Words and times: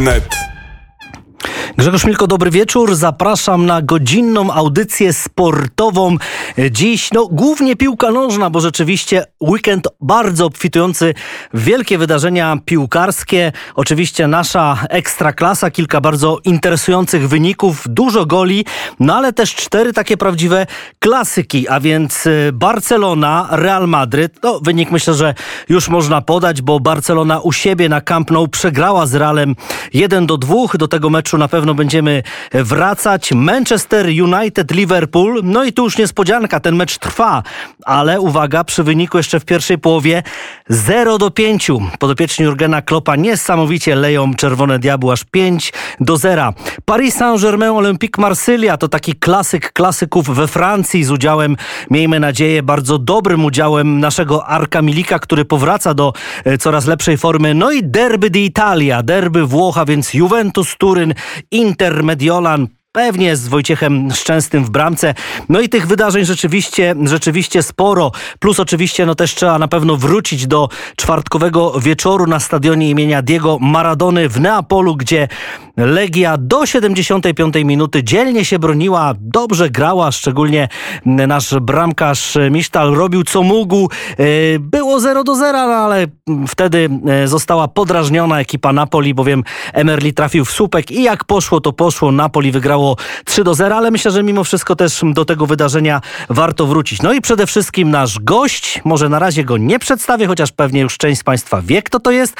wnet. 0.00 0.39
Grzegorz 1.80 2.04
Milko, 2.04 2.26
dobry 2.26 2.50
wieczór. 2.50 2.94
Zapraszam 2.94 3.66
na 3.66 3.82
godzinną 3.82 4.52
audycję 4.52 5.12
sportową. 5.12 6.16
Dziś, 6.70 7.12
no, 7.12 7.26
głównie 7.26 7.76
piłka 7.76 8.10
nożna, 8.10 8.50
bo 8.50 8.60
rzeczywiście 8.60 9.24
weekend 9.40 9.88
bardzo 10.00 10.46
obfitujący 10.46 11.14
w 11.54 11.64
wielkie 11.64 11.98
wydarzenia 11.98 12.56
piłkarskie. 12.64 13.52
Oczywiście 13.74 14.26
nasza 14.26 14.78
ekstraklasa, 14.88 15.70
kilka 15.70 16.00
bardzo 16.00 16.38
interesujących 16.44 17.28
wyników, 17.28 17.84
dużo 17.88 18.26
goli, 18.26 18.64
no 19.00 19.16
ale 19.16 19.32
też 19.32 19.54
cztery 19.54 19.92
takie 19.92 20.16
prawdziwe 20.16 20.66
klasyki, 20.98 21.68
a 21.68 21.80
więc 21.80 22.26
y, 22.26 22.50
Barcelona, 22.52 23.48
Real 23.50 23.88
Madryt. 23.88 24.42
No, 24.42 24.60
wynik 24.60 24.90
myślę, 24.90 25.14
że 25.14 25.34
już 25.68 25.88
można 25.88 26.20
podać, 26.20 26.62
bo 26.62 26.80
Barcelona 26.80 27.40
u 27.40 27.52
siebie 27.52 27.88
na 27.88 28.00
Camp 28.00 28.30
Nou 28.30 28.48
przegrała 28.48 29.06
z 29.06 29.14
Realem 29.14 29.56
1 29.92 30.26
do 30.26 30.36
2. 30.36 30.56
Do 30.78 30.88
tego 30.88 31.10
meczu 31.10 31.38
na 31.38 31.48
pewno 31.48 31.69
będziemy 31.74 32.22
wracać. 32.52 33.32
Manchester 33.32 34.06
United, 34.06 34.70
Liverpool. 34.70 35.40
No 35.44 35.64
i 35.64 35.72
tu 35.72 35.84
już 35.84 35.98
niespodzianka, 35.98 36.60
ten 36.60 36.76
mecz 36.76 36.98
trwa, 36.98 37.42
ale 37.84 38.20
uwaga, 38.20 38.64
przy 38.64 38.82
wyniku 38.82 39.16
jeszcze 39.16 39.40
w 39.40 39.44
pierwszej 39.44 39.78
połowie 39.78 40.22
0 40.68 41.18
do 41.18 41.30
5. 41.30 41.70
Podopieczni 41.98 42.44
Jurgena 42.44 42.82
Kloppa 42.82 43.16
niesamowicie 43.16 43.94
leją 43.94 44.34
czerwone 44.34 44.78
diabły 44.78 45.12
aż 45.12 45.24
5 45.24 45.72
do 46.00 46.16
0. 46.16 46.52
Paris 46.84 47.14
Saint-Germain, 47.14 47.72
Olympique 47.72 48.22
Marsylia 48.22 48.76
to 48.76 48.88
taki 48.88 49.14
klasyk 49.14 49.72
klasyków 49.72 50.26
we 50.26 50.48
Francji 50.48 51.04
z 51.04 51.10
udziałem, 51.10 51.56
miejmy 51.90 52.20
nadzieję, 52.20 52.62
bardzo 52.62 52.98
dobrym 52.98 53.44
udziałem 53.44 54.00
naszego 54.00 54.46
Arka 54.46 54.82
Milika, 54.82 55.18
który 55.18 55.44
powraca 55.44 55.94
do 55.94 56.12
e, 56.44 56.58
coraz 56.58 56.86
lepszej 56.86 57.18
formy. 57.18 57.54
No 57.54 57.72
i 57.72 57.82
derby 57.82 58.30
d'Italia, 58.30 59.02
derby 59.02 59.46
Włocha, 59.46 59.84
więc 59.84 60.14
Juventus 60.14 60.76
Turyn, 60.78 61.14
Inter 61.60 62.02
Mediolan, 62.02 62.79
Pewnie 62.92 63.36
z 63.36 63.48
Wojciechem 63.48 64.10
Szczęsnym 64.14 64.64
w 64.64 64.70
bramce. 64.70 65.14
No 65.48 65.60
i 65.60 65.68
tych 65.68 65.86
wydarzeń 65.86 66.24
rzeczywiście, 66.24 66.94
rzeczywiście 67.04 67.62
sporo. 67.62 68.12
Plus 68.38 68.60
oczywiście 68.60 69.06
no 69.06 69.14
też 69.14 69.34
trzeba 69.34 69.58
na 69.58 69.68
pewno 69.68 69.96
wrócić 69.96 70.46
do 70.46 70.68
czwartkowego 70.96 71.80
wieczoru 71.80 72.26
na 72.26 72.40
stadionie 72.40 72.90
imienia 72.90 73.22
Diego 73.22 73.58
Maradony 73.60 74.28
w 74.28 74.40
Neapolu, 74.40 74.96
gdzie 74.96 75.28
Legia 75.76 76.36
do 76.38 76.66
75 76.66 77.54
minuty 77.64 78.04
dzielnie 78.04 78.44
się 78.44 78.58
broniła, 78.58 79.14
dobrze 79.20 79.70
grała, 79.70 80.12
szczególnie 80.12 80.68
nasz 81.06 81.54
bramkarz 81.54 82.38
Misztal 82.50 82.94
robił 82.94 83.24
co 83.24 83.42
mógł. 83.42 83.88
E, 84.18 84.24
było 84.58 85.00
0 85.00 85.24
do 85.24 85.34
0, 85.34 85.66
no 85.66 85.74
ale 85.74 86.06
wtedy 86.48 86.88
e, 87.06 87.28
została 87.28 87.68
podrażniona 87.68 88.40
ekipa 88.40 88.72
Napoli, 88.72 89.14
bowiem 89.14 89.44
Emerli 89.72 90.14
trafił 90.14 90.44
w 90.44 90.50
słupek 90.50 90.90
i 90.90 91.02
jak 91.02 91.24
poszło, 91.24 91.60
to 91.60 91.72
poszło. 91.72 92.12
Napoli 92.12 92.52
wygrało 92.52 92.79
3 93.24 93.44
do 93.44 93.54
0, 93.54 93.76
ale 93.76 93.90
myślę, 93.90 94.10
że 94.10 94.22
mimo 94.22 94.44
wszystko 94.44 94.76
też 94.76 95.00
do 95.04 95.24
tego 95.24 95.46
wydarzenia 95.46 96.00
warto 96.28 96.66
wrócić. 96.66 97.02
No 97.02 97.12
i 97.12 97.20
przede 97.20 97.46
wszystkim 97.46 97.90
nasz 97.90 98.18
gość, 98.18 98.80
może 98.84 99.08
na 99.08 99.18
razie 99.18 99.44
go 99.44 99.56
nie 99.56 99.78
przedstawię, 99.78 100.26
chociaż 100.26 100.52
pewnie 100.52 100.80
już 100.80 100.98
część 100.98 101.20
z 101.20 101.24
Państwa 101.24 101.62
wie, 101.62 101.82
kto 101.82 102.00
to 102.00 102.10
jest. 102.10 102.36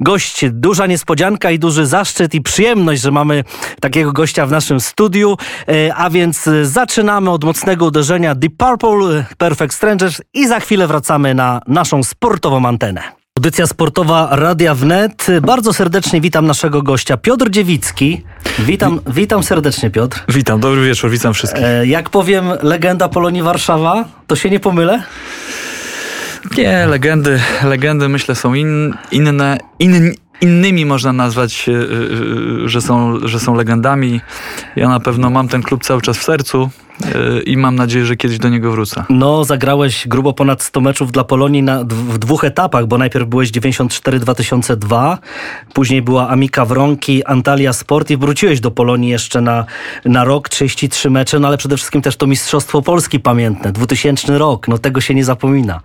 Gość, 0.00 0.44
duża 0.50 0.86
niespodzianka 0.86 1.50
i 1.50 1.58
duży 1.58 1.86
zaszczyt 1.86 2.34
i 2.34 2.40
przyjemność, 2.40 3.02
że 3.02 3.10
mamy 3.10 3.44
takiego 3.80 4.12
gościa 4.12 4.46
w 4.46 4.50
naszym 4.50 4.80
studiu. 4.80 5.36
E, 5.68 5.94
a 5.94 6.10
więc 6.10 6.48
zaczynamy 6.62 7.30
od 7.30 7.44
mocnego 7.44 7.86
uderzenia 7.86 8.34
Deep 8.34 8.52
Purple, 8.56 9.24
Perfect 9.38 9.74
Strangers 9.74 10.20
i 10.34 10.46
za 10.48 10.60
chwilę 10.60 10.86
wracamy 10.86 11.34
na 11.34 11.60
naszą 11.66 12.02
sportową 12.02 12.66
antenę. 12.66 13.21
Audycja 13.38 13.66
sportowa 13.66 14.28
Radia 14.30 14.74
Wnet. 14.74 15.26
Bardzo 15.42 15.72
serdecznie 15.72 16.20
witam 16.20 16.46
naszego 16.46 16.82
gościa, 16.82 17.16
Piotr 17.16 17.50
Dziewicki. 17.50 18.24
Witam, 18.58 19.00
witam 19.06 19.42
serdecznie, 19.42 19.90
Piotr. 19.90 20.24
Witam, 20.28 20.60
dobry 20.60 20.84
wieczór, 20.84 21.10
witam 21.10 21.34
wszystkich. 21.34 21.64
E, 21.64 21.86
jak 21.86 22.10
powiem 22.10 22.44
legenda 22.62 23.08
Polonii 23.08 23.42
Warszawa, 23.42 24.04
to 24.26 24.36
się 24.36 24.50
nie 24.50 24.60
pomylę? 24.60 25.02
Nie, 26.58 26.86
legendy, 26.86 27.40
legendy 27.64 28.08
myślę 28.08 28.34
są 28.34 28.54
in, 28.54 28.94
inne, 29.12 29.58
in, 29.78 30.14
innymi 30.40 30.86
można 30.86 31.12
nazwać, 31.12 31.68
e, 31.68 31.72
e, 31.72 32.68
że 32.68 32.80
są, 32.80 33.18
że 33.28 33.40
są 33.40 33.54
legendami. 33.54 34.20
Ja 34.76 34.88
na 34.88 35.00
pewno 35.00 35.30
mam 35.30 35.48
ten 35.48 35.62
klub 35.62 35.84
cały 35.84 36.02
czas 36.02 36.18
w 36.18 36.22
sercu. 36.22 36.70
E, 37.04 37.42
i 37.42 37.56
mam 37.56 37.76
nadzieję, 37.76 38.06
że 38.06 38.16
kiedyś 38.16 38.38
do 38.38 38.48
niego 38.48 38.72
wrócę. 38.72 39.04
No, 39.10 39.44
zagrałeś 39.44 40.08
grubo 40.08 40.32
ponad 40.32 40.62
100 40.62 40.80
meczów 40.80 41.12
dla 41.12 41.24
Polonii 41.24 41.62
na, 41.62 41.84
w 41.84 42.18
dwóch 42.18 42.44
etapach, 42.44 42.86
bo 42.86 42.98
najpierw 42.98 43.28
byłeś 43.28 43.50
94-2002, 43.50 45.18
później 45.74 46.02
była 46.02 46.28
Amika 46.28 46.64
Wronki, 46.64 47.24
Antalya 47.24 47.72
Sport 47.72 48.10
i 48.10 48.16
wróciłeś 48.16 48.60
do 48.60 48.70
Polonii 48.70 49.10
jeszcze 49.10 49.40
na, 49.40 49.64
na 50.04 50.24
rok, 50.24 50.48
33 50.48 51.10
mecze, 51.10 51.38
no 51.38 51.48
ale 51.48 51.58
przede 51.58 51.76
wszystkim 51.76 52.02
też 52.02 52.16
to 52.16 52.26
Mistrzostwo 52.26 52.82
Polski 52.82 53.20
pamiętne, 53.20 53.72
2000 53.72 54.38
rok, 54.38 54.68
no 54.68 54.78
tego 54.78 55.00
się 55.00 55.14
nie 55.14 55.24
zapomina. 55.24 55.80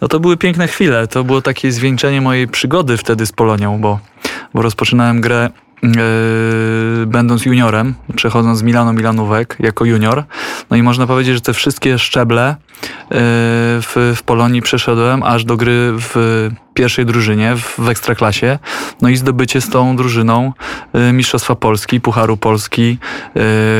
No 0.00 0.08
to 0.08 0.20
były 0.20 0.36
piękne 0.36 0.68
chwile, 0.68 1.06
to 1.06 1.24
było 1.24 1.42
takie 1.42 1.72
zwieńczenie 1.72 2.20
mojej 2.20 2.48
przygody 2.48 2.96
wtedy 2.96 3.26
z 3.26 3.32
Polonią, 3.32 3.80
bo, 3.80 3.98
bo 4.54 4.62
rozpoczynałem 4.62 5.20
grę 5.20 5.50
będąc 7.06 7.46
juniorem, 7.46 7.94
przechodząc 8.16 8.58
z 8.58 8.62
Milano 8.62 8.92
Milanówek 8.92 9.56
jako 9.60 9.84
junior. 9.84 10.24
No 10.70 10.76
i 10.76 10.82
można 10.82 11.06
powiedzieć, 11.06 11.34
że 11.34 11.40
te 11.40 11.54
wszystkie 11.54 11.98
szczeble 11.98 12.56
yy, 12.82 12.86
w, 13.82 14.12
w 14.16 14.22
Polonii 14.22 14.62
przeszedłem 14.62 15.22
aż 15.22 15.44
do 15.44 15.56
gry 15.56 15.92
w 15.98 16.48
pierwszej 16.78 17.06
drużynie 17.06 17.56
w, 17.56 17.74
w 17.78 17.88
Ekstraklasie. 17.88 18.58
No 19.02 19.08
i 19.08 19.16
zdobycie 19.16 19.60
z 19.60 19.68
tą 19.68 19.96
drużyną 19.96 20.52
y, 20.94 21.12
Mistrzostwa 21.12 21.54
Polski, 21.54 22.00
Pucharu 22.00 22.36
Polski, 22.36 22.98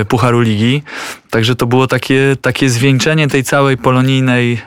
y, 0.01 0.05
Pucharu 0.05 0.41
Ligi. 0.41 0.83
Także 1.31 1.57
to 1.57 1.67
było 1.67 1.87
takie, 1.87 2.37
takie 2.41 2.71
zwieńczenie 2.71 3.29
tej 3.29 3.45
całej 3.45 3.77
polonijnej 3.77 4.53
y, 4.53 4.59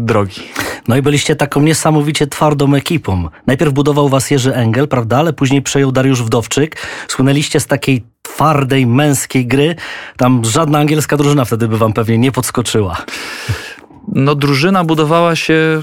drogi. 0.00 0.40
No 0.88 0.96
i 0.96 1.02
byliście 1.02 1.36
taką 1.36 1.62
niesamowicie 1.62 2.26
twardą 2.26 2.74
ekipą. 2.74 3.28
Najpierw 3.46 3.72
budował 3.72 4.08
was 4.08 4.30
Jerzy 4.30 4.54
Engel, 4.54 4.88
prawda? 4.88 5.18
Ale 5.18 5.32
później 5.32 5.62
przejął 5.62 5.92
Dariusz 5.92 6.22
Wdowczyk. 6.22 6.76
Słynęliście 7.08 7.60
z 7.60 7.66
takiej 7.66 8.04
twardej, 8.22 8.86
męskiej 8.86 9.46
gry. 9.46 9.76
Tam 10.16 10.44
żadna 10.44 10.78
angielska 10.78 11.16
drużyna 11.16 11.44
wtedy 11.44 11.68
by 11.68 11.78
wam 11.78 11.92
pewnie 11.92 12.18
nie 12.18 12.32
podskoczyła. 12.32 12.96
No, 14.08 14.34
drużyna 14.34 14.84
budowała 14.84 15.36
się 15.36 15.80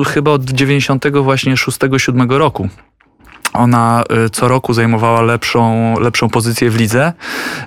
y, 0.00 0.04
chyba 0.04 0.30
od 0.30 0.44
90 0.44 1.08
właśnie 1.08 1.54
6-7 1.54 2.30
roku. 2.30 2.68
Ona 3.56 4.04
y, 4.26 4.30
co 4.30 4.48
roku 4.48 4.72
zajmowała 4.72 5.22
lepszą, 5.22 5.94
lepszą 6.00 6.28
pozycję 6.28 6.70
w 6.70 6.76
lidze. 6.76 7.12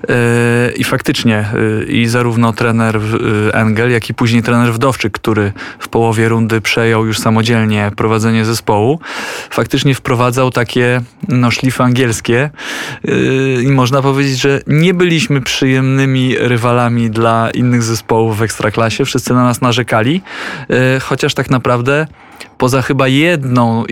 Y, 0.04 0.72
i 0.76 0.84
faktycznie 0.84 1.46
y, 1.82 1.86
i 1.86 2.08
zarówno 2.08 2.54
trener 2.54 3.00
Engel, 3.54 3.92
jak 3.92 4.10
i 4.10 4.14
później 4.14 4.44
trener 4.44 4.74
Wdowczyk, 4.74 5.14
który 5.14 5.52
w 5.80 5.88
połowie 5.88 6.30
rundy 6.30 6.62
przejął 6.62 7.06
już 7.06 7.20
samodzielnie 7.20 7.92
prowadzenie 7.96 8.46
zespołu, 8.46 9.00
faktycznie 9.50 9.96
wprowadzał 9.96 10.52
takie 10.52 11.02
no, 11.28 11.52
szlify 11.52 11.84
angielskie 11.84 12.50
i 13.64 13.68
można 13.68 14.02
powiedzieć, 14.02 14.40
że 14.40 14.62
nie 14.68 14.94
byliśmy 14.94 15.42
przyjemnymi 15.42 16.36
rywalami 16.38 17.10
dla 17.10 17.50
innych 17.54 17.84
zespołów 17.84 18.38
w 18.38 18.42
Ekstraklasie. 18.42 19.06
Wszyscy 19.06 19.34
na 19.34 19.44
nas 19.44 19.62
narzekali, 19.62 20.22
chociaż 21.02 21.34
tak 21.34 21.50
naprawdę 21.50 22.08
poza 22.58 22.82
chyba 22.82 23.08
jedną 23.08 23.84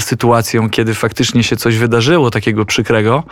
sytuacją, 0.00 0.70
kiedy 0.70 0.94
faktycznie 0.94 1.42
się 1.42 1.56
coś 1.56 1.78
wydarzyło 1.78 2.30
takiego 2.30 2.64
przykrego, 2.64 3.22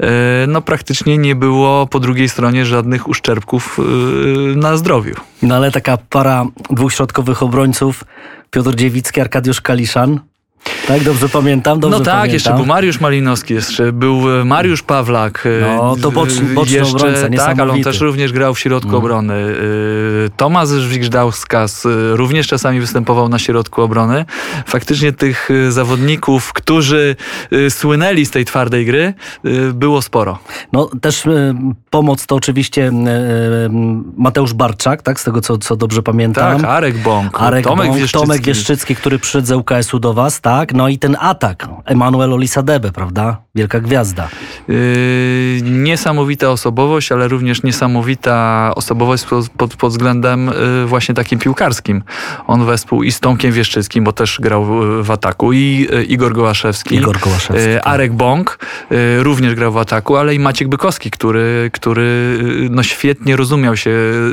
e, 0.00 0.46
no 0.48 0.62
praktycznie 0.62 1.18
nie 1.18 1.34
było 1.34 1.86
po 1.86 2.00
drugiej 2.00 2.28
stronie 2.28 2.66
żadnych 2.66 3.08
uszczerbków 3.08 3.78
e, 3.78 3.82
na 4.56 4.76
zdrowiu. 4.76 5.14
No 5.42 5.56
ale 5.56 5.70
taka 5.70 5.96
para 5.96 6.46
dwóch 6.70 6.92
środkowych 6.92 7.42
obrońców, 7.42 8.04
Piotr 8.50 8.74
Dziewicki, 8.74 9.20
Arkadiusz 9.20 9.60
Kaliszan, 9.60 10.20
tak, 10.88 11.04
dobrze 11.04 11.28
pamiętam, 11.28 11.80
dobrze 11.80 11.98
No 11.98 12.04
tak, 12.04 12.14
pamiętam. 12.14 12.32
jeszcze 12.32 12.54
był 12.54 12.66
Mariusz 12.66 13.00
Malinowski, 13.00 13.54
jeszcze 13.54 13.92
był 13.92 14.40
e, 14.40 14.44
Mariusz 14.44 14.82
Pawlak. 14.82 15.46
E, 15.46 15.76
no, 15.76 15.96
to 16.02 16.10
boczny, 16.10 16.54
boczny 16.54 16.76
jeszcze, 16.76 16.96
obrońca, 16.96 17.28
Tak, 17.46 17.58
ale 17.58 17.72
on 17.72 17.82
też 17.82 18.00
również 18.00 18.32
grał 18.32 18.54
w 18.54 18.58
środku 18.58 18.88
mm. 18.88 18.98
obrony. 18.98 19.34
E, 19.34 20.30
Tomasz 20.36 20.68
Żwigżdauskas 20.68 21.86
również 22.12 22.46
czasami 22.46 22.80
występował 22.80 23.28
na 23.28 23.38
środku 23.38 23.82
obrony. 23.82 24.24
Faktycznie 24.66 25.12
tych 25.12 25.48
zawodników, 25.68 26.52
którzy 26.52 27.16
słynęli 27.68 28.26
z 28.26 28.30
tej 28.30 28.44
twardej 28.44 28.86
gry, 28.86 29.14
było 29.74 30.02
sporo. 30.02 30.38
No 30.72 30.90
też 31.00 31.22
pomoc 31.90 32.26
to 32.26 32.34
oczywiście 32.34 32.92
Mateusz 34.16 34.54
Barczak, 34.54 35.02
tak, 35.02 35.20
z 35.20 35.24
tego 35.24 35.40
co, 35.40 35.58
co 35.58 35.76
dobrze 35.76 36.02
pamiętam. 36.02 36.60
Tak, 36.60 36.70
Arek 36.70 36.98
Bąk, 36.98 37.40
Arek 37.40 37.64
Tomek, 37.64 37.86
Bąk, 37.86 37.98
Wieszczycki. 37.98 38.26
Tomek 38.26 38.42
Wieszczycki, 38.42 38.96
który 38.96 39.18
przyszedł 39.18 39.46
z 39.46 39.50
UKS-u 39.52 39.98
do 39.98 40.14
was, 40.14 40.40
tak? 40.40 40.51
Tak, 40.52 40.74
no 40.74 40.88
i 40.88 40.98
ten 40.98 41.16
atak, 41.20 41.68
Emanuel 41.84 42.32
Olisadebe, 42.32 42.92
prawda? 42.92 43.36
Wielka 43.54 43.80
gwiazda. 43.80 44.28
Yy, 44.68 44.76
niesamowita 45.62 46.50
osobowość, 46.50 47.12
ale 47.12 47.28
również 47.28 47.62
niesamowita 47.62 48.72
osobowość 48.74 49.24
pod, 49.56 49.76
pod, 49.76 49.90
względem 49.90 50.46
yy, 50.46 50.86
właśnie 50.86 51.14
takim 51.14 51.38
piłkarskim. 51.38 52.02
On 52.46 52.66
wespół 52.66 53.02
i 53.02 53.12
z 53.12 53.20
Tomkiem 53.20 53.52
Wieszczyckim, 53.52 54.04
bo 54.04 54.12
też 54.12 54.38
grał 54.40 54.66
w 55.02 55.10
ataku, 55.10 55.52
i 55.52 55.86
yy, 55.90 56.04
Igor 56.04 56.32
Gołaszewski, 56.32 56.94
Igor 56.94 57.20
Gołaszewski 57.20 57.68
yy, 57.68 57.74
tak. 57.74 57.86
Arek 57.86 58.12
Bąk 58.12 58.58
yy, 58.90 59.22
również 59.22 59.54
grał 59.54 59.72
w 59.72 59.76
ataku, 59.76 60.16
ale 60.16 60.34
i 60.34 60.38
Maciek 60.38 60.68
Bykowski, 60.68 61.10
który, 61.10 61.70
który 61.72 62.38
yy, 62.62 62.68
no 62.70 62.82
świetnie 62.82 63.36
rozumiał 63.36 63.76
się 63.76 63.90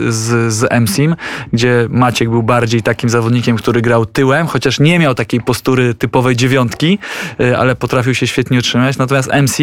z, 0.08 0.54
z 0.54 0.74
MSIM, 0.82 1.16
gdzie 1.54 1.88
Maciek 1.90 2.30
był 2.30 2.44
bardziej 2.44 2.82
takim 2.82 3.10
zawodnikiem, 3.10 3.58
który 3.58 3.82
grał 3.82 4.06
tyłem, 4.06 4.48
chociaż 4.48 4.80
nie 4.80 5.00
miał 5.00 5.16
takiej 5.16 5.42
postury 5.42 5.94
typowej 6.10 6.36
dziewiątki, 6.36 7.00
yy, 7.40 7.58
ale 7.58 7.76
potrafił 7.76 8.16
się 8.16 8.28
świetnie 8.28 8.60
utrzymać. 8.60 8.98
Natomiast 8.98 9.30
MC 9.34 9.58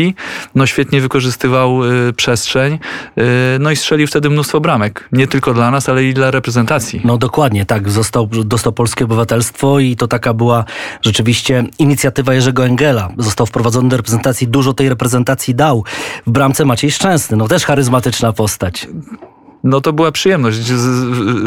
no 0.54 0.66
świetnie 0.66 1.00
wykorzystywał 1.00 1.84
y, 1.84 2.12
przestrzeń, 2.12 2.78
y, 3.18 3.22
no 3.60 3.70
i 3.70 3.76
strzelił 3.76 4.06
wtedy 4.06 4.30
mnóstwo 4.30 4.60
bramek. 4.60 5.08
Nie 5.12 5.26
tylko 5.26 5.54
dla 5.54 5.70
nas, 5.70 5.88
ale 5.88 6.04
i 6.04 6.14
dla 6.14 6.30
reprezentacji. 6.30 7.00
No 7.04 7.18
dokładnie, 7.18 7.66
tak. 7.66 7.90
Został, 7.90 8.26
dostał 8.26 8.72
polskie 8.72 9.04
obywatelstwo 9.04 9.78
i 9.80 9.96
to 9.96 10.08
taka 10.08 10.34
była 10.34 10.64
rzeczywiście 11.02 11.64
inicjatywa 11.78 12.34
Jerzego 12.34 12.66
Engela. 12.66 13.08
Został 13.18 13.46
wprowadzony 13.46 13.88
do 13.88 13.96
reprezentacji, 13.96 14.48
dużo 14.48 14.74
tej 14.74 14.88
reprezentacji 14.88 15.54
dał. 15.54 15.84
W 16.26 16.30
bramce 16.30 16.64
Maciej 16.64 16.90
Szczęsny, 16.90 17.36
no 17.36 17.48
też 17.48 17.64
charyzmatyczna 17.64 18.32
postać. 18.32 18.86
No 19.66 19.80
to 19.80 19.92
była 19.92 20.12
przyjemność 20.12 20.56
z, 20.56 20.80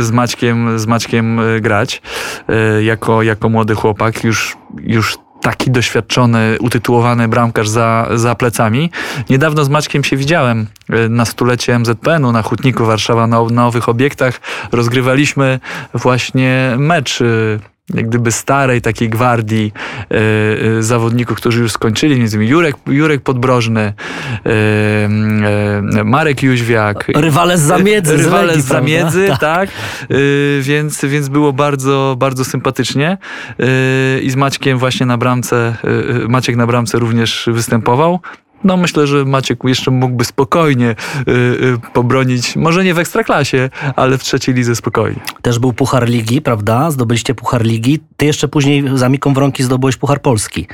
z, 0.04 0.12
Maćkiem, 0.12 0.80
z 0.80 0.86
Maćkiem 0.86 1.40
y, 1.40 1.62
grać 1.62 2.02
y, 2.50 2.84
jako, 2.84 3.24
jako 3.24 3.50
młody 3.50 3.76
chłopak. 3.76 4.24
Już, 4.24 4.58
już 4.82 5.18
taki 5.42 5.72
doświadczony, 5.72 6.58
utytułowany 6.60 7.28
bramkarz 7.28 7.70
za, 7.70 8.08
za 8.16 8.36
plecami. 8.36 8.92
Niedawno 9.30 9.64
z 9.64 9.70
Maćkiem 9.70 10.04
się 10.04 10.18
widziałem 10.18 10.68
y, 10.90 11.10
na 11.10 11.26
stulecie 11.26 11.80
MZPN-u 11.80 12.32
na 12.32 12.42
Hutniku 12.42 12.86
Warszawa 12.86 13.28
na, 13.28 13.44
na 13.44 13.50
nowych 13.50 13.90
obiektach. 13.90 14.42
Rozgrywaliśmy 14.72 15.60
właśnie 15.94 16.76
mecz 16.78 17.20
jak 17.94 18.10
gdyby 18.10 18.32
starej 18.32 18.82
takiej 18.82 19.10
gwardii 19.10 19.72
y, 20.12 20.16
y, 20.78 20.84
zawodników, 20.84 21.38
którzy 21.38 21.62
już 21.62 21.72
skończyli, 21.72 22.20
między 22.20 22.38
innymi 22.38 22.52
Jurek, 22.52 22.76
Jurek 22.88 23.22
Podbrożny, 23.22 23.94
y, 26.00 26.04
Marek 26.04 26.44
Jóźwiak. 26.44 27.08
Rywale 27.16 27.58
z 27.58 27.62
zamiedzy. 27.62 28.18
Rywale 28.18 28.44
z, 28.44 28.48
Legii, 28.48 28.62
z 28.62 28.66
zamiedzy, 28.66 29.26
prawda? 29.28 29.56
tak. 29.56 29.70
więc, 30.62 31.06
więc 31.06 31.30
było 31.30 31.54
bardzo, 31.54 32.16
bardzo 32.20 32.46
sympatycznie. 32.46 33.18
I 34.22 34.30
z 34.30 34.36
Maćkiem 34.36 34.78
właśnie 34.78 35.06
na 35.06 35.18
bramce, 35.18 35.76
Maciek 36.28 36.56
na 36.56 36.68
bramce 36.68 37.00
również 37.00 37.50
występował. 37.54 38.20
No 38.64 38.78
myślę, 38.78 39.08
że 39.08 39.26
Maciek 39.26 39.60
jeszcze 39.64 39.92
mógłby 39.92 40.26
spokojnie 40.26 40.96
y, 41.28 41.32
y, 41.32 41.78
pobronić, 41.94 42.56
może 42.56 42.84
nie 42.84 42.94
w 42.94 43.00
ekstraklasie, 43.00 43.70
ale 43.96 44.18
w 44.18 44.24
trzeciej 44.24 44.56
lidze 44.56 44.76
spokojnie. 44.76 45.20
Też 45.42 45.60
był 45.60 45.74
Puchar 45.74 46.10
Ligi, 46.10 46.42
prawda? 46.42 46.92
Zdobyliście 46.92 47.36
Puchar 47.36 47.64
Ligi. 47.64 48.00
Ty 48.18 48.26
jeszcze 48.26 48.48
później 48.48 48.84
za 48.94 49.10
Miką 49.10 49.34
Wronki 49.34 49.64
zdobyłeś 49.64 49.98
Puchar 49.98 50.22
Polski. 50.22 50.68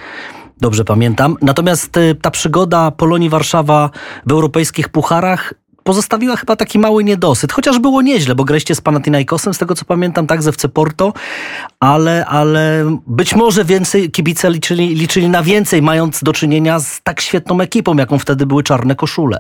Dobrze 0.62 0.86
pamiętam. 0.86 1.36
Natomiast 1.42 1.98
y, 1.98 2.16
ta 2.22 2.32
przygoda 2.32 2.92
Polonii 2.92 3.30
Warszawa 3.30 3.90
w 4.26 4.32
europejskich 4.32 4.90
pucharach 4.90 5.54
pozostawiła 5.86 6.36
chyba 6.36 6.56
taki 6.56 6.80
mały 6.80 7.04
niedosyt, 7.04 7.52
chociaż 7.52 7.80
było 7.80 8.02
nieźle, 8.02 8.36
bo 8.36 8.44
graliście 8.44 8.76
z 8.76 8.82
Panathinaikosem, 8.82 9.54
z 9.54 9.58
tego 9.58 9.76
co 9.76 9.86
pamiętam, 9.86 10.28
tak, 10.28 10.44
ze 10.44 10.50
FC 10.50 10.70
Porto, 10.70 11.14
ale, 11.80 12.26
ale 12.26 12.86
być 13.08 13.36
może 13.36 13.66
więcej 13.66 14.12
kibice 14.12 14.50
liczyli, 14.50 14.96
liczyli 14.96 15.30
na 15.30 15.44
więcej, 15.44 15.82
mając 15.82 16.24
do 16.24 16.34
czynienia 16.34 16.80
z 16.80 17.02
tak 17.04 17.22
świetną 17.22 17.62
ekipą, 17.62 17.96
jaką 17.98 18.20
wtedy 18.20 18.46
były 18.46 18.64
czarne 18.64 18.96
koszule. 18.96 19.40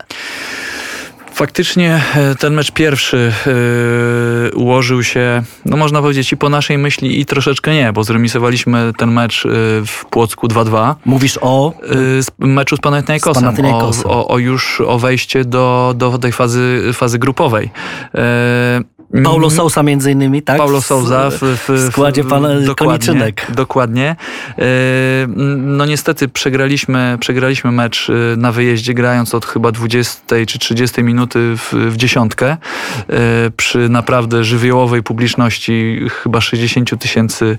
Faktycznie 1.36 2.04
ten 2.40 2.54
mecz 2.54 2.72
pierwszy 2.72 3.34
yy, 3.46 4.52
ułożył 4.56 5.04
się, 5.04 5.44
no 5.66 5.78
można 5.78 6.02
powiedzieć, 6.02 6.32
i 6.32 6.38
po 6.38 6.50
naszej 6.50 6.78
myśli, 6.78 7.22
i 7.22 7.26
troszeczkę 7.26 7.74
nie, 7.74 7.94
bo 7.94 8.04
zremisowaliśmy 8.04 8.92
ten 8.98 9.12
mecz 9.12 9.46
yy, 9.46 9.52
w 9.86 10.06
Płocku 10.10 10.48
2-2. 10.48 10.96
Mówisz 11.06 11.40
o? 11.42 11.74
Yy, 12.40 12.48
meczu 12.48 12.78
z 12.78 12.80
Panathinaikosem. 12.80 13.44
Z 13.44 13.46
Panathinaikosem. 13.46 14.12
O, 14.12 14.28
o, 14.28 14.28
o, 14.28 14.38
już 14.38 14.82
o 14.82 15.00
wejście 15.00 15.46
do, 15.46 15.94
do 15.98 16.18
tej 16.18 16.32
fazy, 16.32 16.82
fazy 16.94 17.20
grupowej. 17.20 17.70
Paulo 19.24 19.50
Sousa 19.50 19.84
między 19.84 20.12
innymi, 20.12 20.42
tak? 20.42 20.58
Paulo 20.58 20.82
Sousa 20.82 21.30
w, 21.30 21.40
w, 21.40 21.70
w 21.70 21.90
składzie 21.92 22.24
pana 22.24 22.50
Koniczynek. 22.78 23.48
Dokładnie. 23.56 24.16
No 25.58 25.86
niestety 25.86 26.28
przegraliśmy, 26.28 27.18
przegraliśmy 27.20 27.72
mecz 27.72 28.12
na 28.38 28.52
wyjeździe, 28.52 28.94
grając 28.94 29.36
od 29.36 29.46
chyba 29.46 29.72
20 29.72 30.36
czy 30.48 30.60
30 30.60 31.04
minuty 31.04 31.40
w, 31.58 31.74
w 31.74 31.98
dziesiątkę 31.98 32.58
przy 33.58 33.90
naprawdę 33.90 34.44
żywiołowej 34.44 35.04
publiczności 35.04 36.00
chyba 36.24 36.42
60 36.42 37.00
tysięcy 37.00 37.58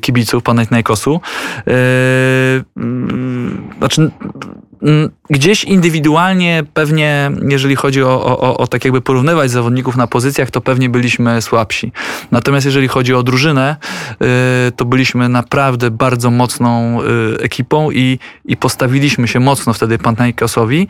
kibiców 0.00 0.42
Panathinaikosu. 0.42 1.20
Znaczy 3.78 4.10
gdzieś 5.30 5.64
indywidualnie 5.64 6.64
pewnie, 6.74 7.30
jeżeli 7.48 7.76
chodzi 7.76 8.02
o, 8.02 8.40
o, 8.40 8.56
o 8.56 8.66
tak 8.66 8.84
jakby 8.84 9.00
porównywać 9.00 9.50
zawodników 9.50 9.96
na 9.96 10.06
pozycjach, 10.06 10.50
to 10.50 10.60
pewnie 10.60 10.88
byliśmy 10.88 11.42
słabsi. 11.42 11.92
Natomiast 12.30 12.66
jeżeli 12.66 12.88
chodzi 12.88 13.14
o 13.14 13.22
drużynę, 13.22 13.76
to 14.76 14.84
byliśmy 14.84 15.28
naprawdę 15.28 15.90
bardzo 15.90 16.30
mocną 16.30 17.00
ekipą 17.40 17.90
i, 17.90 18.18
i 18.44 18.56
postawiliśmy 18.56 19.28
się 19.28 19.40
mocno 19.40 19.72
wtedy 19.72 19.98
Panathinaikosowi. 19.98 20.88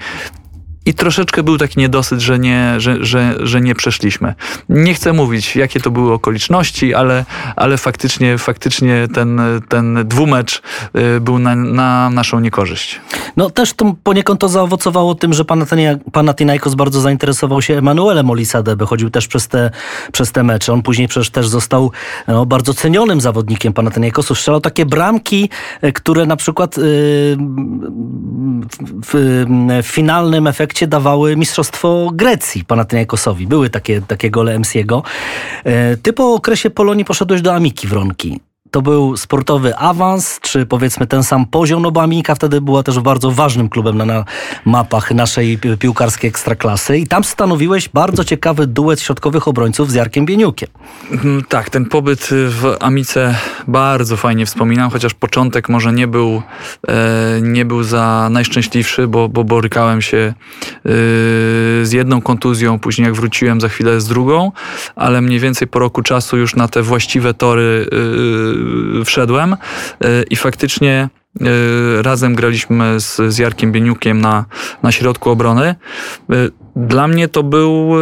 I 0.89 0.95
troszeczkę 0.95 1.43
był 1.43 1.59
taki 1.59 1.79
niedosyt, 1.81 2.21
że 2.21 2.39
nie, 2.39 2.75
że, 2.81 2.97
że, 3.05 3.35
że 3.41 3.61
nie 3.61 3.75
przeszliśmy. 3.75 4.35
Nie 4.69 4.95
chcę 4.95 5.13
mówić, 5.13 5.57
jakie 5.57 5.81
to 5.81 5.91
były 5.91 6.13
okoliczności, 6.13 6.95
ale, 6.95 7.25
ale 7.57 7.79
faktycznie, 7.79 8.39
faktycznie 8.39 9.09
ten, 9.15 9.41
ten 9.69 10.09
dwumecz 10.09 10.63
był 11.21 11.39
na, 11.39 11.55
na 11.55 12.11
naszą 12.11 12.41
niekorzyść. 12.41 13.01
No 13.37 13.51
też 13.51 13.73
to 13.73 13.95
poniekąd 14.03 14.41
to 14.41 14.49
zaowocowało 14.49 15.15
tym, 15.15 15.35
że 15.35 15.45
Panathinaikos 16.13 16.75
bardzo 16.75 17.01
zainteresował 17.01 17.63
się 17.63 17.79
Emanuelem 17.79 18.31
Olisadebe. 18.31 18.87
Chodził 18.87 19.11
też 19.11 19.29
przez 19.29 19.49
te, 19.49 19.71
przez 20.13 20.33
te 20.33 20.43
mecze. 20.43 20.73
On 20.73 20.83
później 20.83 21.09
przecież 21.09 21.31
też 21.31 21.49
został 21.49 21.93
no, 22.29 22.47
bardzo 22.47 22.75
cenionym 22.75 23.21
zawodnikiem 23.21 23.73
Panathinaikosu. 23.73 24.35
Strzelał 24.35 24.61
takie 24.61 24.87
bramki, 24.87 25.51
które 25.95 26.27
na 26.27 26.37
przykład 26.37 26.77
yy, 26.77 26.85
w, 29.07 29.45
w 29.83 29.87
finalnym 29.87 30.47
efekcie 30.47 30.78
dawały 30.87 31.37
Mistrzostwo 31.37 32.11
Grecji 32.13 32.65
Panathinaikosowi. 32.65 33.47
Były 33.47 33.71
takie, 33.71 34.01
takie 34.01 34.31
gole 34.31 34.59
MC'ego. 34.59 35.03
Ty 36.03 36.13
po 36.13 36.35
okresie 36.35 36.71
Polonii 36.71 37.05
poszedłeś 37.05 37.43
do 37.43 37.55
Amiki 37.55 37.89
Wronki. 37.89 38.41
To 38.71 38.83
był 38.83 39.17
sportowy 39.17 39.77
awans, 39.77 40.39
czy 40.43 40.67
powiedzmy 40.67 41.07
ten 41.07 41.25
sam 41.25 41.47
poziom, 41.47 41.83
no 41.83 41.91
bo 41.91 42.03
Amika 42.03 42.35
wtedy 42.35 42.61
była 42.61 42.83
też 42.83 43.01
bardzo 43.01 43.31
ważnym 43.31 43.69
klubem 43.69 43.97
na, 43.97 44.05
na 44.05 44.25
mapach 44.65 45.11
naszej 45.11 45.59
piłkarskiej 45.79 46.29
ekstraklasy 46.29 46.99
i 46.99 47.07
tam 47.07 47.25
stanowiłeś 47.25 47.89
bardzo 47.89 48.25
ciekawy 48.25 48.67
duet 48.67 49.01
środkowych 49.01 49.49
obrońców 49.49 49.91
z 49.91 49.95
Jarkiem 49.95 50.27
Bieniukiem. 50.27 50.69
Tak, 51.49 51.71
ten 51.71 51.85
pobyt 51.85 52.29
w 52.31 52.77
Amice 52.81 53.35
bardzo 53.69 54.17
fajnie 54.17 54.47
wspominam, 54.47 54.91
chociaż 54.91 55.15
początek 55.15 55.69
może 55.69 55.93
nie 55.93 56.07
był, 56.07 56.43
e, 56.89 57.41
nie 57.43 57.65
był 57.65 57.83
za 57.83 58.29
najszczęśliwszy, 58.31 59.09
bo, 59.09 59.29
bo 59.29 59.45
borykałem 59.45 60.03
się 60.03 60.17
e, 60.17 60.35
z 61.83 61.93
jedną 61.93 62.21
kontuzją, 62.21 62.79
później 62.79 63.07
jak 63.07 63.15
wróciłem 63.15 63.61
za 63.61 63.69
chwilę 63.69 64.01
z 64.01 64.09
drugą, 64.09 64.53
ale 64.97 65.21
mniej 65.21 65.41
więcej 65.41 65.69
po 65.69 65.79
roku 65.79 66.03
czasu 66.03 66.37
już 66.37 66.57
na 66.57 66.69
te 66.69 66.83
właściwe 66.83 67.35
tory 67.35 67.87
e, 67.93 68.58
wszedłem 69.05 69.57
i 70.31 70.37
faktycznie 70.37 71.09
razem 72.03 72.35
graliśmy 72.35 73.01
z, 73.01 73.35
z 73.35 73.39
Jarkiem 73.39 73.73
Bieniukiem 73.73 74.21
na, 74.21 74.45
na 74.83 74.93
środku 74.93 75.31
obrony. 75.31 75.75
Dla 76.77 77.09
mnie 77.09 77.29
to 77.29 77.43
był 77.43 77.95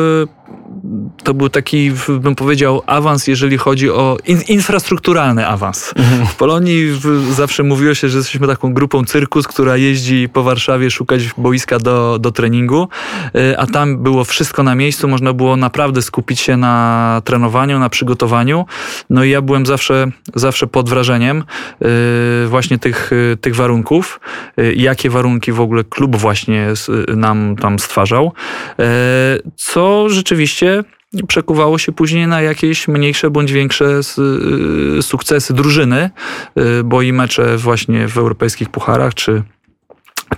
to 1.25 1.35
był 1.35 1.49
taki, 1.49 1.93
bym 2.21 2.35
powiedział, 2.35 2.83
awans, 2.87 3.27
jeżeli 3.27 3.59
chodzi 3.59 3.91
o 3.91 4.17
in, 4.27 4.41
infrastrukturalny 4.49 5.47
awans. 5.47 5.95
Mhm. 5.97 6.27
W 6.27 6.35
Polonii 6.35 6.87
w, 6.87 7.33
zawsze 7.33 7.63
mówiło 7.63 7.95
się, 7.95 8.09
że 8.09 8.19
jesteśmy 8.19 8.47
taką 8.47 8.75
grupą 8.75 9.05
cyrkus, 9.05 9.49
która 9.49 9.77
jeździ 9.77 10.29
po 10.33 10.43
Warszawie 10.43 10.91
szukać 10.91 11.23
boiska 11.39 11.79
do, 11.79 12.19
do 12.19 12.33
treningu, 12.33 12.89
a 13.59 13.67
tam 13.67 14.03
było 14.03 14.25
wszystko 14.25 14.63
na 14.63 14.75
miejscu, 14.75 15.09
można 15.09 15.33
było 15.33 15.57
naprawdę 15.57 16.03
skupić 16.03 16.41
się 16.41 16.57
na 16.57 17.23
trenowaniu, 17.25 17.79
na 17.79 17.89
przygotowaniu. 17.89 18.67
No 19.11 19.25
i 19.25 19.31
ja 19.31 19.43
byłem 19.43 19.67
zawsze, 19.67 20.07
zawsze 20.35 20.67
pod 20.67 20.89
wrażeniem 20.89 21.45
właśnie 22.47 22.79
tych, 22.79 23.11
tych 23.41 23.57
warunków, 23.57 24.21
jakie 24.77 25.11
warunki 25.11 25.53
w 25.53 25.61
ogóle 25.61 25.85
klub 25.85 26.17
właśnie 26.17 26.69
nam 27.17 27.57
tam 27.61 27.79
stwarzał, 27.79 28.33
co 29.57 30.09
rzeczywiście 30.09 30.76
przekuwało 31.29 31.79
się 31.79 31.93
później 31.93 32.27
na 32.27 32.43
jakieś 32.43 32.89
mniejsze 32.89 33.31
bądź 33.31 33.53
większe 33.53 34.01
sukcesy 35.01 35.55
drużyny, 35.55 36.11
bo 36.85 37.03
i 37.03 37.13
mecze 37.13 37.57
właśnie 37.57 38.09
w 38.09 38.19
europejskich 38.19 38.71
pucharach 38.71 39.15
czy 39.15 39.43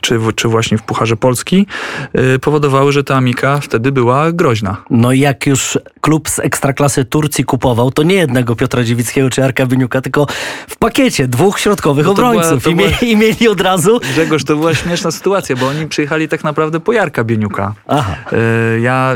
czy, 0.00 0.18
czy 0.34 0.48
właśnie 0.48 0.78
w 0.78 0.82
Pucharze 0.82 1.16
Polski, 1.16 1.66
yy, 2.14 2.38
powodowały, 2.38 2.92
że 2.92 3.04
ta 3.04 3.16
Amika 3.16 3.60
wtedy 3.60 3.92
była 3.92 4.32
groźna. 4.32 4.76
No 4.90 5.12
i 5.12 5.20
jak 5.20 5.46
już 5.46 5.78
klub 6.00 6.28
z 6.28 6.38
Ekstraklasy 6.38 7.04
Turcji 7.04 7.44
kupował, 7.44 7.90
to 7.90 8.02
nie 8.02 8.14
jednego 8.14 8.56
Piotra 8.56 8.84
Dziewickiego 8.84 9.30
czy 9.30 9.44
Arka 9.44 9.66
Byniuka, 9.66 10.00
tylko 10.00 10.26
w 10.68 10.76
pakiecie 10.76 11.28
dwóch 11.28 11.60
środkowych 11.60 12.06
no 12.06 12.12
obrońców 12.12 12.62
była, 12.62 12.74
I, 12.74 12.76
była... 12.76 12.88
i, 13.00 13.16
mieli 13.16 13.48
od 13.48 13.60
razu... 13.60 14.00
Grzegorz, 14.00 14.44
to 14.44 14.56
była 14.56 14.74
śmieszna 14.74 15.10
sytuacja, 15.10 15.56
bo 15.56 15.68
oni 15.68 15.86
przyjechali 15.86 16.28
tak 16.28 16.44
naprawdę 16.44 16.80
po 16.80 16.92
Jarka 16.92 17.24
Bieniuka. 17.24 17.74
Aha. 17.86 18.16
Yy, 18.32 18.80
ja, 18.80 19.14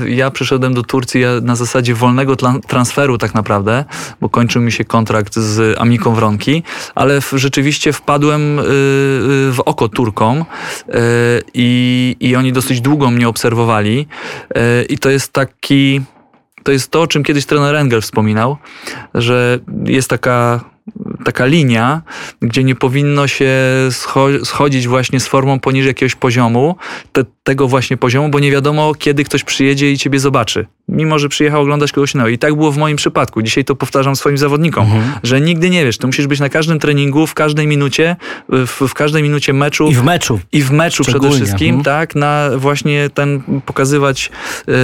yy, 0.00 0.10
ja 0.10 0.30
przyszedłem 0.30 0.74
do 0.74 0.82
Turcji 0.82 1.22
na 1.42 1.56
zasadzie 1.56 1.94
wolnego 1.94 2.36
transferu 2.68 3.18
tak 3.18 3.34
naprawdę, 3.34 3.84
bo 4.20 4.28
kończył 4.28 4.62
mi 4.62 4.72
się 4.72 4.84
kontrakt 4.84 5.34
z 5.34 5.80
Amiką 5.80 6.14
Wronki, 6.14 6.62
ale 6.94 7.20
w, 7.20 7.32
rzeczywiście 7.36 7.92
wpadłem 7.92 8.60
w 8.60 9.58
oko 9.64 9.88
Turcji 9.88 10.05
Turkom 10.06 10.38
e, 10.38 10.44
i, 11.54 12.16
i 12.20 12.36
oni 12.36 12.52
dosyć 12.52 12.80
długo 12.80 13.10
mnie 13.10 13.28
obserwowali. 13.28 14.06
E, 14.54 14.82
i 14.82 14.98
to 14.98 15.10
jest 15.10 15.32
taki, 15.32 16.00
to 16.62 16.72
jest 16.72 16.90
to, 16.90 17.02
o 17.02 17.06
czym 17.06 17.22
kiedyś 17.22 17.46
trener 17.46 17.74
Engel 17.74 18.00
wspominał, 18.00 18.56
że 19.14 19.58
jest 19.84 20.10
taka 20.10 20.64
taka 21.24 21.46
linia, 21.46 22.02
gdzie 22.42 22.64
nie 22.64 22.74
powinno 22.74 23.28
się 23.28 23.54
schodzić 24.44 24.88
właśnie 24.88 25.20
z 25.20 25.26
formą 25.26 25.60
poniżej 25.60 25.88
jakiegoś 25.88 26.14
poziomu, 26.14 26.76
te, 27.12 27.24
tego 27.44 27.68
właśnie 27.68 27.96
poziomu, 27.96 28.28
bo 28.28 28.38
nie 28.38 28.50
wiadomo, 28.50 28.94
kiedy 28.94 29.24
ktoś 29.24 29.44
przyjedzie 29.44 29.92
i 29.92 29.98
ciebie 29.98 30.18
zobaczy. 30.18 30.66
Mimo, 30.88 31.18
że 31.18 31.28
przyjechał 31.28 31.62
oglądać 31.62 31.92
kogoś 31.92 32.14
innego. 32.14 32.28
I 32.28 32.38
tak 32.38 32.54
było 32.54 32.72
w 32.72 32.76
moim 32.76 32.96
przypadku. 32.96 33.42
Dzisiaj 33.42 33.64
to 33.64 33.76
powtarzam 33.76 34.16
swoim 34.16 34.38
zawodnikom, 34.38 34.84
mhm. 34.84 35.12
że 35.22 35.40
nigdy 35.40 35.70
nie 35.70 35.84
wiesz. 35.84 35.98
Ty 35.98 36.06
musisz 36.06 36.26
być 36.26 36.40
na 36.40 36.48
każdym 36.48 36.78
treningu, 36.78 37.26
w 37.26 37.34
każdej 37.34 37.66
minucie, 37.66 38.16
w, 38.48 38.88
w 38.88 38.94
każdej 38.94 39.22
minucie 39.22 39.52
meczu. 39.52 39.88
I 39.88 39.94
w 39.94 40.02
meczu. 40.02 40.40
I 40.52 40.62
w 40.62 40.70
meczu 40.70 41.04
przede 41.04 41.30
wszystkim, 41.30 41.68
mhm. 41.68 41.84
tak, 41.84 42.14
na 42.14 42.50
właśnie 42.56 43.10
ten 43.10 43.42
pokazywać 43.66 44.30
yy, 44.66 44.74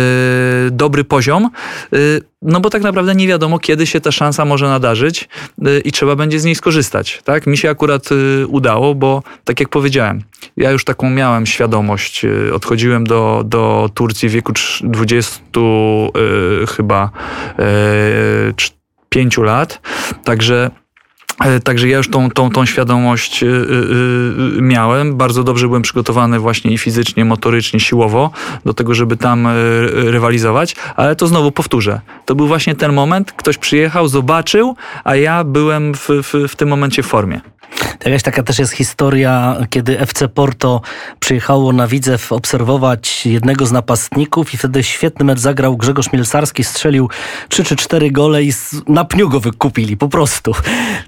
dobry 0.71 1.05
poziom. 1.05 1.51
Yy, 1.93 1.99
no 2.43 2.61
bo 2.61 2.71
tak 2.71 2.83
naprawdę 2.83 3.15
nie 3.15 3.27
wiadomo, 3.27 3.59
kiedy 3.59 3.87
się 3.87 4.01
ta 4.01 4.12
szansa 4.12 4.45
może 4.45 4.69
nadarzyć 4.69 5.29
yy, 5.59 5.81
i 5.81 5.93
trzeba 5.93 6.17
będzie 6.23 6.41
z 6.41 6.45
niej 6.45 6.55
skorzystać. 6.55 7.23
Tak? 7.25 7.47
Mi 7.47 7.57
się 7.57 7.71
akurat 7.71 8.11
yy, 8.11 8.47
udało, 8.47 8.95
bo 8.95 9.23
tak 9.45 9.61
jak 9.61 9.69
powiedziałem, 9.69 10.23
ja 10.57 10.71
już 10.71 10.85
taką 10.85 11.11
miałem 11.11 11.47
świadomość. 11.47 12.25
Yy, 12.25 12.55
odchodziłem 12.55 13.05
do, 13.05 13.43
do 13.47 13.91
Turcji 13.95 14.29
w 14.29 14.33
wieku 14.33 14.52
20 14.83 15.41
yy, 15.55 16.67
chyba 16.67 17.11
yy, 17.59 18.55
5 19.09 19.38
lat. 19.38 19.81
Także 20.25 20.71
także 21.65 21.89
ja 21.89 21.97
już 21.97 22.11
tą, 22.11 22.31
tą, 22.31 22.51
tą 22.51 22.67
świadomość 22.67 23.43
y, 23.43 23.47
y, 23.47 24.62
miałem. 24.62 25.17
Bardzo 25.17 25.45
dobrze 25.45 25.67
byłem 25.67 25.83
przygotowany 25.83 26.39
właśnie 26.39 26.71
i 26.71 26.79
fizycznie, 26.79 27.25
motorycznie, 27.25 27.81
siłowo 27.81 28.31
do 28.65 28.75
tego, 28.75 28.95
żeby 28.95 29.17
tam 29.17 29.47
e, 29.47 29.53
rywalizować, 29.93 30.77
ale 30.97 31.17
to 31.17 31.27
znowu 31.27 31.53
powtórzę. 31.53 32.01
To 32.25 32.35
był 32.35 32.47
właśnie 32.47 32.75
ten 32.75 32.93
moment, 32.93 33.33
ktoś 33.33 33.59
przyjechał, 33.59 34.09
zobaczył, 34.09 34.77
a 35.05 35.17
ja 35.17 35.45
byłem 35.45 35.95
w, 35.95 36.09
w, 36.09 36.49
w 36.49 36.57
tym 36.57 36.69
momencie 36.69 37.03
w 37.03 37.07
formie. 37.07 37.41
Jakaś 38.05 38.23
taka 38.23 38.43
też 38.43 38.59
jest 38.59 38.73
historia, 38.73 39.57
kiedy 39.71 40.00
FC 40.00 40.29
Porto 40.29 40.81
przyjechało 41.21 41.73
na 41.73 41.87
Widzew 41.87 42.33
obserwować 42.33 43.26
jednego 43.26 43.67
z 43.67 43.73
napastników 43.73 44.55
i 44.55 44.57
wtedy 44.57 44.83
świetny 44.83 45.25
mecz 45.25 45.38
zagrał 45.38 45.76
Grzegorz 45.76 46.12
Mielsarski, 46.12 46.64
strzelił 46.64 47.09
3 47.49 47.64
czy 47.64 47.76
4 47.76 48.11
gole 48.11 48.43
i 48.43 48.52
na 48.88 49.05
pniu 49.05 49.29
go 49.29 49.41
wykupili 49.41 49.97
po 49.97 50.09
prostu. 50.09 50.52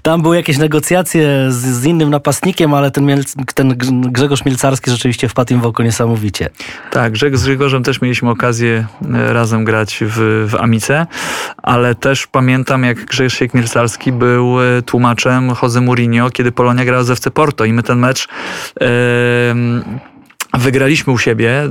Tam 0.01 0.21
były 0.21 0.35
jakieś 0.35 0.57
negocjacje 0.57 1.45
z, 1.49 1.55
z 1.55 1.85
innym 1.85 2.09
napastnikiem, 2.09 2.73
ale 2.73 2.91
ten, 2.91 3.05
Miel, 3.05 3.23
ten 3.53 3.75
Grzegorz 4.11 4.45
Mielcarski 4.45 4.91
rzeczywiście 4.91 5.29
wpadł 5.29 5.53
im 5.53 5.61
w 5.61 5.65
oko 5.65 5.83
niesamowicie. 5.83 6.49
Tak, 6.91 7.17
z 7.17 7.43
Grzegorzem 7.43 7.83
też 7.83 8.01
mieliśmy 8.01 8.29
okazję 8.29 8.85
e, 9.13 9.33
razem 9.33 9.63
grać 9.63 9.99
w, 10.01 10.47
w 10.49 10.55
Amice, 10.55 11.07
ale 11.63 11.95
też 11.95 12.27
pamiętam 12.27 12.83
jak 12.83 13.05
Grzegorz 13.05 13.53
Mielcarski 13.53 14.11
był 14.11 14.61
e, 14.61 14.81
tłumaczem 14.81 15.51
Jose 15.61 15.81
Mourinho, 15.81 16.29
kiedy 16.29 16.51
Polonia 16.55 16.85
grała 16.85 17.03
z 17.03 17.09
FC 17.09 17.31
Porto 17.31 17.65
i 17.65 17.73
my 17.73 17.83
ten 17.83 17.99
mecz 17.99 18.27
yy, 18.81 18.87
wygraliśmy 20.53 21.13
u 21.13 21.17
siebie 21.17 21.63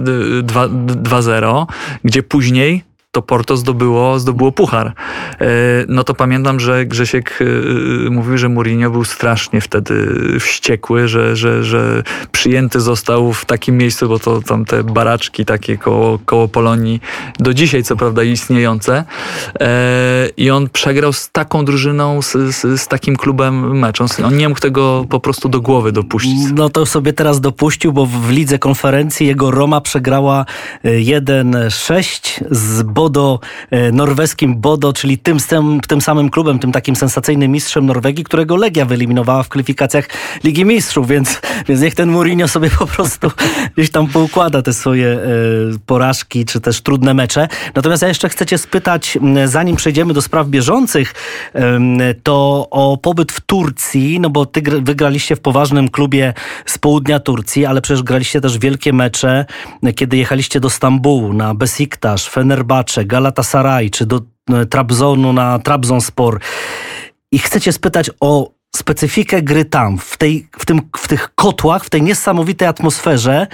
2-0, 0.42 1.66
gdzie 2.04 2.22
później 2.22 2.84
to 3.14 3.23
Porto 3.23 3.56
zdobyło, 3.56 4.18
zdobyło 4.18 4.52
puchar. 4.52 4.87
E, 4.87 4.94
no 5.88 6.04
to 6.04 6.14
pamiętam, 6.14 6.61
że 6.61 6.87
Grzesiek 6.87 7.38
e, 7.40 7.44
e, 8.06 8.11
mówił, 8.11 8.38
że 8.38 8.49
Mourinho 8.49 8.90
był 8.90 9.04
strasznie 9.04 9.61
wtedy 9.61 9.94
wściekły, 10.40 11.09
że, 11.09 11.37
że, 11.37 11.64
że 11.64 12.02
przyjęty 12.33 12.80
został 12.80 13.33
w 13.33 13.44
takim 13.44 13.76
miejscu, 13.76 14.09
bo 14.09 14.18
to 14.18 14.40
tam 14.40 14.64
te 14.64 14.85
baraczki 14.85 15.44
takie 15.44 15.78
koło, 15.78 16.18
koło 16.26 16.49
Polonii, 16.49 17.00
do 17.38 17.54
dzisiaj 17.54 17.83
co 17.83 17.97
prawda 17.97 18.23
istniejące. 18.23 19.04
I 20.37 20.50
on 20.50 20.68
przegrał 20.68 21.12
z 21.12 21.30
taką 21.30 21.64
drużyną, 21.64 22.23
z, 22.23 22.33
z, 22.33 22.80
z 22.80 22.88
takim 22.88 23.16
klubem 23.16 23.78
mecz. 23.78 24.00
On 24.00 24.37
nie 24.37 24.49
mógł 24.49 24.61
tego 24.61 25.06
po 25.09 25.21
prostu 25.21 25.49
do 25.49 25.61
głowy 25.61 25.92
dopuścić. 25.92 26.38
No 26.54 26.68
to 26.68 26.87
sobie 26.87 27.12
teraz 27.12 27.40
dopuścił, 27.40 27.92
bo 27.92 28.06
w 28.06 28.30
lidze 28.30 28.59
konferencji 28.59 29.26
jego 29.26 29.50
Roma 29.50 29.80
przegrała 29.80 30.47
1-6 30.85 32.44
z 32.50 32.83
Bodo, 33.04 33.40
e, 33.70 33.92
norweskim 33.92 34.61
Bodo, 34.61 34.92
czyli 34.92 35.18
tym, 35.18 35.38
tym 35.88 36.00
samym 36.00 36.30
klubem, 36.30 36.58
tym 36.58 36.73
takim 36.73 36.96
sensacyjnym 36.96 37.50
mistrzem 37.50 37.87
Norwegii, 37.87 38.25
którego 38.25 38.56
Legia 38.56 38.84
wyeliminowała 38.84 39.42
w 39.42 39.49
kwalifikacjach 39.49 40.08
Ligi 40.44 40.64
Mistrzów, 40.64 41.08
więc, 41.08 41.40
więc 41.68 41.80
niech 41.80 41.94
ten 41.94 42.11
Mourinho 42.11 42.49
sobie 42.49 42.70
po 42.70 42.87
prostu 42.87 43.30
gdzieś 43.76 43.90
tam 43.90 44.06
poukłada 44.06 44.62
te 44.62 44.73
swoje 44.73 45.08
e, 45.08 45.18
porażki, 45.87 46.44
czy 46.44 46.61
też 46.61 46.80
trudne 46.80 47.14
mecze. 47.14 47.49
Natomiast 47.75 48.02
ja 48.02 48.08
jeszcze 48.08 48.28
chcę 48.28 48.46
cię 48.46 48.58
spytać, 48.58 49.18
zanim 49.44 49.76
przejdziemy 49.76 50.14
do 50.14 50.23
spraw 50.23 50.49
bieżących, 50.49 51.14
to 52.23 52.68
o 52.70 52.96
pobyt 52.96 53.32
w 53.32 53.40
Turcji, 53.40 54.20
no 54.20 54.30
bo 54.30 54.46
ty 54.46 54.62
wygraliście 54.82 55.37
w 55.37 55.40
poważnym 55.40 55.88
klubie 55.88 56.34
z 56.66 56.78
południa 56.78 57.20
Turcji, 57.20 57.66
ale 57.66 57.80
przecież 57.80 58.02
graliście 58.02 58.40
też 58.40 58.58
wielkie 58.58 58.92
mecze, 58.92 59.44
kiedy 59.96 60.16
jechaliście 60.16 60.61
do 60.61 60.70
Stambułu 60.70 61.32
na 61.32 61.54
Besiktas, 61.54 62.26
Fenerbahce, 62.26 62.93
Fenerbahce, 62.94 63.04
Galatasaray 63.04 63.90
czy 63.90 64.06
do 64.06 64.20
e, 64.50 64.66
Trabzonu 64.66 65.32
na 65.32 65.58
Trabzonspor 65.58 66.40
i 67.32 67.38
chcecie 67.38 67.72
spytać 67.72 68.10
o 68.20 68.50
specyfikę 68.76 69.42
gry 69.42 69.64
tam, 69.64 69.98
w, 69.98 70.16
tej, 70.16 70.48
w, 70.58 70.66
tym, 70.66 70.80
w 70.96 71.08
tych 71.08 71.34
kotłach, 71.34 71.84
w 71.84 71.90
tej 71.90 72.02
niesamowitej 72.02 72.68
atmosferze, 72.68 73.46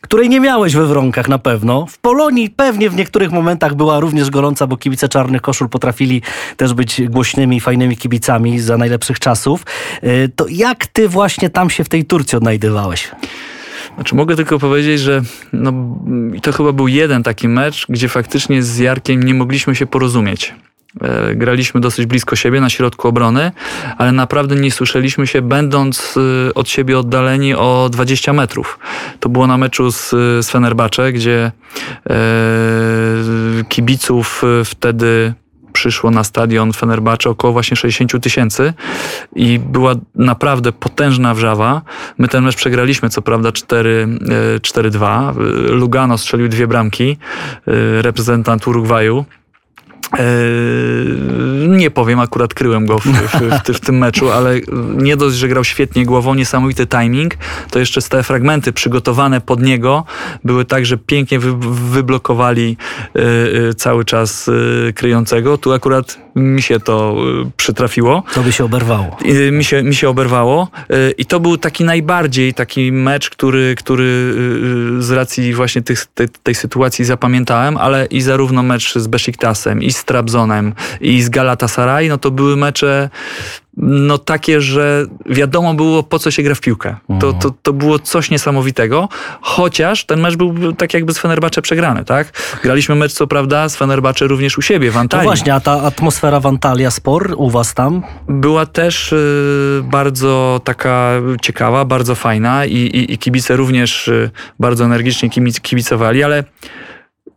której 0.00 0.28
nie 0.28 0.40
miałeś 0.40 0.74
we 0.74 0.86
Wronkach 0.86 1.28
na 1.28 1.38
pewno. 1.38 1.86
W 1.86 1.98
Polonii 1.98 2.50
pewnie 2.50 2.90
w 2.90 2.96
niektórych 2.96 3.32
momentach 3.32 3.74
była 3.74 4.00
również 4.00 4.30
gorąca, 4.30 4.66
bo 4.66 4.76
kibice 4.76 5.08
Czarnych 5.08 5.42
Koszul 5.42 5.68
potrafili 5.68 6.22
też 6.56 6.74
być 6.74 7.02
głośnymi, 7.08 7.60
fajnymi 7.60 7.96
kibicami 7.96 8.60
za 8.60 8.76
najlepszych 8.76 9.18
czasów. 9.18 9.62
E, 10.02 10.28
to 10.28 10.46
jak 10.48 10.86
ty 10.86 11.08
właśnie 11.08 11.50
tam 11.50 11.70
się 11.70 11.84
w 11.84 11.88
tej 11.88 12.04
Turcji 12.04 12.36
odnajdywałeś? 12.36 13.10
Znaczy 13.94 14.14
mogę 14.14 14.36
tylko 14.36 14.58
powiedzieć, 14.58 15.00
że 15.00 15.22
no, 15.52 15.72
to 16.42 16.52
chyba 16.52 16.72
był 16.72 16.88
jeden 16.88 17.22
taki 17.22 17.48
mecz, 17.48 17.86
gdzie 17.88 18.08
faktycznie 18.08 18.62
z 18.62 18.78
Jarkiem 18.78 19.22
nie 19.22 19.34
mogliśmy 19.34 19.74
się 19.74 19.86
porozumieć. 19.86 20.54
E, 21.00 21.34
graliśmy 21.34 21.80
dosyć 21.80 22.06
blisko 22.06 22.36
siebie 22.36 22.60
na 22.60 22.70
środku 22.70 23.08
obrony, 23.08 23.52
ale 23.98 24.12
naprawdę 24.12 24.56
nie 24.56 24.70
słyszeliśmy 24.70 25.26
się, 25.26 25.42
będąc 25.42 26.14
e, 26.48 26.54
od 26.54 26.68
siebie 26.68 26.98
oddaleni 26.98 27.54
o 27.54 27.88
20 27.92 28.32
metrów. 28.32 28.78
To 29.20 29.28
było 29.28 29.46
na 29.46 29.58
meczu 29.58 29.92
z, 29.92 30.10
z 30.46 30.50
Fenerbahce, 30.50 31.12
gdzie 31.12 31.52
e, 32.10 32.14
kibiców 33.68 34.42
wtedy 34.64 35.34
przyszło 35.72 36.10
na 36.10 36.24
stadion 36.24 36.72
Fenerbahce 36.72 37.30
około 37.30 37.52
właśnie 37.52 37.76
60 37.76 38.22
tysięcy 38.22 38.74
i 39.36 39.58
była 39.58 39.94
naprawdę 40.14 40.72
potężna 40.72 41.34
wrzawa. 41.34 41.82
My 42.18 42.28
ten 42.28 42.44
mecz 42.44 42.56
przegraliśmy, 42.56 43.10
co 43.10 43.22
prawda 43.22 43.48
4-2. 43.50 45.30
E, 45.30 45.32
Lugano 45.72 46.18
strzelił 46.18 46.48
dwie 46.48 46.66
bramki, 46.66 47.16
e, 47.66 48.02
reprezentant 48.02 48.66
Urugwaju. 48.66 49.24
Eee, 50.18 51.68
nie 51.68 51.90
powiem, 51.90 52.20
akurat 52.20 52.54
kryłem 52.54 52.86
go 52.86 52.98
w, 52.98 53.04
w, 53.04 53.40
w, 53.40 53.76
w, 53.76 53.80
tym 53.80 53.98
meczu, 53.98 54.30
ale 54.30 54.60
nie 54.96 55.16
dość, 55.16 55.36
że 55.36 55.48
grał 55.48 55.64
świetnie 55.64 56.06
głową, 56.06 56.34
niesamowity 56.34 56.86
timing, 56.86 57.34
to 57.70 57.78
jeszcze 57.78 58.02
te 58.02 58.22
fragmenty 58.22 58.72
przygotowane 58.72 59.40
pod 59.40 59.62
niego 59.62 60.04
były 60.44 60.64
tak, 60.64 60.86
że 60.86 60.96
pięknie 60.96 61.38
wy, 61.38 61.52
wyblokowali 61.92 62.76
yy, 63.14 63.74
cały 63.74 64.04
czas 64.04 64.46
yy, 64.46 64.92
kryjącego. 64.92 65.58
Tu 65.58 65.72
akurat 65.72 66.18
mi 66.34 66.62
się 66.62 66.80
to 66.80 67.16
y, 67.46 67.50
przytrafiło. 67.56 68.22
To 68.34 68.42
by 68.42 68.52
się 68.52 68.64
oberwało. 68.64 69.16
Y, 69.24 69.52
Mi 69.52 69.64
się, 69.64 69.82
mi 69.82 69.94
się 69.94 70.08
oberwało 70.08 70.68
Y, 70.92 71.14
i 71.18 71.26
to 71.26 71.40
był 71.40 71.58
taki 71.58 71.84
najbardziej 71.84 72.54
taki 72.54 72.92
mecz, 72.92 73.30
który, 73.30 73.74
który 73.78 74.34
z 74.98 75.10
racji 75.10 75.54
właśnie 75.54 75.82
tych, 75.82 76.06
tej, 76.06 76.28
tej 76.42 76.54
sytuacji 76.54 77.04
zapamiętałem, 77.04 77.76
ale 77.76 78.06
i 78.06 78.20
zarówno 78.20 78.62
mecz 78.62 78.94
z 78.94 79.06
Besiktasem, 79.06 79.82
i 79.82 79.92
z 79.92 80.04
Trabzonem, 80.04 80.74
i 81.00 81.22
z 81.22 81.28
Galatasaray, 81.28 82.08
no 82.08 82.18
to 82.18 82.30
były 82.30 82.56
mecze 82.56 83.10
no 83.76 84.18
takie, 84.18 84.60
że 84.60 85.06
wiadomo 85.26 85.74
było 85.74 86.02
po 86.02 86.18
co 86.18 86.30
się 86.30 86.42
gra 86.42 86.54
w 86.54 86.60
piłkę. 86.60 86.96
To, 87.20 87.32
to, 87.32 87.50
to 87.62 87.72
było 87.72 87.98
coś 87.98 88.30
niesamowitego, 88.30 89.08
chociaż 89.40 90.04
ten 90.04 90.20
mecz 90.20 90.36
był 90.36 90.72
tak 90.72 90.94
jakby 90.94 91.14
z 91.14 91.18
Fenerbahce 91.18 91.62
przegrany, 91.62 92.04
tak? 92.04 92.32
Graliśmy 92.62 92.94
mecz 92.94 93.12
co 93.12 93.26
prawda 93.26 93.68
z 93.68 93.76
Fenerbahce 93.76 94.26
również 94.26 94.58
u 94.58 94.62
siebie 94.62 94.90
w 94.90 94.94
No 94.94 95.00
Antalii. 95.00 95.26
właśnie, 95.26 95.54
a 95.54 95.60
ta 95.60 95.72
atmosfera 95.82 96.40
w 96.40 96.46
Antalya 96.46 96.90
Spor 96.90 97.34
u 97.36 97.50
was 97.50 97.74
tam? 97.74 98.02
Była 98.28 98.66
też 98.66 99.12
y, 99.12 99.82
bardzo 99.84 100.60
taka 100.64 101.12
ciekawa, 101.42 101.84
bardzo 101.84 102.14
fajna 102.14 102.64
i, 102.66 102.76
i, 102.76 103.12
i 103.12 103.18
kibice 103.18 103.56
również 103.56 104.08
y, 104.08 104.30
bardzo 104.60 104.84
energicznie 104.84 105.30
kibic, 105.30 105.60
kibicowali, 105.60 106.22
ale 106.22 106.44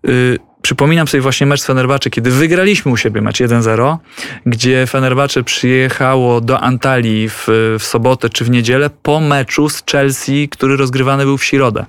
y, 0.07 0.37
przypominam 0.65 1.07
sobie 1.07 1.21
właśnie 1.21 1.47
mecz 1.47 1.61
z 1.61 1.65
Fenerbahce, 1.65 2.09
kiedy 2.09 2.31
wygraliśmy 2.31 2.91
u 2.91 2.97
siebie 2.97 3.21
mecz 3.21 3.37
1-0, 3.37 3.97
gdzie 4.45 4.87
Fenerbahce 4.87 5.43
przyjechało 5.43 6.41
do 6.41 6.59
Antalii 6.59 7.29
w, 7.29 7.47
w 7.79 7.83
sobotę 7.83 8.29
czy 8.29 8.45
w 8.45 8.49
niedzielę 8.49 8.89
po 9.03 9.19
meczu 9.19 9.69
z 9.69 9.83
Chelsea, 9.91 10.49
który 10.49 10.77
rozgrywany 10.77 11.23
był 11.23 11.37
w 11.37 11.43
środę. 11.43 11.85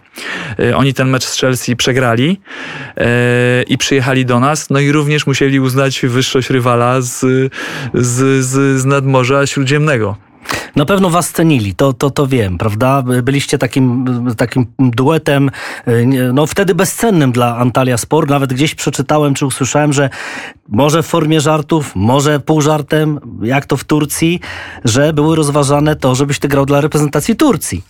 Y, 0.61 0.77
Oni 0.77 0.95
ten 0.95 1.09
mecz 1.09 1.25
z 1.25 1.41
Chelsea 1.41 1.77
przegrali 1.77 2.41
y, 2.99 3.03
i 3.63 3.79
przyjechali 3.79 4.27
do 4.27 4.41
nas, 4.41 4.71
no 4.71 4.81
i 4.81 4.93
również 4.93 5.27
musieli 5.27 5.61
uznać 5.61 6.01
wyższość 6.01 6.51
rywala 6.51 7.01
z, 7.01 7.21
z, 7.95 8.45
z, 8.45 8.81
z 8.81 8.85
nadmorza 8.85 9.47
śródziemnego. 9.47 10.26
Na 10.77 10.85
pewno 10.85 11.11
was 11.11 11.31
cenili, 11.31 11.75
to, 11.75 11.93
to, 11.93 12.11
to 12.11 12.27
wiem, 12.27 12.59
prawda? 12.59 13.03
Byliście 13.23 13.59
takim, 13.59 14.05
takim 14.37 14.67
duetem, 14.79 15.51
y, 15.89 16.07
no 16.33 16.47
wtedy 16.47 16.75
bezcennym 16.75 17.33
dla 17.33 17.57
Antalya 17.57 17.99
Sport. 17.99 18.31
Nawet 18.31 18.53
gdzieś 18.53 18.75
przeczytałem 18.75 19.35
czy 19.35 19.47
usłyszałem, 19.47 19.93
że 19.93 20.11
może 20.69 21.03
w 21.03 21.07
formie 21.07 21.41
żartów, 21.41 21.93
może 21.97 22.41
pół 22.41 22.61
żartem, 22.61 23.21
jak 23.43 23.67
to 23.67 23.77
w 23.77 23.85
Turcji, 23.85 24.41
że 24.85 25.13
były 25.13 25.37
rozważane 25.37 25.97
to, 25.97 26.15
żebyś 26.15 26.39
ty 26.39 26.49
grał 26.49 26.67
dla 26.67 26.81
reprezentacji 26.81 27.37
Turcji. 27.37 27.83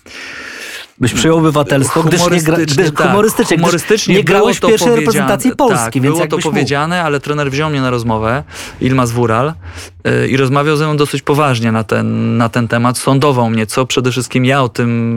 Byś 1.01 1.13
przyjął 1.15 1.39
obywatelstwo, 1.39 2.03
gdyż 2.03 2.21
nie 2.21 2.27
gra, 2.27 2.35
Humorystycznie, 2.37 2.85
gdyż, 2.85 2.95
tak. 2.99 3.09
humorystycznie, 3.09 3.57
Humorystycznie 3.57 4.15
gdyż 4.15 4.19
nie 4.19 4.25
grałeś 4.25 4.57
w 4.57 4.61
pierwszej 4.61 4.79
powiedziane- 4.79 5.01
reprezentacji 5.01 5.57
Polski, 5.57 5.79
tak, 5.85 5.93
więc 5.95 6.05
było 6.05 6.17
to 6.17 6.23
jakbyś 6.23 6.45
mógł. 6.45 6.55
powiedziane, 6.55 7.03
ale 7.03 7.21
trener 7.21 7.51
wziął 7.51 7.71
mnie 7.71 7.81
na 7.81 7.91
rozmowę, 7.91 8.45
Ilmaz 8.81 9.13
Wural, 9.13 9.53
yy, 10.05 10.29
i 10.29 10.37
rozmawiał 10.37 10.77
ze 10.77 10.85
mną 10.85 10.97
dosyć 10.97 11.23
poważnie 11.23 11.73
na 11.73 11.85
ten, 11.85 12.37
na 12.37 12.49
ten 12.49 12.69
temat. 12.69 12.99
Sądował 12.99 13.51
mnie, 13.51 13.67
co 13.67 13.87
przede 13.87 14.11
wszystkim 14.11 14.45
ja 14.45 14.63
o 14.63 14.69
tym 14.69 15.17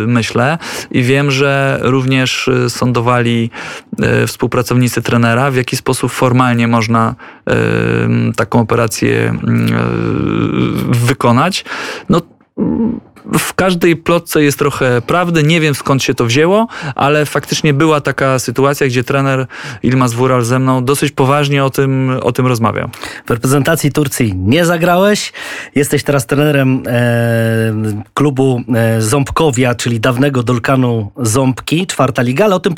yy, 0.00 0.06
myślę 0.06 0.58
i 0.90 1.02
wiem, 1.02 1.30
że 1.30 1.78
również 1.82 2.50
yy, 2.62 2.70
sądowali 2.70 3.50
yy, 3.98 4.26
współpracownicy 4.26 5.02
trenera, 5.02 5.50
w 5.50 5.56
jaki 5.56 5.76
sposób 5.76 6.12
formalnie 6.12 6.68
można 6.68 7.14
yy, 7.46 7.54
taką 8.36 8.60
operację 8.60 9.38
wykonać. 10.88 11.64
No, 12.08 12.20
w 13.38 13.54
każdej 13.54 13.96
plotce 13.96 14.42
jest 14.42 14.58
trochę 14.58 15.02
prawdy. 15.02 15.42
Nie 15.42 15.60
wiem 15.60 15.74
skąd 15.74 16.02
się 16.02 16.14
to 16.14 16.24
wzięło, 16.24 16.66
ale 16.94 17.26
faktycznie 17.26 17.74
była 17.74 18.00
taka 18.00 18.38
sytuacja, 18.38 18.86
gdzie 18.86 19.04
trener 19.04 19.46
Ilmaz 19.82 20.14
Wural 20.14 20.44
ze 20.44 20.58
mną 20.58 20.84
dosyć 20.84 21.12
poważnie 21.12 21.64
o 21.64 21.70
tym, 21.70 22.10
o 22.22 22.32
tym 22.32 22.46
rozmawiał. 22.46 22.88
W 23.26 23.30
reprezentacji 23.30 23.92
Turcji 23.92 24.34
nie 24.36 24.64
zagrałeś. 24.64 25.32
Jesteś 25.74 26.02
teraz 26.02 26.26
trenerem 26.26 26.82
e, 26.86 28.02
klubu 28.14 28.62
e, 28.74 29.02
Ząbkowia, 29.02 29.74
czyli 29.74 30.00
dawnego 30.00 30.42
Dolkanu 30.42 31.12
Ząbki, 31.16 31.86
czwarta 31.86 32.22
liga, 32.22 32.44
ale 32.44 32.54
o 32.54 32.60
tym 32.60 32.74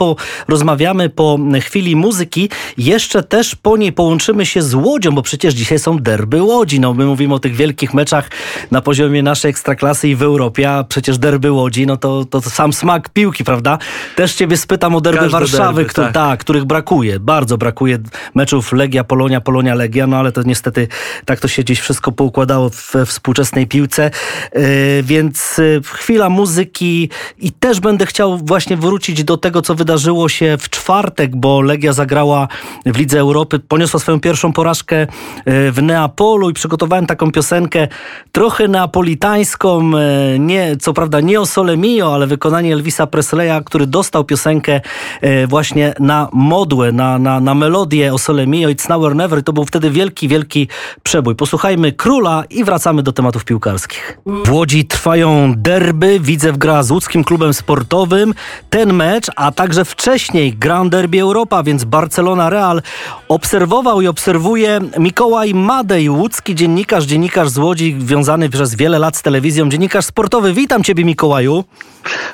porozmawiamy 0.47 1.09
po 1.09 1.39
chwili 1.61 1.97
muzyki. 1.97 2.51
Jeszcze 2.79 3.23
też 3.23 3.55
po 3.55 3.77
niej 3.77 3.93
połączymy 3.93 4.47
się 4.47 4.63
z 4.63 4.75
Łodzią, 4.75 5.11
bo 5.11 5.23
przecież 5.23 5.55
dzisiaj 5.55 5.79
są 5.79 5.99
derby 5.99 6.43
Łodzi. 6.43 6.81
No, 6.81 6.95
my 6.95 7.07
mówimy 7.07 7.35
o 7.35 7.39
tych 7.39 7.55
wielkich 7.55 7.95
meczach 7.95 8.31
na 8.71 8.81
poziomie 8.81 9.23
naszej 9.23 9.51
ekstraklasy 9.51 10.09
i 10.09 10.17
w 10.17 10.23
Europie, 10.23 10.38
a 10.45 10.85
przecież 10.85 11.19
derby 11.19 11.53
Łodzi, 11.53 11.87
no 11.87 11.97
to, 11.97 12.25
to 12.25 12.41
sam 12.41 12.73
smak 12.73 13.09
piłki, 13.09 13.45
prawda? 13.45 13.79
Też 14.17 14.35
ciebie 14.35 14.57
spytam 14.57 14.95
o 14.95 15.01
derby 15.01 15.19
Każde 15.19 15.39
Warszawy, 15.39 15.75
derby, 15.75 15.91
który, 15.91 16.07
tak. 16.07 16.15
tak, 16.15 16.41
których 16.41 16.65
brakuje. 16.65 17.21
Bardzo 17.21 17.59
brakuje 17.59 17.99
meczów 18.35 18.73
Legia, 18.73 19.05
Polonia, 19.05 19.41
Polonia, 19.41 19.75
Legia, 19.75 20.07
no 20.07 20.17
ale 20.17 20.33
to 20.33 20.43
niestety 20.43 20.89
tak 21.25 21.41
to 21.41 21.49
się 21.49 21.63
gdzieś 21.63 21.81
wszystko 21.81 22.13
poukładało 22.13 22.71
w 22.71 22.95
współczesnej 23.07 23.67
piłce. 23.67 24.11
Yy, 24.55 24.63
więc 25.03 25.59
yy, 25.59 25.81
chwila 25.85 26.31
muzyki 26.31 27.11
i 27.39 27.53
też 27.53 27.81
będę 27.81 28.07
chciał 28.07 28.39
właśnie 28.39 28.77
wrócić 28.77 29.25
do 29.25 29.37
tego, 29.37 29.63
co 29.63 29.75
wydarzyło 29.75 30.29
się 30.29 30.57
w 30.61 30.71
czwartek, 30.71 31.37
bo 31.37 31.61
Legia 31.61 31.93
zagrała 31.93 32.49
w 32.87 32.99
Lidze 32.99 33.21
Europy, 33.21 33.59
poniosła 33.59 34.01
swoją 34.01 34.21
pierwszą 34.21 34.53
porażkę 34.53 35.01
yy, 35.01 35.73
w 35.73 35.83
Neapolu 35.83 36.51
i 36.51 36.53
przygotowałem 36.53 37.07
taką 37.07 37.33
piosenkę 37.33 37.89
trochę 38.33 38.69
neapolitańską, 38.69 39.91
yy, 39.91 39.99
nie, 40.39 40.77
co 40.77 40.93
prawda 40.93 41.21
nie 41.21 41.41
o 41.41 41.47
Sole 41.47 41.77
Mio, 41.77 42.15
ale 42.15 42.27
wykonanie 42.27 42.73
Elvisa 42.73 43.07
Presleya, 43.07 43.65
który 43.65 43.87
dostał 43.87 44.25
piosenkę 44.25 44.81
e, 45.21 45.47
właśnie 45.47 45.95
na 46.01 46.29
modłę, 46.33 46.93
na, 46.93 47.19
na, 47.19 47.41
na 47.41 47.55
melodię 47.55 48.15
o 48.15 48.19
Sole 48.19 48.47
Mio 48.47 48.69
It's 48.69 48.89
Now 48.89 49.03
or 49.03 49.17
Never. 49.17 49.43
To 49.43 49.53
był 49.53 49.65
wtedy 49.65 49.91
wielki, 49.91 50.29
wielki 50.29 50.69
przebój. 51.03 51.35
Posłuchajmy 51.35 51.93
Króla 51.93 52.45
i 52.51 52.65
wracamy 52.65 53.03
do 53.03 53.13
tematów 53.13 53.45
piłkarskich. 53.45 54.19
W 54.45 54.53
Łodzi 54.53 54.85
trwają 54.85 55.55
derby. 55.57 56.21
Widzew 56.21 56.59
gra 56.59 56.83
z 56.83 56.91
łódzkim 56.91 57.25
klubem 57.25 57.55
sportowym. 57.55 58.35
Ten 58.71 58.93
mecz, 58.93 59.27
a 59.37 59.53
także 59.53 59.85
wcześniej 59.85 60.53
Grand 60.53 60.93
Derby 60.93 61.21
Europa, 61.21 61.63
więc 61.63 61.85
Barcelona 61.85 62.51
Real 62.51 62.83
obserwował 63.29 64.01
i 64.01 64.07
obserwuje 64.07 64.81
Mikołaj 64.99 65.55
Madej, 65.55 66.11
łódzki 66.11 66.55
dziennikarz, 66.55 67.05
dziennikarz 67.05 67.49
z 67.49 67.59
Łodzi, 67.59 67.97
związany 68.01 68.49
przez 68.51 68.75
wiele 68.75 68.99
lat 68.99 69.17
z 69.17 69.23
telewizją, 69.23 69.69
dziennikarz 69.69 70.05
sportowy. 70.05 70.18
Witam 70.55 70.85
Ciebie 70.85 71.05
Mikołaju. 71.05 71.65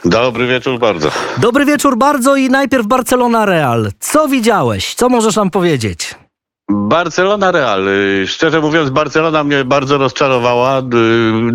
Dobry 0.05 0.47
wieczór 0.47 0.79
bardzo. 0.79 1.11
Dobry 1.39 1.65
wieczór 1.65 1.97
bardzo 1.97 2.37
i 2.37 2.49
najpierw 2.49 2.87
Barcelona 2.87 3.47
Real. 3.47 3.91
Co 4.01 4.29
widziałeś? 4.29 4.95
Co 4.95 5.09
możesz 5.09 5.37
nam 5.37 5.51
powiedzieć? 5.51 6.15
Barcelona 6.69 7.53
Real. 7.53 7.89
Y, 7.89 8.27
Szczerze 8.27 8.61
mówiąc, 8.61 8.91
Barcelona 8.91 9.45
mnie 9.45 9.65
bardzo 9.65 9.99
rozczarowała. 9.99 10.79
Y, 10.79 10.83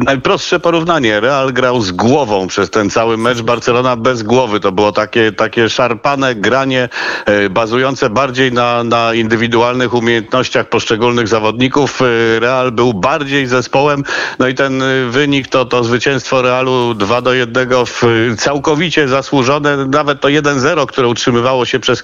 Najprostsze 0.05 0.59
porównanie. 0.59 1.19
Real 1.19 1.53
grał 1.53 1.81
z 1.81 1.91
głową 1.91 2.47
przez 2.47 2.69
ten 2.69 2.89
cały 2.89 3.17
mecz. 3.17 3.41
Barcelona 3.41 3.95
bez 3.95 4.23
głowy. 4.23 4.59
To 4.59 4.71
było 4.71 4.91
takie, 4.91 5.31
takie 5.31 5.69
szarpane 5.69 6.35
granie, 6.35 6.89
y, 7.29 7.49
bazujące 7.49 8.09
bardziej 8.09 8.51
na, 8.51 8.83
na 8.83 9.13
indywidualnych 9.13 9.93
umiejętnościach 9.93 10.69
poszczególnych 10.69 11.27
zawodników. 11.27 12.01
Real 12.39 12.71
był 12.71 12.93
bardziej 12.93 13.47
zespołem. 13.47 14.03
No 14.39 14.47
i 14.47 14.53
ten 14.53 14.83
wynik 15.09 15.47
to, 15.47 15.65
to 15.65 15.83
zwycięstwo 15.83 16.41
Realu 16.41 16.93
2 16.93 17.21
do 17.21 17.33
1 17.33 17.69
w, 17.85 18.03
całkowicie 18.37 19.07
zasłużone. 19.07 19.85
Nawet 19.85 20.21
to 20.21 20.27
1-0, 20.27 20.85
które 20.85 21.07
utrzymywało 21.07 21.65
się 21.65 21.79
przez 21.79 22.03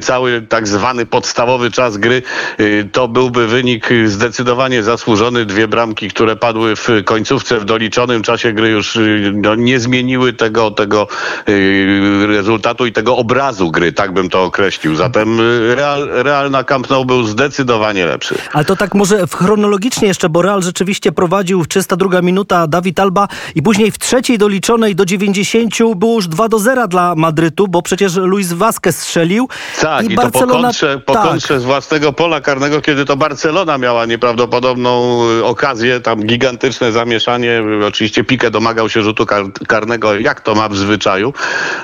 cały 0.00 0.42
tak 0.42 0.68
zwany 0.68 1.06
podstawowy 1.06 1.70
czas 1.70 1.96
gry. 1.96 2.22
Y, 2.60 2.88
To 2.92 3.08
byłby 3.08 3.46
wynik 3.46 3.88
zdecydowanie 4.06 4.82
zasłużony. 4.82 5.46
Dwie 5.46 5.68
bramki, 5.68 6.08
które 6.08 6.36
padły 6.36 6.76
w 6.76 6.88
końcówce, 7.04 7.60
w 7.60 7.64
doliczonym 7.64 8.22
czasie 8.22 8.52
gry 8.52 8.68
już 8.68 8.96
y, 8.96 9.32
no, 9.34 9.54
nie 9.54 9.80
zmieniły 9.80 10.32
tego, 10.32 10.70
tego 10.70 11.08
y, 11.48 12.26
rezultatu 12.26 12.86
i 12.86 12.92
tego 12.92 13.16
obrazu 13.16 13.70
gry, 13.70 13.92
tak 13.92 14.12
bym 14.12 14.30
to 14.30 14.42
określił. 14.42 14.94
Zatem 14.94 15.40
Real, 15.74 16.08
Real 16.12 16.50
na 16.50 16.64
Camp 16.64 16.90
Nou 16.90 17.04
był 17.04 17.22
zdecydowanie 17.22 18.06
lepszy. 18.06 18.34
Ale 18.52 18.64
to 18.64 18.76
tak 18.76 18.94
może 18.94 19.26
chronologicznie 19.26 20.08
jeszcze, 20.08 20.28
bo 20.28 20.42
Real 20.42 20.62
rzeczywiście 20.62 21.12
prowadził 21.12 21.64
w 21.64 21.68
302 21.68 22.22
minuta 22.22 22.66
Dawid 22.66 23.00
Alba 23.00 23.28
i 23.54 23.62
później 23.62 23.90
w 23.90 23.98
trzeciej 23.98 24.38
doliczonej 24.38 24.94
do 24.94 25.04
90 25.04 25.74
było 25.96 26.14
już 26.14 26.28
2 26.28 26.48
do 26.48 26.58
0 26.58 26.88
dla 26.88 27.14
Madrytu, 27.14 27.68
bo 27.68 27.82
przecież 27.82 28.16
Luis 28.16 28.52
Vazquez 28.52 28.98
strzelił. 28.98 29.48
Tak, 29.80 30.10
i, 30.10 30.16
to 30.16 30.30
po 30.30 30.46
kontrze, 30.46 31.00
po 31.06 31.12
tak. 31.12 31.22
kontrze 31.22 31.60
z 31.60 31.64
własnego 31.64 32.12
pola 32.12 32.33
karnego, 32.40 32.80
kiedy 32.80 33.04
to 33.04 33.16
Barcelona 33.16 33.78
miała 33.78 34.06
nieprawdopodobną 34.06 35.22
y, 35.38 35.44
okazję, 35.44 36.00
tam 36.00 36.22
gigantyczne 36.22 36.92
zamieszanie. 36.92 37.62
Oczywiście 37.88 38.24
Pique 38.24 38.50
domagał 38.50 38.88
się 38.88 39.02
rzutu 39.02 39.26
kar 39.26 39.44
karnego, 39.68 40.18
jak 40.18 40.40
to 40.40 40.54
ma 40.54 40.68
w 40.68 40.76
zwyczaju. 40.76 41.32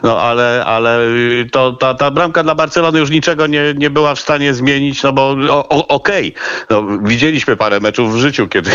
No 0.02 0.20
ale, 0.20 0.64
ale 0.66 1.06
y, 1.06 1.48
to, 1.52 1.72
ta, 1.72 1.94
ta 1.94 2.10
bramka 2.10 2.42
dla 2.42 2.54
Barcelony 2.54 2.98
już 2.98 3.10
niczego 3.10 3.46
nie, 3.46 3.74
nie 3.76 3.90
była 3.90 4.14
w 4.14 4.20
stanie 4.20 4.54
zmienić, 4.54 5.02
no 5.02 5.12
bo 5.12 5.36
okej, 5.88 6.34
no, 6.70 6.86
widzieliśmy 7.02 7.56
parę 7.56 7.80
meczów 7.80 8.14
w 8.14 8.18
życiu, 8.18 8.48
kiedy 8.48 8.70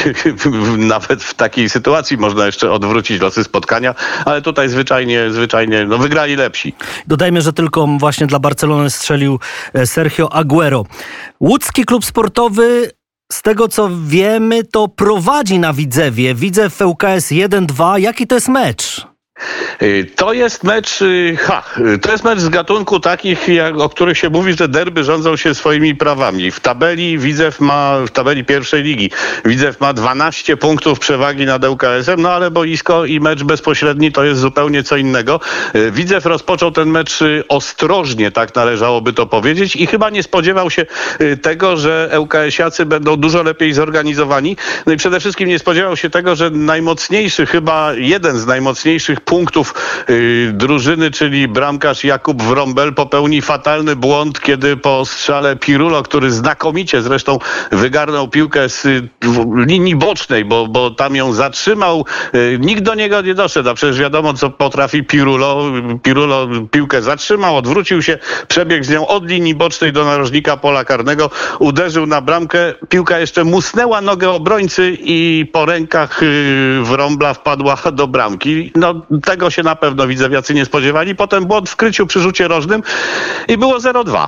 nawet 0.77 1.23
w 1.23 1.33
takiej 1.33 1.69
sytuacji 1.69 2.17
można 2.17 2.45
jeszcze 2.45 2.71
odwrócić 2.71 3.21
losy 3.21 3.43
spotkania, 3.43 3.95
ale 4.25 4.41
tutaj 4.41 4.69
zwyczajnie, 4.69 5.31
zwyczajnie, 5.31 5.85
no 5.85 5.97
wygrali 5.97 6.35
lepsi. 6.35 6.73
Dodajmy, 7.07 7.41
że 7.41 7.53
tylko 7.53 7.88
właśnie 7.99 8.27
dla 8.27 8.39
Barcelony 8.39 8.89
strzelił 8.89 9.39
e, 9.73 9.88
Sergio 9.88 10.33
Aguero. 10.33 10.85
Łódzki 11.39 11.85
klub 11.85 12.05
sportowy 12.05 12.91
z 13.31 13.41
tego 13.41 13.67
co 13.67 13.89
wiemy, 14.07 14.63
to 14.63 14.87
prowadzi 14.87 15.59
na 15.59 15.73
Widzewie. 15.73 16.35
Widzę 16.35 16.69
w 16.69 16.81
ŁKS 16.81 17.31
1-2. 17.31 17.99
Jaki 17.99 18.27
to 18.27 18.35
jest 18.35 18.47
mecz? 18.47 19.07
Y, 19.81 20.05
to 20.15 20.33
jest 20.33 20.63
mecz, 20.63 21.01
y, 21.01 21.37
ha, 21.39 21.63
y, 21.95 21.99
to 21.99 22.11
jest 22.11 22.23
mecz 22.23 22.39
z 22.39 22.49
gatunku 22.49 22.99
takich, 22.99 23.47
jak, 23.47 23.77
o 23.77 23.89
których 23.89 24.17
się 24.17 24.29
mówi, 24.29 24.53
że 24.53 24.67
derby 24.67 25.03
rządzą 25.03 25.37
się 25.37 25.55
swoimi 25.55 25.95
prawami. 25.95 26.51
W 26.51 26.59
tabeli 26.59 27.17
Widzew 27.17 27.59
ma, 27.59 27.99
w 28.07 28.11
tabeli 28.11 28.45
pierwszej 28.45 28.83
ligi, 28.83 29.11
Widzew 29.45 29.79
ma 29.79 29.93
12 29.93 30.57
punktów 30.57 30.99
przewagi 30.99 31.45
nad 31.45 31.65
ŁKS-em, 31.65 32.21
no 32.21 32.31
ale 32.31 32.51
boisko 32.51 33.05
i 33.05 33.19
mecz 33.19 33.43
bezpośredni 33.43 34.11
to 34.11 34.23
jest 34.23 34.41
zupełnie 34.41 34.83
co 34.83 34.97
innego. 34.97 35.39
Widzew 35.91 36.25
rozpoczął 36.25 36.71
ten 36.71 36.89
mecz 36.89 37.19
ostrożnie, 37.49 38.31
tak 38.31 38.55
należałoby 38.55 39.13
to 39.13 39.25
powiedzieć 39.25 39.75
i 39.75 39.87
chyba 39.87 40.09
nie 40.09 40.23
spodziewał 40.23 40.69
się 40.69 40.85
tego, 41.41 41.77
że 41.77 42.09
ŁKS-iacy 42.19 42.85
będą 42.85 43.15
dużo 43.15 43.43
lepiej 43.43 43.73
zorganizowani. 43.73 44.57
No 44.85 44.93
i 44.93 44.97
przede 44.97 45.19
wszystkim 45.19 45.49
nie 45.49 45.59
spodziewał 45.59 45.97
się 45.97 46.09
tego, 46.09 46.35
że 46.35 46.49
najmocniejszy, 46.49 47.45
chyba 47.45 47.93
jeden 47.93 48.37
z 48.37 48.45
najmocniejszych 48.45 49.24
punktów 49.25 49.73
yy, 50.09 50.51
drużyny, 50.53 51.11
czyli 51.11 51.47
bramkarz 51.47 52.03
Jakub 52.03 52.43
Wrąbel 52.43 52.93
popełni 52.93 53.41
fatalny 53.41 53.95
błąd, 53.95 54.41
kiedy 54.41 54.77
po 54.77 55.05
strzale 55.05 55.55
Pirulo, 55.55 56.03
który 56.03 56.31
znakomicie 56.31 57.01
zresztą 57.01 57.39
wygarnął 57.71 58.27
piłkę 58.27 58.69
z 58.69 58.85
y, 58.85 59.09
linii 59.55 59.95
bocznej, 59.95 60.45
bo, 60.45 60.67
bo 60.67 60.91
tam 60.91 61.15
ją 61.15 61.33
zatrzymał, 61.33 62.05
yy, 62.33 62.57
nikt 62.59 62.83
do 62.83 62.95
niego 62.95 63.21
nie 63.21 63.35
doszedł, 63.35 63.69
a 63.69 63.73
przecież 63.73 63.99
wiadomo, 63.99 64.33
co 64.33 64.49
potrafi 64.49 65.03
Pirulo. 65.03 65.63
Pirulo 66.03 66.47
piłkę 66.71 67.01
zatrzymał, 67.01 67.57
odwrócił 67.57 68.01
się, 68.01 68.17
przebiegł 68.47 68.83
z 68.83 68.89
nią 68.89 69.07
od 69.07 69.29
linii 69.29 69.55
bocznej 69.55 69.93
do 69.93 70.05
narożnika 70.05 70.57
pola 70.57 70.85
karnego, 70.85 71.29
uderzył 71.59 72.05
na 72.05 72.21
bramkę, 72.21 72.73
piłka 72.89 73.19
jeszcze 73.19 73.43
musnęła 73.43 74.01
nogę 74.01 74.29
obrońcy 74.29 74.97
i 74.99 75.45
po 75.53 75.65
rękach 75.65 76.21
Wrąbla 76.81 77.33
wpadła 77.33 77.75
do 77.91 78.07
bramki. 78.07 78.71
No, 78.75 79.01
tego 79.21 79.49
się 79.49 79.63
na 79.63 79.75
pewno 79.75 80.08
widzewiacy 80.08 80.54
nie 80.54 80.65
spodziewali. 80.65 81.15
Potem 81.15 81.45
błąd 81.45 81.69
w 81.69 81.75
kryciu 81.75 82.08
przy 82.08 82.19
rzucie 82.19 82.47
rożnym 82.47 82.84
i 83.47 83.58
było 83.58 83.78
0-2. 83.78 84.28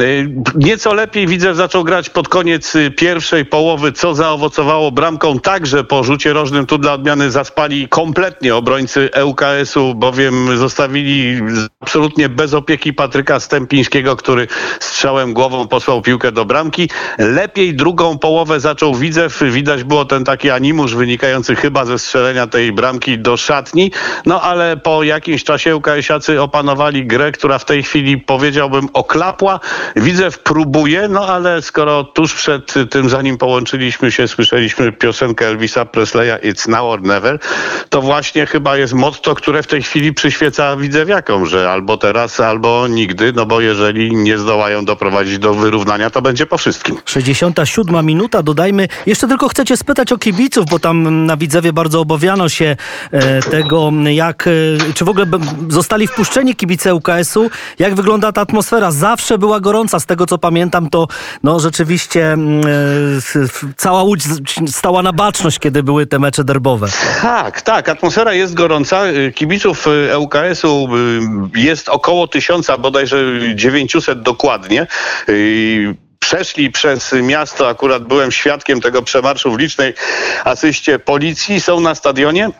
Y, 0.00 0.34
nieco 0.54 0.94
lepiej 0.94 1.26
widzę, 1.26 1.54
zaczął 1.54 1.84
grać 1.84 2.10
pod 2.10 2.28
koniec 2.28 2.76
y, 2.76 2.90
pierwszej 2.90 3.44
połowy, 3.44 3.92
co 3.92 4.14
zaowocowało 4.14 4.92
bramką 4.92 5.40
także 5.40 5.84
po 5.84 6.04
rzucie 6.04 6.32
rożnym. 6.32 6.66
Tu 6.66 6.78
dla 6.78 6.92
odmiany 6.92 7.30
zaspali 7.30 7.88
kompletnie 7.88 8.54
obrońcy 8.54 9.10
ŁKS-u, 9.24 9.94
bowiem 9.94 10.58
zostawili 10.58 11.40
absolutnie 11.80 12.28
bez 12.28 12.54
opieki 12.54 12.92
Patryka 12.92 13.40
Stępińskiego, 13.40 14.16
który 14.16 14.46
strzałem 14.80 15.34
głową 15.34 15.68
posłał 15.68 16.02
piłkę 16.02 16.32
do 16.32 16.44
bramki. 16.44 16.88
Lepiej 17.18 17.74
drugą 17.74 18.18
połowę 18.18 18.60
zaczął 18.60 18.94
Widzew. 18.94 19.42
Widać 19.42 19.84
było 19.84 20.04
ten 20.04 20.24
taki 20.24 20.50
animusz 20.50 20.94
wynikający 20.94 21.56
chyba 21.56 21.84
ze 21.84 21.98
strzelenia 21.98 22.46
tej 22.46 22.72
bramki 22.72 23.18
do 23.18 23.36
szatni. 23.36 23.90
No 24.26 24.42
ale 24.42 24.76
po 24.76 25.02
jakimś 25.02 25.44
czasie 25.44 25.76
ŁKS-iacy 25.76 26.40
opanowali 26.40 27.06
grę, 27.06 27.32
która 27.32 27.58
w 27.58 27.64
tej 27.64 27.82
chwili 27.82 28.18
powiedziałbym 28.18 28.88
oklapła. 28.92 29.60
Widzew 29.96 30.38
próbuje, 30.38 31.08
no 31.08 31.26
ale 31.26 31.62
skoro 31.62 32.04
tuż 32.04 32.34
przed 32.34 32.74
tym, 32.90 33.08
zanim 33.08 33.38
połączyliśmy 33.38 34.12
się, 34.12 34.28
słyszeliśmy 34.28 34.92
piosenkę 34.92 35.48
Elvisa 35.48 35.84
Presleya 35.84 36.38
It's 36.42 36.68
Now 36.68 36.82
or 36.82 37.02
Never, 37.02 37.38
to 37.88 38.02
właśnie 38.02 38.46
chyba 38.46 38.76
jest 38.76 38.92
motto, 38.92 39.34
które 39.34 39.62
w 39.62 39.66
tej 39.66 39.82
chwili 39.82 40.12
przyświeca 40.12 40.76
widzewiakom, 40.76 41.46
że 41.46 41.70
albo 41.70 41.96
teraz, 41.96 42.40
albo 42.40 42.88
nigdy, 42.88 43.32
no 43.32 43.46
bo 43.46 43.60
jeżeli 43.60 44.16
nie 44.16 44.38
zdołają 44.38 44.84
doprowadzić 44.84 45.38
do 45.38 45.54
wyrównania, 45.54 46.10
to 46.10 46.22
będzie 46.22 46.46
po 46.46 46.58
wszystkim. 46.58 46.96
67 47.04 48.06
minuta, 48.06 48.42
dodajmy. 48.42 48.88
Jeszcze 49.06 49.28
tylko 49.28 49.48
chcecie 49.48 49.76
spytać 49.76 50.12
o 50.12 50.18
kibiców, 50.18 50.66
bo 50.70 50.78
tam 50.78 51.26
na 51.26 51.36
Widzewie 51.36 51.72
bardzo 51.72 52.00
obawiano 52.00 52.48
się 52.48 52.76
e, 53.12 53.42
tego, 53.42 53.92
jak, 54.10 54.46
e, 54.46 54.50
czy 54.94 55.04
w 55.04 55.08
ogóle 55.08 55.26
zostali 55.68 56.06
wpuszczeni 56.06 56.56
kibice 56.56 56.94
UKS-u, 56.94 57.50
jak 57.78 57.94
wygląda 57.94 58.32
ta 58.32 58.40
atmosfera. 58.40 58.90
Zawsze 58.90 59.38
była 59.38 59.60
gorąca 59.60 59.73
gorąca. 59.74 60.00
Z 60.00 60.06
tego 60.06 60.26
co 60.26 60.38
pamiętam, 60.38 60.90
to 60.90 61.06
no, 61.42 61.60
rzeczywiście 61.60 62.32
e, 62.32 62.36
cała 63.76 64.02
Łódź 64.02 64.22
stała 64.66 65.02
na 65.02 65.12
baczność, 65.12 65.58
kiedy 65.58 65.82
były 65.82 66.06
te 66.06 66.18
mecze 66.18 66.44
derbowe. 66.44 66.88
Tak, 67.22 67.62
tak. 67.62 67.88
Atmosfera 67.88 68.34
jest 68.34 68.54
gorąca. 68.54 69.06
Y, 69.06 69.32
kibiców 69.32 69.86
y, 69.86 70.18
ŁKS-u 70.18 70.88
jest 71.54 71.88
około 71.88 72.28
tysiąca, 72.28 72.78
bodajże 72.78 73.16
900 73.54 74.22
dokładnie 74.22 74.86
przeszli 76.18 76.70
przez 76.70 77.12
miasto. 77.12 77.68
Akurat 77.68 78.04
byłem 78.04 78.32
świadkiem 78.32 78.80
tego 78.80 79.02
przemarszu 79.02 79.52
w 79.52 79.58
licznej 79.58 79.94
asyście 80.44 80.98
policji. 80.98 81.60
Są 81.60 81.80
na 81.80 81.94
stadionie. 81.94 82.50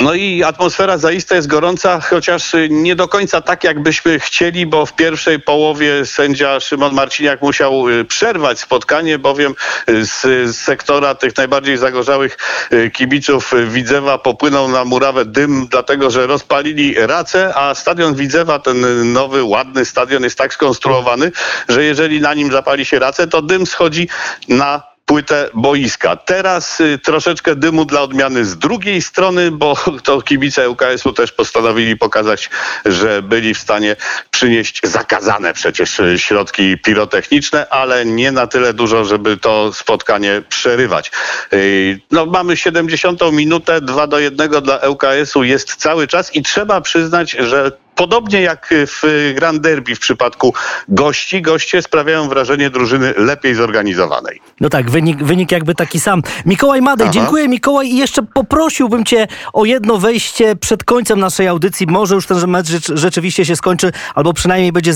No 0.00 0.14
i 0.14 0.42
atmosfera 0.42 0.98
zaiste 0.98 1.36
jest 1.36 1.48
gorąca, 1.48 2.00
chociaż 2.00 2.52
nie 2.70 2.96
do 2.96 3.08
końca 3.08 3.40
tak, 3.40 3.64
jakbyśmy 3.64 4.18
chcieli, 4.18 4.66
bo 4.66 4.86
w 4.86 4.92
pierwszej 4.92 5.40
połowie 5.40 6.06
sędzia 6.06 6.60
Szymon 6.60 6.94
Marciniak 6.94 7.42
musiał 7.42 7.88
y, 7.88 8.04
przerwać 8.04 8.60
spotkanie, 8.60 9.18
bowiem 9.18 9.54
y, 9.88 10.06
z 10.06 10.56
sektora 10.56 11.14
tych 11.14 11.36
najbardziej 11.36 11.76
zagorzałych 11.76 12.38
y, 12.72 12.90
kibiców 12.90 13.52
Widzewa 13.66 14.18
popłynął 14.18 14.68
na 14.68 14.84
murawę 14.84 15.24
dym, 15.24 15.66
dlatego 15.70 16.10
że 16.10 16.26
rozpalili 16.26 16.94
racę, 16.94 17.54
a 17.54 17.74
stadion 17.74 18.14
Widzewa, 18.14 18.58
ten 18.58 19.12
nowy, 19.12 19.44
ładny 19.44 19.84
stadion 19.84 20.22
jest 20.22 20.38
tak 20.38 20.54
skonstruowany, 20.54 21.32
że 21.68 21.84
jeżeli 21.84 22.20
na 22.20 22.34
nim 22.34 22.52
zapali 22.52 22.84
się 22.84 22.98
racę, 22.98 23.26
to 23.26 23.42
dym 23.42 23.66
schodzi 23.66 24.08
na 24.48 24.89
płytę 25.10 25.50
boiska. 25.54 26.16
Teraz 26.16 26.80
y, 26.80 26.98
troszeczkę 26.98 27.56
dymu 27.56 27.84
dla 27.84 28.00
odmiany 28.00 28.44
z 28.44 28.58
drugiej 28.58 29.02
strony, 29.02 29.50
bo 29.50 29.76
to 30.04 30.22
kibice 30.22 30.70
UKS-u 30.70 31.12
też 31.12 31.32
postanowili 31.32 31.96
pokazać, 31.96 32.50
że 32.84 33.22
byli 33.22 33.54
w 33.54 33.58
stanie 33.58 33.96
przynieść 34.30 34.80
zakazane 34.84 35.54
przecież 35.54 36.00
y, 36.00 36.18
środki 36.18 36.78
pirotechniczne, 36.78 37.68
ale 37.68 38.04
nie 38.04 38.32
na 38.32 38.46
tyle 38.46 38.74
dużo, 38.74 39.04
żeby 39.04 39.36
to 39.36 39.72
spotkanie 39.72 40.42
przerywać. 40.48 41.10
Y, 41.52 42.00
no, 42.10 42.26
mamy 42.26 42.56
70 42.56 43.20
minutę, 43.32 43.80
2 43.80 44.06
do 44.06 44.18
1 44.18 44.50
dla 44.50 44.76
ŁKS-u 44.88 45.44
jest 45.44 45.76
cały 45.76 46.06
czas 46.06 46.34
i 46.34 46.42
trzeba 46.42 46.80
przyznać, 46.80 47.30
że 47.30 47.72
Podobnie 48.00 48.40
jak 48.40 48.74
w 48.86 49.32
Grand 49.36 49.60
Derby 49.60 49.94
w 49.94 49.98
przypadku 49.98 50.54
gości, 50.88 51.42
goście 51.42 51.82
sprawiają 51.82 52.28
wrażenie 52.28 52.70
drużyny 52.70 53.14
lepiej 53.16 53.54
zorganizowanej. 53.54 54.40
No 54.60 54.68
tak, 54.68 54.90
wynik, 54.90 55.24
wynik 55.24 55.52
jakby 55.52 55.74
taki 55.74 56.00
sam. 56.00 56.22
Mikołaj 56.46 56.82
Madej, 56.82 57.06
Aha. 57.06 57.14
dziękuję 57.14 57.48
Mikołaj 57.48 57.88
i 57.88 57.96
jeszcze 57.96 58.22
poprosiłbym 58.22 59.04
cię 59.04 59.26
o 59.52 59.64
jedno 59.64 59.98
wejście 59.98 60.56
przed 60.56 60.84
końcem 60.84 61.20
naszej 61.20 61.48
audycji. 61.48 61.86
Może 61.86 62.14
już 62.14 62.26
ten 62.26 62.46
mecz 62.46 62.66
rzeczywiście 62.94 63.44
się 63.44 63.56
skończy, 63.56 63.92
albo 64.14 64.32
przynajmniej 64.32 64.72
będzie 64.72 64.94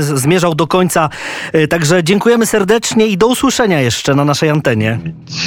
zmierzał 0.00 0.54
do 0.54 0.66
końca. 0.66 1.08
E, 1.52 1.68
także 1.68 2.04
dziękujemy 2.04 2.46
serdecznie 2.46 3.06
i 3.06 3.18
do 3.18 3.26
usłyszenia 3.26 3.80
jeszcze 3.80 4.14
na 4.14 4.24
naszej 4.24 4.50
antenie. 4.50 4.98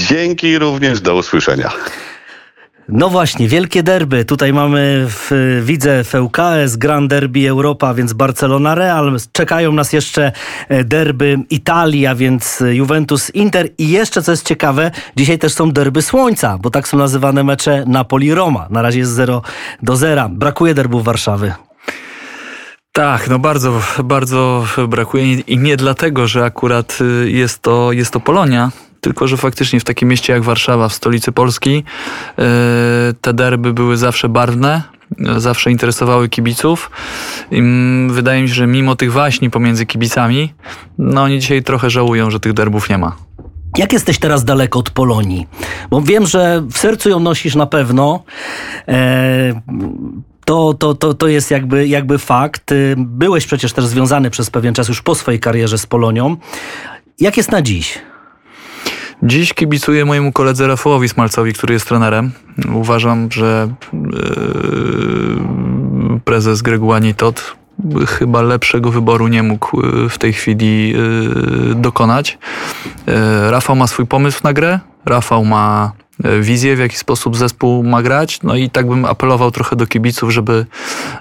Dzięki 0.07 0.59
również, 0.59 1.01
do 1.01 1.15
usłyszenia. 1.15 1.71
No 2.91 3.09
właśnie, 3.09 3.47
wielkie 3.47 3.83
derby. 3.83 4.25
Tutaj 4.25 4.53
mamy, 4.53 5.05
w, 5.07 5.31
widzę, 5.63 6.03
VKS, 6.03 6.75
Grand 6.77 7.09
Derby 7.09 7.49
Europa, 7.49 7.93
więc 7.93 8.13
Barcelona 8.13 8.75
Real. 8.75 9.17
Czekają 9.31 9.71
nas 9.71 9.93
jeszcze 9.93 10.31
e, 10.69 10.83
derby 10.83 11.37
Italia, 11.49 12.15
więc 12.15 12.63
Juventus 12.71 13.29
Inter. 13.29 13.69
I 13.77 13.89
jeszcze, 13.89 14.21
co 14.21 14.31
jest 14.31 14.47
ciekawe, 14.47 14.91
dzisiaj 15.15 15.39
też 15.39 15.53
są 15.53 15.71
derby 15.71 16.01
Słońca, 16.01 16.57
bo 16.57 16.69
tak 16.69 16.87
są 16.87 16.97
nazywane 16.97 17.43
mecze 17.43 17.83
Napoli-Roma. 17.87 18.67
Na 18.69 18.81
razie 18.81 18.99
jest 18.99 19.11
0 19.11 19.41
do 19.83 19.95
0. 19.95 20.29
Brakuje 20.29 20.73
derbów 20.73 21.03
Warszawy. 21.03 21.53
Tak, 22.91 23.29
no 23.29 23.39
bardzo, 23.39 23.81
bardzo 24.03 24.65
brakuje 24.87 25.33
i 25.33 25.57
nie 25.57 25.77
dlatego, 25.77 26.27
że 26.27 26.45
akurat 26.45 26.97
y, 27.01 27.31
jest 27.31 27.61
to, 27.61 27.91
jest 27.91 28.11
to 28.11 28.19
Polonia, 28.19 28.71
tylko 29.01 29.27
że 29.27 29.37
faktycznie 29.37 29.79
w 29.79 29.83
takim 29.83 30.09
mieście 30.09 30.33
jak 30.33 30.43
Warszawa, 30.43 30.89
w 30.89 30.93
stolicy 30.93 31.31
Polski, 31.31 31.83
e, 32.39 32.43
te 33.21 33.33
derby 33.33 33.73
były 33.73 33.97
zawsze 33.97 34.29
barwne, 34.29 34.83
zawsze 35.37 35.71
interesowały 35.71 36.29
kibiców. 36.29 36.91
I 37.51 37.61
wydaje 38.09 38.41
mi 38.41 38.47
się, 38.47 38.53
że 38.53 38.67
mimo 38.67 38.95
tych 38.95 39.11
waśni 39.11 39.49
pomiędzy 39.49 39.85
kibicami, 39.85 40.53
no 40.97 41.23
oni 41.23 41.39
dzisiaj 41.39 41.63
trochę 41.63 41.89
żałują, 41.89 42.31
że 42.31 42.39
tych 42.39 42.53
derbów 42.53 42.89
nie 42.89 42.97
ma. 42.97 43.15
Jak 43.77 43.93
jesteś 43.93 44.19
teraz 44.19 44.43
daleko 44.43 44.79
od 44.79 44.89
Polonii? 44.89 45.47
Bo 45.89 46.01
wiem, 46.01 46.25
że 46.27 46.63
w 46.71 46.77
sercu 46.77 47.09
ją 47.09 47.19
nosisz 47.19 47.55
na 47.55 47.65
pewno. 47.65 48.23
E, 48.87 49.61
to, 50.45 50.73
to, 50.73 50.93
to, 50.95 51.13
to 51.13 51.27
jest 51.27 51.51
jakby, 51.51 51.87
jakby 51.87 52.17
fakt. 52.17 52.73
Byłeś 52.97 53.45
przecież 53.45 53.73
też 53.73 53.85
związany 53.85 54.29
przez 54.29 54.49
pewien 54.49 54.73
czas 54.73 54.87
już 54.87 55.01
po 55.01 55.15
swojej 55.15 55.39
karierze 55.39 55.77
z 55.77 55.85
Polonią. 55.85 56.37
Jak 57.19 57.37
jest 57.37 57.51
na 57.51 57.61
dziś? 57.61 57.99
Dziś 59.23 59.53
kibicuję 59.53 60.05
mojemu 60.05 60.31
koledze 60.31 60.67
Rafałowi 60.67 61.09
Smalcowi, 61.09 61.53
który 61.53 61.73
jest 61.73 61.87
trenerem. 61.87 62.31
Uważam, 62.73 63.31
że 63.31 63.67
yy, 63.93 63.99
prezes 66.25 66.61
Greguani 66.61 67.15
Tot 67.15 67.55
chyba 68.07 68.41
lepszego 68.41 68.91
wyboru 68.91 69.27
nie 69.27 69.43
mógł 69.43 69.81
w 70.09 70.17
tej 70.17 70.33
chwili 70.33 70.95
dokonać. 71.75 72.37
Rafał 73.49 73.75
ma 73.75 73.87
swój 73.87 74.05
pomysł 74.05 74.39
na 74.43 74.53
grę, 74.53 74.79
Rafał 75.05 75.45
ma 75.45 75.91
E, 76.23 76.39
wizję, 76.39 76.75
w 76.75 76.79
jaki 76.79 76.97
sposób 76.97 77.37
zespół 77.37 77.83
ma 77.83 78.01
grać. 78.01 78.39
No 78.43 78.55
i 78.55 78.69
tak 78.69 78.87
bym 78.87 79.05
apelował 79.05 79.51
trochę 79.51 79.75
do 79.75 79.87
kibiców, 79.87 80.31
żeby, 80.31 80.65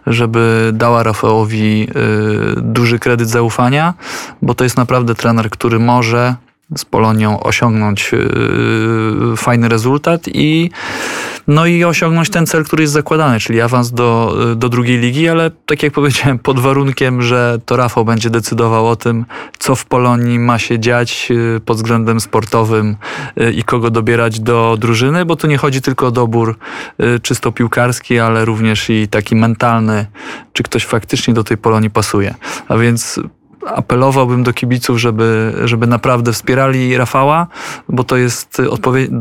żeby 0.07 0.71
dała 0.75 1.03
Rafałowi 1.03 1.89
e, 1.91 2.61
duży 2.61 2.99
kredyt 2.99 3.29
zaufania, 3.29 3.95
bo 4.43 4.55
to 4.55 4.65
jest 4.65 4.77
naprawdę 4.77 5.15
trener, 5.15 5.51
który 5.51 5.79
może 5.79 6.35
z 6.77 6.85
Polonią 6.85 7.41
osiągnąć 7.41 8.11
e, 8.15 9.37
fajny 9.37 9.69
rezultat 9.69 10.23
i 10.27 10.71
no 11.49 11.67
i 11.67 11.85
osiągnąć 11.85 12.31
ten 12.31 12.47
cel, 12.47 12.65
który 12.65 12.83
jest 12.83 12.93
zakładany, 12.93 13.41
czyli 13.41 13.61
awans 13.61 13.93
do, 13.93 14.37
do 14.57 14.69
drugiej 14.69 14.99
ligi, 14.99 15.29
ale 15.29 15.51
tak 15.51 15.83
jak 15.83 15.93
powiedziałem, 15.93 16.39
pod 16.39 16.61
warunkiem, 16.61 17.23
że 17.23 17.59
to 17.67 17.77
Rafał 17.77 18.05
będzie 18.05 18.31
decydował 18.31 18.89
o 18.89 18.97
tym, 18.97 19.25
co 19.59 19.75
w 19.75 19.87
Polonii 19.87 20.39
ma 20.39 20.59
się 20.59 20.79
dziać 20.79 21.29
y, 21.31 21.61
pod 21.61 21.77
względem 21.77 22.21
sportowym 22.21 22.97
y, 23.41 23.53
i 23.53 23.63
kogo 23.63 23.91
dobierać 23.91 24.41
do 24.41 24.77
drużyny, 24.79 25.25
bo 25.25 25.37
tu 25.37 25.47
nie 25.47 25.59
chodzi 25.59 25.83
tylko 25.83 26.07
o 26.07 26.11
dobór 26.11 26.59
y, 27.01 27.21
czysto 27.21 27.53
piłkarski, 27.53 28.19
ale 28.19 28.45
również 28.45 28.91
i 28.91 29.09
taki 29.09 29.37
mentalny, 29.37 30.07
czy 30.53 30.63
ktoś 30.63 30.87
faktycznie 30.87 31.35
do 31.35 31.45
tej 31.45 31.57
Polonii 31.57 31.91
pasuje. 31.91 32.35
A 32.69 32.77
więc 32.77 33.21
apelowałbym 33.67 34.43
do 34.43 34.53
kibiców, 34.53 34.99
żeby, 34.99 35.55
żeby 35.65 35.87
naprawdę 35.87 36.33
wspierali 36.33 36.97
Rafała, 36.97 37.47
bo 37.89 38.05
to 38.05 38.17
jest, 38.17 38.63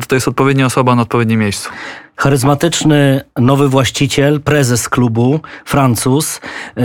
to 0.08 0.15
jest 0.15 0.28
odpowiednia 0.28 0.65
osoba 0.65 0.95
na 0.95 1.02
odpowiednim 1.02 1.39
miejscu 1.39 1.69
charyzmatyczny 2.17 3.21
nowy 3.39 3.69
właściciel, 3.69 4.41
prezes 4.41 4.89
klubu, 4.89 5.39
Francuz. 5.65 6.41
E, 6.77 6.84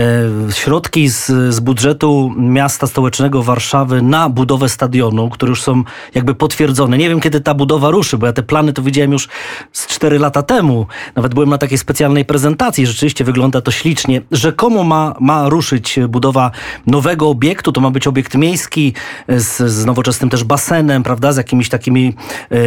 środki 0.51 1.09
z, 1.09 1.25
z 1.53 1.59
budżetu 1.59 2.33
miasta 2.37 2.87
stołecznego 2.87 3.43
Warszawy 3.43 4.01
na 4.01 4.29
budowę 4.29 4.69
stadionu, 4.69 5.29
które 5.29 5.49
już 5.49 5.61
są 5.61 5.83
jakby 6.15 6.35
potwierdzone. 6.35 6.97
Nie 6.97 7.09
wiem, 7.09 7.19
kiedy 7.19 7.41
ta 7.41 7.53
budowa 7.53 7.91
ruszy, 7.91 8.17
bo 8.17 8.25
ja 8.25 8.33
te 8.33 8.43
plany 8.43 8.73
to 8.73 8.81
widziałem 8.81 9.11
już 9.11 9.27
z 9.71 9.87
4 9.87 10.19
lata 10.19 10.43
temu. 10.43 10.87
Nawet 11.15 11.33
byłem 11.33 11.49
na 11.49 11.57
takiej 11.57 11.77
specjalnej 11.77 12.25
prezentacji. 12.25 12.87
Rzeczywiście 12.87 13.23
wygląda 13.23 13.61
to 13.61 13.71
ślicznie. 13.71 14.21
Rzekomo 14.31 14.83
ma, 14.83 15.15
ma 15.19 15.49
ruszyć 15.49 15.99
budowa 16.09 16.51
nowego 16.87 17.29
obiektu. 17.29 17.71
To 17.71 17.81
ma 17.81 17.91
być 17.91 18.07
obiekt 18.07 18.35
miejski 18.35 18.93
z, 19.27 19.71
z 19.71 19.85
nowoczesnym 19.85 20.29
też 20.29 20.43
basenem, 20.43 21.03
prawda, 21.03 21.31
z 21.31 21.37
jakimiś 21.37 21.69
takimi 21.69 22.15
e, 22.51 22.57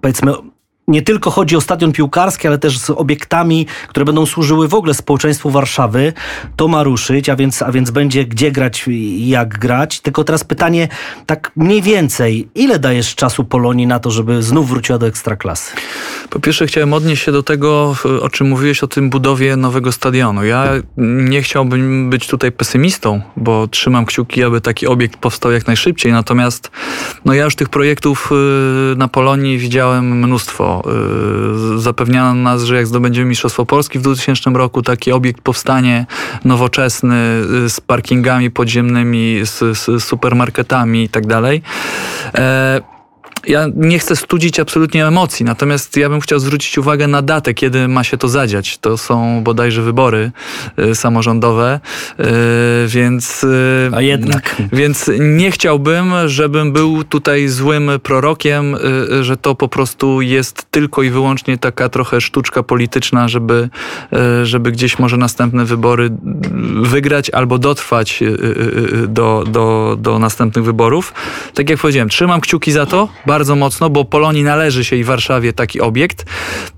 powiedzmy 0.00 0.32
nie 0.90 1.02
tylko 1.02 1.30
chodzi 1.30 1.56
o 1.56 1.60
stadion 1.60 1.92
piłkarski, 1.92 2.48
ale 2.48 2.58
też 2.58 2.78
z 2.78 2.90
obiektami, 2.90 3.66
które 3.88 4.04
będą 4.04 4.26
służyły 4.26 4.68
w 4.68 4.74
ogóle 4.74 4.94
społeczeństwu 4.94 5.50
Warszawy. 5.50 6.12
To 6.56 6.68
ma 6.68 6.82
ruszyć, 6.82 7.28
a 7.28 7.36
więc, 7.36 7.62
a 7.62 7.72
więc 7.72 7.90
będzie 7.90 8.24
gdzie 8.24 8.50
grać 8.50 8.84
i 8.88 9.28
jak 9.28 9.58
grać. 9.58 10.00
Tylko 10.00 10.24
teraz 10.24 10.44
pytanie, 10.44 10.88
tak 11.26 11.52
mniej 11.56 11.82
więcej, 11.82 12.48
ile 12.54 12.78
dajesz 12.78 13.14
czasu 13.14 13.44
Polonii 13.44 13.86
na 13.86 13.98
to, 13.98 14.10
żeby 14.10 14.42
znów 14.42 14.68
wróciła 14.68 14.98
do 14.98 15.06
ekstraklasy? 15.06 15.72
Po 16.30 16.40
pierwsze 16.40 16.66
chciałem 16.66 16.92
odnieść 16.92 17.24
się 17.24 17.32
do 17.32 17.42
tego, 17.42 17.96
o 18.22 18.28
czym 18.28 18.48
mówiłeś, 18.48 18.82
o 18.82 18.86
tym 18.86 19.10
budowie 19.10 19.56
nowego 19.56 19.92
stadionu. 19.92 20.44
Ja 20.44 20.68
nie 20.96 21.42
chciałbym 21.42 22.10
być 22.10 22.26
tutaj 22.26 22.52
pesymistą, 22.52 23.20
bo 23.36 23.68
trzymam 23.68 24.06
kciuki, 24.06 24.42
aby 24.42 24.60
taki 24.60 24.86
obiekt 24.86 25.16
powstał 25.16 25.52
jak 25.52 25.66
najszybciej. 25.66 26.12
Natomiast 26.12 26.70
no 27.24 27.34
ja 27.34 27.44
już 27.44 27.56
tych 27.56 27.68
projektów 27.68 28.30
y, 28.92 28.96
na 28.96 29.08
Polonii 29.08 29.58
widziałem 29.58 30.18
mnóstwo. 30.18 30.79
Y, 31.76 31.80
zapewniano 31.80 32.34
nas, 32.34 32.62
że 32.62 32.76
jak 32.76 32.86
zdobędziemy 32.86 33.28
Mistrzostwo 33.28 33.66
Polski 33.66 33.98
w 33.98 34.02
2000 34.02 34.50
roku, 34.50 34.82
taki 34.82 35.12
obiekt 35.12 35.40
powstanie 35.40 36.06
nowoczesny 36.44 37.42
y, 37.66 37.70
z 37.70 37.80
parkingami 37.80 38.50
podziemnymi, 38.50 39.40
z, 39.44 39.78
z 39.78 40.04
supermarketami 40.04 41.04
i 41.04 41.08
tak 41.08 41.26
dalej. 41.26 41.62
Ja 43.46 43.66
nie 43.76 43.98
chcę 43.98 44.16
studzić 44.16 44.60
absolutnie 44.60 45.06
emocji, 45.06 45.44
natomiast 45.44 45.96
ja 45.96 46.08
bym 46.08 46.20
chciał 46.20 46.38
zwrócić 46.38 46.78
uwagę 46.78 47.06
na 47.06 47.22
datę, 47.22 47.54
kiedy 47.54 47.88
ma 47.88 48.04
się 48.04 48.16
to 48.16 48.28
zadziać. 48.28 48.78
To 48.78 48.98
są 48.98 49.42
bodajże 49.42 49.82
wybory 49.82 50.32
y, 50.78 50.94
samorządowe, 50.94 51.80
y, 52.20 52.24
więc. 52.88 53.44
Y, 53.44 53.90
A 53.94 54.00
jednak. 54.00 54.56
Więc 54.72 55.10
nie 55.20 55.50
chciałbym, 55.50 56.12
żebym 56.26 56.72
był 56.72 57.04
tutaj 57.04 57.48
złym 57.48 57.90
prorokiem, 58.02 58.74
y, 58.74 59.24
że 59.24 59.36
to 59.36 59.54
po 59.54 59.68
prostu 59.68 60.20
jest 60.20 60.66
tylko 60.70 61.02
i 61.02 61.10
wyłącznie 61.10 61.58
taka 61.58 61.88
trochę 61.88 62.20
sztuczka 62.20 62.62
polityczna, 62.62 63.28
żeby, 63.28 63.68
y, 64.42 64.46
żeby 64.46 64.72
gdzieś 64.72 64.98
może 64.98 65.16
następne 65.16 65.64
wybory 65.64 66.10
wygrać 66.82 67.30
albo 67.30 67.58
dotrwać 67.58 68.22
y, 68.22 69.08
do, 69.08 69.44
do, 69.46 69.96
do 70.00 70.18
następnych 70.18 70.64
wyborów. 70.64 71.14
Tak 71.54 71.70
jak 71.70 71.80
powiedziałem, 71.80 72.08
trzymam 72.08 72.40
kciuki 72.40 72.72
za 72.72 72.86
to 72.86 73.08
bardzo 73.30 73.56
mocno, 73.56 73.90
bo 73.90 74.04
Polonii 74.04 74.42
należy 74.42 74.84
się 74.84 74.96
i 74.96 75.04
Warszawie 75.04 75.52
taki 75.52 75.80
obiekt, 75.80 76.24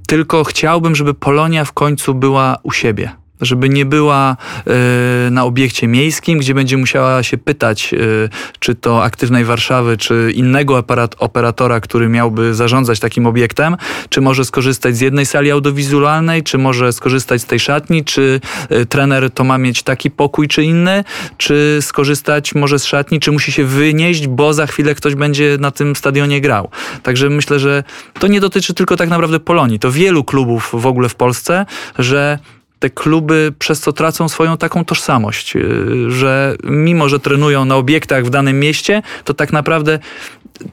tylko 0.06 0.44
chciałbym, 0.44 0.94
żeby 0.94 1.14
Polonia 1.14 1.64
w 1.64 1.72
końcu 1.72 2.14
była 2.14 2.58
u 2.62 2.72
siebie 2.72 3.21
żeby 3.42 3.68
nie 3.68 3.84
była 3.84 4.36
y, 5.26 5.30
na 5.30 5.44
obiekcie 5.44 5.88
miejskim, 5.88 6.38
gdzie 6.38 6.54
będzie 6.54 6.76
musiała 6.76 7.22
się 7.22 7.38
pytać, 7.38 7.94
y, 7.94 8.28
czy 8.58 8.74
to 8.74 9.04
aktywnej 9.04 9.44
Warszawy, 9.44 9.96
czy 9.96 10.32
innego 10.34 10.78
aparat, 10.78 11.14
operatora, 11.18 11.80
który 11.80 12.08
miałby 12.08 12.54
zarządzać 12.54 13.00
takim 13.00 13.26
obiektem, 13.26 13.76
czy 14.08 14.20
może 14.20 14.44
skorzystać 14.44 14.96
z 14.96 15.00
jednej 15.00 15.26
sali 15.26 15.50
audiowizualnej, 15.50 16.42
czy 16.42 16.58
może 16.58 16.92
skorzystać 16.92 17.42
z 17.42 17.44
tej 17.44 17.60
szatni, 17.60 18.04
czy 18.04 18.40
y, 18.72 18.86
trener 18.86 19.30
to 19.30 19.44
ma 19.44 19.58
mieć 19.58 19.82
taki 19.82 20.10
pokój, 20.10 20.48
czy 20.48 20.64
inny, 20.64 21.04
czy 21.36 21.78
skorzystać 21.80 22.54
może 22.54 22.78
z 22.78 22.84
szatni, 22.84 23.20
czy 23.20 23.32
musi 23.32 23.52
się 23.52 23.64
wynieść, 23.64 24.26
bo 24.26 24.54
za 24.54 24.66
chwilę 24.66 24.94
ktoś 24.94 25.14
będzie 25.14 25.56
na 25.60 25.70
tym 25.70 25.96
stadionie 25.96 26.40
grał. 26.40 26.68
Także 27.02 27.30
myślę, 27.30 27.58
że 27.58 27.84
to 28.18 28.26
nie 28.26 28.40
dotyczy 28.40 28.74
tylko 28.74 28.96
tak 28.96 29.08
naprawdę 29.08 29.40
Polonii. 29.40 29.78
To 29.78 29.92
wielu 29.92 30.24
klubów 30.24 30.70
w 30.72 30.86
ogóle 30.86 31.08
w 31.08 31.14
Polsce, 31.14 31.66
że 31.98 32.38
te 32.82 32.90
kluby 32.90 33.52
przez 33.58 33.80
co 33.80 33.92
tracą 33.92 34.28
swoją 34.28 34.56
taką 34.56 34.84
tożsamość, 34.84 35.56
y, 35.56 36.10
że 36.10 36.56
mimo, 36.64 37.08
że 37.08 37.20
trenują 37.20 37.64
na 37.64 37.76
obiektach 37.76 38.24
w 38.24 38.30
danym 38.30 38.60
mieście, 38.60 39.02
to 39.24 39.34
tak 39.34 39.52
naprawdę 39.52 39.98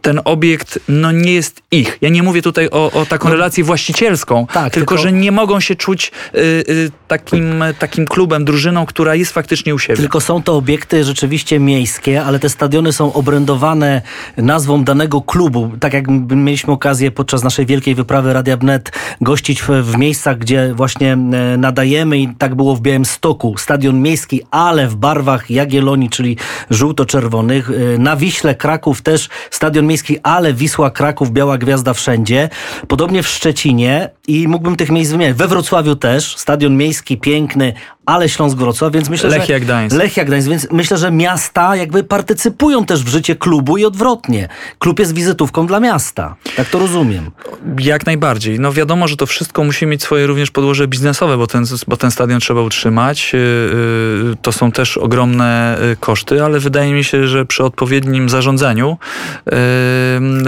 ten 0.01 0.21
obiekt 0.25 0.79
no, 0.89 1.11
nie 1.11 1.33
jest 1.33 1.61
ich. 1.71 1.97
Ja 2.01 2.09
nie 2.09 2.23
mówię 2.23 2.41
tutaj 2.41 2.69
o, 2.71 2.91
o 2.91 3.05
taką 3.05 3.29
no, 3.29 3.35
relację 3.35 3.63
właścicielską, 3.63 4.47
tak, 4.47 4.73
tylko, 4.73 4.91
tylko, 4.91 4.97
że 4.97 5.11
nie 5.11 5.31
mogą 5.31 5.59
się 5.59 5.75
czuć 5.75 6.11
y, 6.35 6.39
y, 6.39 6.91
takim, 7.07 7.63
takim 7.79 8.05
klubem, 8.05 8.45
drużyną, 8.45 8.85
która 8.85 9.15
jest 9.15 9.31
faktycznie 9.31 9.75
u 9.75 9.79
siebie. 9.79 9.97
Tylko 9.97 10.21
są 10.21 10.43
to 10.43 10.55
obiekty 10.55 11.03
rzeczywiście 11.03 11.59
miejskie, 11.59 12.23
ale 12.23 12.39
te 12.39 12.49
stadiony 12.49 12.93
są 12.93 13.13
obrędowane 13.13 14.01
nazwą 14.37 14.83
danego 14.83 15.21
klubu. 15.21 15.71
Tak 15.79 15.93
jak 15.93 16.05
mieliśmy 16.29 16.73
okazję 16.73 17.11
podczas 17.11 17.43
naszej 17.43 17.65
wielkiej 17.65 17.95
wyprawy 17.95 18.33
Radia 18.33 18.57
Wnet 18.57 18.91
gościć 19.21 19.61
w, 19.61 19.67
w 19.67 19.97
miejscach, 19.97 20.37
gdzie 20.37 20.73
właśnie 20.73 21.13
e, 21.13 21.57
nadajemy 21.99 22.17
i 22.19 22.35
tak 22.37 22.55
było 22.55 22.75
w 22.75 22.81
Białymstoku. 22.81 23.57
Stadion 23.57 24.01
miejski, 24.01 24.41
ale 24.51 24.87
w 24.87 24.95
barwach 24.95 25.49
Jagiellonii, 25.49 26.09
czyli 26.09 26.37
żółto-czerwonych. 26.69 27.69
E, 27.69 27.97
na 27.97 28.15
Wiśle 28.15 28.55
Kraków 28.55 29.01
też 29.01 29.29
stadion 29.51 29.69
Stadion 29.69 29.87
Miejski, 29.87 30.19
ale 30.23 30.53
Wisła, 30.53 30.91
Kraków, 30.91 31.31
Biała 31.31 31.57
Gwiazda 31.57 31.93
wszędzie. 31.93 32.49
Podobnie 32.87 33.23
w 33.23 33.27
Szczecinie 33.27 34.09
i 34.27 34.47
mógłbym 34.47 34.75
tych 34.75 34.91
miejsc 34.91 35.11
wymieniać. 35.11 35.37
We 35.37 35.47
Wrocławiu 35.47 35.95
też, 35.95 36.35
Stadion 36.37 36.77
Miejski 36.77 37.17
piękny, 37.17 37.73
ale 38.05 38.29
Śląsk-Wrocław, 38.29 38.93
więc 38.93 39.09
myślę, 39.09 39.29
Lechia 39.29 39.53
że... 39.53 39.59
Gdańsk. 39.59 39.97
Lechia 39.97 40.25
Gdańsk, 40.25 40.49
więc 40.49 40.67
myślę, 40.71 40.97
że 40.97 41.11
miasta 41.11 41.75
jakby 41.75 42.03
partycypują 42.03 42.85
też 42.85 43.03
w 43.03 43.07
życie 43.07 43.35
klubu 43.35 43.77
i 43.77 43.85
odwrotnie. 43.85 44.49
Klub 44.79 44.99
jest 44.99 45.13
wizytówką 45.13 45.67
dla 45.67 45.79
miasta. 45.79 46.35
Tak 46.55 46.69
to 46.69 46.79
rozumiem. 46.79 47.31
Jak 47.79 48.05
najbardziej. 48.05 48.59
No 48.59 48.73
wiadomo, 48.73 49.07
że 49.07 49.17
to 49.17 49.25
wszystko 49.25 49.63
musi 49.63 49.85
mieć 49.85 50.03
swoje 50.03 50.27
również 50.27 50.51
podłoże 50.51 50.87
biznesowe, 50.87 51.37
bo 51.37 51.47
ten, 51.47 51.65
bo 51.89 51.97
ten 51.97 52.11
stadion 52.11 52.39
trzeba 52.39 52.61
utrzymać. 52.61 53.31
Y, 53.33 53.37
y, 53.37 54.35
to 54.41 54.51
są 54.51 54.71
też 54.71 54.97
ogromne 54.97 55.77
y, 55.91 55.95
koszty, 55.95 56.43
ale 56.43 56.59
wydaje 56.59 56.93
mi 56.93 57.03
się, 57.03 57.27
że 57.27 57.45
przy 57.45 57.63
odpowiednim 57.63 58.29
zarządzaniu 58.29 58.97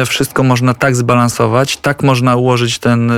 wszystko 0.05 0.43
można 0.43 0.73
tak 0.73 0.95
zbalansować, 0.95 1.77
tak 1.77 2.03
można 2.03 2.35
ułożyć 2.35 2.79
ten, 2.79 3.11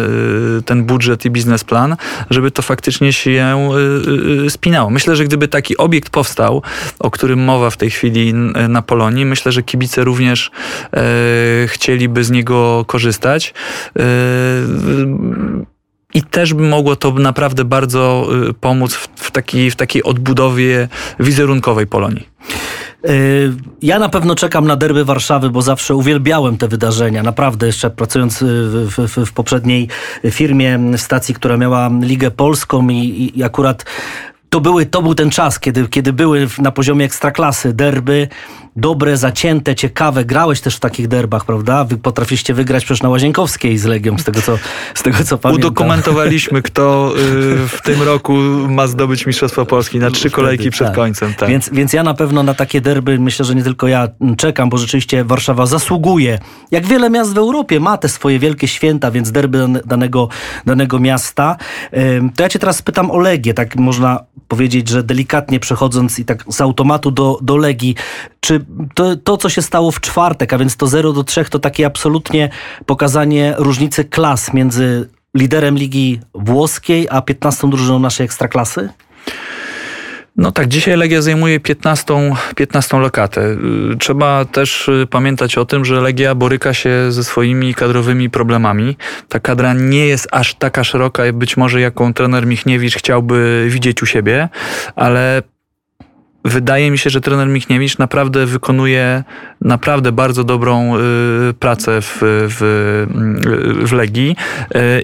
ten 0.66 0.84
budżet 0.84 1.26
i 1.26 1.30
biznesplan, 1.30 1.96
żeby 2.30 2.52
to 2.52 2.62
faktycznie 2.62 3.14
się 3.14 3.70
spinało. 4.50 4.90
Myślę, 4.90 5.16
że 5.16 5.24
gdyby 5.24 5.48
taki 5.48 5.78
obiekt 5.78 6.10
powstał, 6.10 6.62
o 7.00 7.12
którym 7.12 7.44
mowa 7.44 7.70
w 7.70 7.78
tej 7.78 7.92
chwili 7.92 8.34
na 8.70 8.82
Polonii, 8.82 9.26
myślę, 9.26 9.52
że 9.52 9.64
kibice 9.64 10.04
również 10.04 10.52
chcieliby 11.68 12.24
z 12.24 12.32
niego 12.32 12.86
korzystać. 12.88 13.54
I 16.14 16.22
też 16.24 16.54
by 16.54 16.64
mogło 16.64 16.96
to 16.96 17.12
naprawdę 17.12 17.66
bardzo 17.66 18.28
y, 18.50 18.54
pomóc 18.54 18.94
w, 18.94 19.08
w, 19.16 19.32
taki, 19.32 19.72
w 19.72 19.76
takiej 19.76 20.04
odbudowie 20.04 20.88
wizerunkowej 21.20 21.88
Polonii. 21.88 22.28
Y, 23.10 23.54
ja 23.82 24.00
na 24.00 24.10
pewno 24.10 24.36
czekam 24.36 24.68
na 24.68 24.76
derby 24.76 25.06
Warszawy, 25.06 25.50
bo 25.50 25.62
zawsze 25.62 25.96
uwielbiałem 25.96 26.58
te 26.58 26.68
wydarzenia. 26.68 27.24
Naprawdę, 27.24 27.68
jeszcze 27.68 27.90
pracując 27.90 28.44
w, 28.44 29.08
w, 29.08 29.26
w 29.26 29.34
poprzedniej 29.34 29.88
firmie, 30.32 30.80
stacji, 30.98 31.36
która 31.36 31.58
miała 31.58 31.90
Ligę 32.02 32.32
Polską 32.32 32.90
i, 32.90 33.32
i 33.36 33.44
akurat 33.44 33.86
to, 34.54 34.62
były, 34.62 34.86
to 34.86 35.02
był 35.02 35.16
ten 35.16 35.30
czas, 35.30 35.60
kiedy, 35.60 35.88
kiedy 35.88 36.14
były 36.14 36.48
na 36.60 36.72
poziomie 36.72 37.06
ekstraklasy 37.06 37.74
derby, 37.74 38.28
dobre, 38.76 39.18
zacięte, 39.18 39.76
ciekawe. 39.76 40.26
Grałeś 40.26 40.62
też 40.62 40.76
w 40.76 40.80
takich 40.80 41.08
derbach, 41.08 41.46
prawda? 41.46 41.84
Wy 41.84 41.98
potrafiliście 41.98 42.54
wygrać 42.54 42.86
przecież 42.86 43.04
na 43.04 43.10
Łazienkowskiej 43.10 43.78
z 43.78 43.86
Legią, 43.86 44.18
z 44.18 44.24
tego 44.24 44.42
co, 44.42 44.58
z 44.94 45.04
tego, 45.04 45.18
co 45.24 45.38
pamiętam. 45.38 45.68
Udokumentowaliśmy, 45.68 46.62
kto 46.62 47.14
y, 47.18 47.68
w 47.68 47.82
tym 47.82 48.02
roku 48.02 48.34
ma 48.70 48.88
zdobyć 48.88 49.26
Mistrzostwo 49.26 49.66
Polski 49.66 50.00
na 50.00 50.12
trzy 50.12 50.30
kolejki 50.30 50.70
przed 50.70 50.88
tak. 50.88 50.96
końcem. 50.96 51.34
Tak. 51.34 51.50
Więc, 51.50 51.70
więc 51.70 51.94
ja 51.94 52.04
na 52.04 52.14
pewno 52.14 52.44
na 52.44 52.54
takie 52.54 52.82
derby, 52.82 53.20
myślę, 53.20 53.46
że 53.46 53.56
nie 53.56 53.64
tylko 53.64 53.88
ja 53.88 54.08
czekam, 54.38 54.70
bo 54.70 54.78
rzeczywiście 54.78 55.24
Warszawa 55.24 55.66
zasługuje. 55.66 56.40
Jak 56.72 56.86
wiele 56.86 57.10
miast 57.10 57.34
w 57.34 57.38
Europie 57.38 57.80
ma 57.80 57.98
te 57.98 58.10
swoje 58.10 58.40
wielkie 58.40 58.68
święta, 58.68 59.12
więc 59.12 59.32
derby 59.32 59.68
danego, 59.86 60.30
danego 60.66 61.00
miasta. 61.00 61.58
To 62.36 62.44
ja 62.44 62.50
cię 62.50 62.60
teraz 62.60 62.82
pytam 62.82 63.12
o 63.12 63.18
Legię, 63.18 63.54
tak 63.54 63.76
można 63.76 64.20
powiedzieć, 64.48 64.90
że 64.90 65.04
delikatnie 65.04 65.60
przechodząc 65.60 66.20
i 66.20 66.26
tak 66.26 66.44
z 66.50 66.62
automatu 66.62 67.12
do, 67.12 67.38
do 67.42 67.58
Legii, 67.58 67.96
czy 68.40 68.63
to, 68.94 69.16
to, 69.16 69.38
co 69.38 69.50
się 69.50 69.62
stało 69.62 69.92
w 69.92 70.02
czwartek, 70.02 70.54
a 70.54 70.58
więc 70.58 70.78
to 70.78 70.88
0 70.88 71.14
do 71.14 71.24
3, 71.24 71.46
to 71.46 71.60
takie 71.60 71.86
absolutnie 71.86 72.50
pokazanie 72.86 73.56
różnicy 73.58 74.06
klas 74.06 74.54
między 74.54 75.10
liderem 75.36 75.78
ligi 75.78 76.20
włoskiej, 76.34 77.08
a 77.10 77.22
15 77.22 77.70
drużyną 77.70 78.00
naszej 78.00 78.26
ekstraklasy? 78.26 78.90
No 80.38 80.52
tak, 80.52 80.68
dzisiaj 80.68 80.98
Legia 80.98 81.22
zajmuje 81.22 81.60
15, 81.60 82.36
15 82.56 82.98
lokatę. 82.98 83.42
Y, 83.94 83.98
trzeba 84.00 84.46
też 84.46 84.88
y, 84.88 85.08
pamiętać 85.10 85.58
o 85.58 85.66
tym, 85.66 85.86
że 85.86 86.02
Legia 86.02 86.36
boryka 86.36 86.74
się 86.74 87.12
ze 87.12 87.24
swoimi 87.24 87.74
kadrowymi 87.74 88.30
problemami. 88.30 88.98
Ta 89.30 89.40
kadra 89.40 89.74
nie 89.74 90.08
jest 90.08 90.28
aż 90.32 90.56
taka 90.56 90.84
szeroka, 90.84 91.24
być 91.34 91.58
może 91.58 91.82
jaką 91.82 92.14
trener 92.14 92.48
Michniewicz 92.48 92.96
chciałby 92.96 93.66
widzieć 93.70 94.04
u 94.04 94.06
siebie, 94.06 94.50
ale 94.96 95.44
wydaje 96.46 96.92
mi 96.92 96.98
się, 96.98 97.10
że 97.10 97.22
trener 97.22 97.48
Michniewicz 97.48 97.98
naprawdę 97.98 98.46
wykonuje 98.46 99.24
naprawdę 99.62 100.12
bardzo 100.12 100.44
dobrą 100.44 100.98
y, 100.98 101.00
pracę 101.60 102.02
w, 102.02 102.18
w, 102.22 103.86
w 103.88 103.92
Legii 103.92 104.36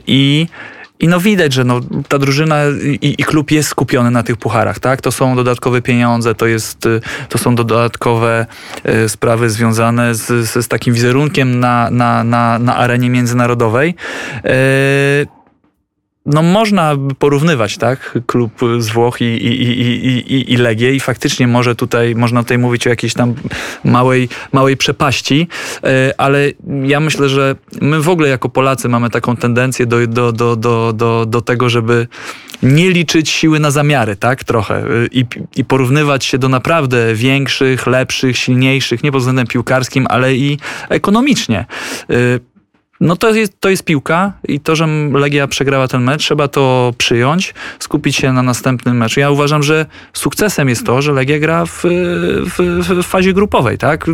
i 0.08 0.48
i 1.00 1.08
no 1.08 1.20
widać, 1.20 1.54
że 1.54 1.64
no, 1.64 1.80
ta 2.08 2.20
drużyna 2.20 2.58
i, 3.02 3.16
i, 3.18 3.24
klub 3.24 3.52
jest 3.52 3.70
skupiony 3.70 4.12
na 4.12 4.24
tych 4.24 4.38
pucharach, 4.38 4.80
tak? 4.80 5.02
To 5.02 5.12
są 5.12 5.36
dodatkowe 5.36 5.82
pieniądze, 5.82 6.36
to, 6.36 6.48
jest, 6.48 6.88
to 7.30 7.38
są 7.38 7.56
dodatkowe 7.56 8.46
sprawy 9.08 9.50
związane 9.50 10.16
z, 10.16 10.50
z, 10.50 10.68
takim 10.68 10.94
wizerunkiem 10.94 11.60
na, 11.60 11.90
na, 11.90 12.24
na, 12.24 12.60
na 12.60 12.76
arenie 12.76 13.10
międzynarodowej. 13.10 13.96
E, 14.46 15.39
no 16.30 16.42
można 16.42 16.96
porównywać, 17.20 17.78
tak, 17.78 18.20
klub 18.26 18.52
z 18.80 18.90
Włoch 18.90 19.22
i, 19.22 19.24
i, 19.24 19.62
i, 19.62 20.34
i, 20.34 20.54
i 20.54 20.58
Legię 20.58 20.96
i 20.96 21.00
faktycznie 21.00 21.48
może 21.48 21.76
tutaj, 21.76 22.16
można 22.16 22.44
tutaj 22.44 22.58
mówić 22.58 22.88
o 22.88 22.90
jakiejś 22.90 23.14
tam 23.14 23.34
małej, 23.84 24.30
małej 24.52 24.78
przepaści, 24.78 25.48
e, 25.84 26.14
ale 26.18 26.52
ja 26.84 27.00
myślę, 27.00 27.30
że 27.30 27.56
my 27.82 28.02
w 28.02 28.10
ogóle 28.10 28.30
jako 28.30 28.50
Polacy 28.50 28.90
mamy 28.90 29.10
taką 29.10 29.36
tendencję 29.36 29.86
do, 29.86 30.08
do, 30.08 30.32
do, 30.32 30.56
do, 30.56 30.94
do, 30.94 31.26
do 31.26 31.42
tego, 31.42 31.70
żeby 31.70 32.08
nie 32.64 32.90
liczyć 32.90 33.30
siły 33.30 33.60
na 33.60 33.72
zamiary, 33.72 34.16
tak, 34.16 34.44
trochę. 34.44 34.76
E, 34.76 34.86
i, 35.12 35.26
i 35.56 35.66
porównywać 35.66 36.26
się 36.26 36.38
do 36.38 36.50
naprawdę 36.50 37.16
większych, 37.16 37.88
lepszych, 37.88 38.38
silniejszych, 38.38 39.04
nie 39.04 39.12
pod 39.12 39.22
względem 39.22 39.48
piłkarskim, 39.48 40.08
ale 40.10 40.36
i 40.36 40.58
ekonomicznie. 40.90 41.66
No 43.02 43.16
to 43.16 43.34
jest, 43.34 43.54
to 43.60 43.70
jest 43.70 43.84
piłka 43.84 44.34
i 44.48 44.60
to, 44.60 44.76
że 44.76 44.88
Legia 45.12 45.48
przegrała 45.48 45.88
ten 45.88 46.04
mecz, 46.04 46.22
trzeba 46.22 46.48
to 46.48 46.94
przyjąć, 46.98 47.54
skupić 47.80 48.16
się 48.16 48.34
na 48.34 48.44
następnym 48.44 48.98
meczu. 48.98 49.20
Ja 49.20 49.32
uważam, 49.32 49.64
że 49.64 49.86
sukcesem 50.14 50.70
jest 50.70 50.86
to, 50.86 51.02
że 51.02 51.12
Legia 51.12 51.40
gra 51.40 51.66
w, 51.66 51.84
w, 52.46 52.58
w 53.04 53.04
fazie 53.04 53.34
grupowej, 53.34 53.78
tak? 53.78 54.06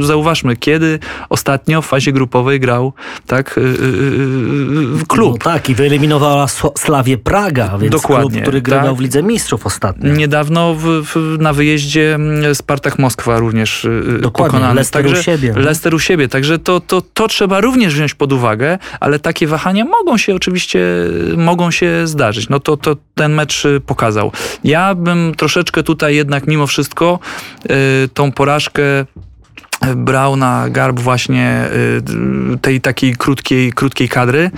Zauważmy, 0.00 0.56
kiedy 0.56 0.98
ostatnio 1.28 1.82
w 1.82 1.86
fazie 1.86 2.12
grupowej 2.12 2.60
grał, 2.60 2.92
tak, 3.26 3.58
y, 3.58 3.60
y, 3.60 3.64
y, 3.64 5.06
klub. 5.08 5.32
No 5.32 5.52
tak, 5.52 5.70
i 5.70 5.74
wyeliminowała 5.74 6.46
Slawię 6.78 7.18
Praga, 7.18 7.78
więc 7.78 7.92
Dokładnie, 7.92 8.30
klub, 8.30 8.42
który 8.42 8.62
grywał 8.62 8.86
tak? 8.86 8.96
w 8.96 9.00
Lidze 9.00 9.22
Mistrzów 9.22 9.66
ostatnio. 9.66 10.12
Niedawno 10.12 10.74
w, 10.78 11.36
na 11.38 11.52
wyjeździe 11.52 12.14
mm, 12.14 12.54
Spartak 12.54 12.98
Moskwa 12.98 13.38
również 13.38 13.86
Dokładnie, 14.20 14.52
pokonany. 14.52 14.74
Leicester 14.74 15.02
także, 15.02 15.20
u 15.20 15.22
siebie. 15.22 15.52
No. 15.56 15.60
Leicester 15.60 15.94
u 15.94 15.98
siebie, 15.98 16.28
także 16.28 16.58
to, 16.58 16.80
to, 16.80 17.02
to 17.14 17.28
trzeba 17.28 17.60
również 17.60 17.94
wziąć 17.94 18.13
pod 18.14 18.32
uwagę, 18.32 18.78
ale 19.00 19.18
takie 19.18 19.46
wahania 19.46 19.84
mogą 19.84 20.18
się 20.18 20.34
oczywiście, 20.34 20.80
mogą 21.36 21.70
się 21.70 22.06
zdarzyć. 22.06 22.48
No 22.48 22.60
to, 22.60 22.76
to 22.76 22.96
ten 23.14 23.34
mecz 23.34 23.62
pokazał. 23.86 24.32
Ja 24.64 24.94
bym 24.94 25.34
troszeczkę 25.36 25.82
tutaj 25.82 26.16
jednak 26.16 26.46
mimo 26.46 26.66
wszystko 26.66 27.18
y, 27.64 28.08
tą 28.14 28.32
porażkę 28.32 28.82
brał 29.96 30.36
na 30.36 30.70
garb 30.70 31.00
właśnie 31.00 31.68
y, 32.54 32.58
tej 32.58 32.80
takiej 32.80 33.16
krótkiej, 33.16 33.72
krótkiej 33.72 34.08
kadry. 34.08 34.50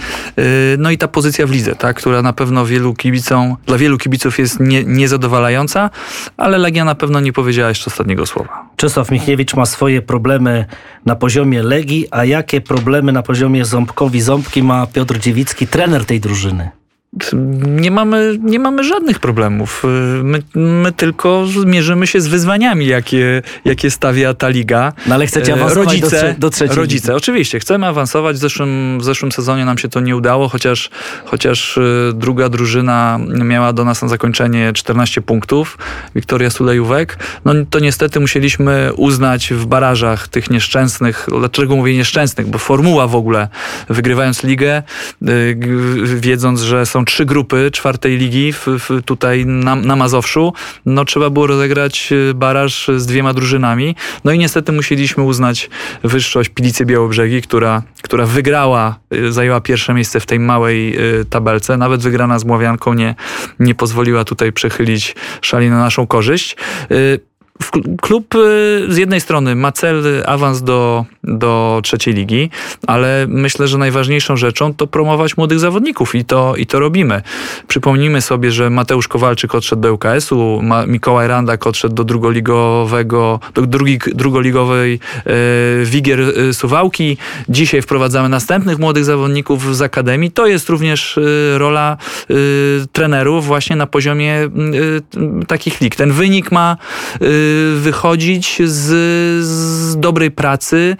No 0.78 0.90
i 0.90 0.98
ta 0.98 1.08
pozycja 1.08 1.46
w 1.46 1.50
lidze, 1.50 1.74
tak, 1.74 1.96
która 1.96 2.22
na 2.22 2.32
pewno 2.32 2.66
wielu 2.66 2.94
kibicom, 2.94 3.56
dla 3.66 3.78
wielu 3.78 3.98
kibiców 3.98 4.38
jest 4.38 4.60
nie, 4.60 4.84
niezadowalająca, 4.84 5.90
ale 6.36 6.58
Legia 6.58 6.84
na 6.84 6.94
pewno 6.94 7.20
nie 7.20 7.32
powiedziała 7.32 7.68
jeszcze 7.68 7.90
ostatniego 7.90 8.26
słowa. 8.26 8.68
Czesław 8.76 9.10
Michniewicz 9.10 9.54
ma 9.54 9.66
swoje 9.66 10.02
problemy 10.02 10.64
na 11.06 11.16
poziomie 11.16 11.62
Legii, 11.62 12.06
a 12.10 12.24
jakie 12.24 12.60
problemy 12.60 13.12
na 13.12 13.22
poziomie 13.22 13.64
Ząbkowi-Ząbki 13.64 14.62
ma 14.62 14.86
Piotr 14.86 15.18
Dziewicki, 15.18 15.66
trener 15.66 16.04
tej 16.04 16.20
drużyny? 16.20 16.70
Nie 17.66 17.90
mamy, 17.90 18.38
nie 18.42 18.58
mamy 18.58 18.84
żadnych 18.84 19.18
problemów. 19.18 19.82
My, 20.22 20.42
my 20.54 20.92
tylko 20.92 21.46
mierzymy 21.66 22.06
się 22.06 22.20
z 22.20 22.26
wyzwaniami, 22.26 22.86
jakie, 22.86 23.42
jakie 23.64 23.90
stawia 23.90 24.34
ta 24.34 24.48
liga. 24.48 24.92
No 25.06 25.14
ale 25.14 25.26
chcecie 25.26 25.52
e, 25.52 25.54
awansować 25.54 25.86
rodzice, 25.86 26.34
do, 26.34 26.40
do 26.40 26.50
trzeciej 26.50 26.76
Rodzice, 26.76 27.08
ligi. 27.08 27.16
oczywiście. 27.16 27.60
Chcemy 27.60 27.86
awansować. 27.86 28.36
W 28.36 28.38
zeszłym, 28.38 28.98
w 29.00 29.04
zeszłym 29.04 29.32
sezonie 29.32 29.64
nam 29.64 29.78
się 29.78 29.88
to 29.88 30.00
nie 30.00 30.16
udało, 30.16 30.48
chociaż, 30.48 30.90
chociaż 31.24 31.78
e, 31.78 31.82
druga 32.14 32.48
drużyna 32.48 33.18
miała 33.28 33.72
do 33.72 33.84
nas 33.84 34.02
na 34.02 34.08
zakończenie 34.08 34.72
14 34.72 35.22
punktów. 35.22 35.78
Wiktoria 36.14 36.50
Sulejówek. 36.50 37.18
No 37.44 37.52
to 37.70 37.78
niestety 37.78 38.20
musieliśmy 38.20 38.90
uznać 38.96 39.52
w 39.52 39.66
barażach 39.66 40.28
tych 40.28 40.50
nieszczęsnych, 40.50 41.26
dlaczego 41.38 41.76
mówię 41.76 41.94
nieszczęsnych, 41.94 42.46
bo 42.46 42.58
formuła 42.58 43.06
w 43.06 43.14
ogóle, 43.16 43.48
wygrywając 43.88 44.44
ligę, 44.44 44.72
e, 44.72 44.82
wiedząc, 46.16 46.60
że 46.60 46.86
są 46.86 46.95
trzy 47.04 47.24
grupy 47.24 47.70
czwartej 47.70 48.16
ligi 48.16 48.52
w, 48.52 48.66
w 48.66 49.02
tutaj 49.04 49.46
na, 49.46 49.76
na 49.76 49.96
Mazowszu, 49.96 50.52
no 50.86 51.04
trzeba 51.04 51.30
było 51.30 51.46
rozegrać 51.46 52.12
e, 52.12 52.34
baraż 52.34 52.90
z 52.96 53.06
dwiema 53.06 53.34
drużynami. 53.34 53.96
No 54.24 54.32
i 54.32 54.38
niestety 54.38 54.72
musieliśmy 54.72 55.24
uznać 55.24 55.70
wyższość 56.04 56.50
Pilicy 56.50 56.86
Białobrzegi, 56.86 57.42
która, 57.42 57.82
która 58.02 58.26
wygrała, 58.26 58.98
e, 59.10 59.32
zajęła 59.32 59.60
pierwsze 59.60 59.94
miejsce 59.94 60.20
w 60.20 60.26
tej 60.26 60.40
małej 60.40 60.96
e, 60.96 61.24
tabelce. 61.30 61.76
Nawet 61.76 62.02
wygrana 62.02 62.38
z 62.38 62.44
Mławianką 62.44 62.94
nie, 62.94 63.14
nie 63.60 63.74
pozwoliła 63.74 64.24
tutaj 64.24 64.52
przechylić 64.52 65.16
szali 65.40 65.70
na 65.70 65.78
naszą 65.78 66.06
korzyść 66.06 66.56
klub 68.02 68.34
z 68.88 68.96
jednej 68.96 69.20
strony 69.20 69.54
ma 69.54 69.72
cel 69.72 70.22
awans 70.26 70.62
do, 70.62 71.04
do 71.26 71.80
trzeciej 71.82 72.14
ligi, 72.14 72.50
ale 72.86 73.26
myślę, 73.28 73.68
że 73.68 73.78
najważniejszą 73.78 74.36
rzeczą 74.36 74.74
to 74.74 74.86
promować 74.86 75.36
młodych 75.36 75.58
zawodników 75.58 76.14
i 76.14 76.24
to, 76.24 76.56
i 76.56 76.66
to 76.66 76.80
robimy. 76.80 77.22
Przypomnijmy 77.68 78.20
sobie, 78.20 78.50
że 78.50 78.70
Mateusz 78.70 79.08
Kowalczyk 79.08 79.54
odszedł 79.54 79.82
do 79.82 79.94
UKS-u, 79.94 80.62
Mikołaj 80.86 81.28
Randak 81.28 81.66
odszedł 81.66 81.94
do 81.94 82.04
drugoligowego, 82.04 83.40
do 83.54 83.62
drugi, 83.62 83.98
drugoligowej 84.14 85.00
e, 85.26 85.30
Wigier 85.84 86.20
e, 86.20 86.52
Suwałki. 86.52 87.16
Dzisiaj 87.48 87.82
wprowadzamy 87.82 88.28
następnych 88.28 88.78
młodych 88.78 89.04
zawodników 89.04 89.76
z 89.76 89.82
Akademii. 89.82 90.30
To 90.30 90.46
jest 90.46 90.68
również 90.68 91.18
e, 91.18 91.58
rola 91.58 91.96
trenerów 92.92 93.46
właśnie 93.46 93.76
na 93.76 93.86
poziomie 93.86 94.50
takich 95.46 95.80
lig. 95.80 95.96
Ten 95.96 96.12
wynik 96.12 96.52
ma 96.52 96.76
wychodzić 97.76 98.62
z, 98.64 98.84
z 99.44 99.96
dobrej 100.00 100.30
pracy, 100.30 100.76
y, 100.76 100.96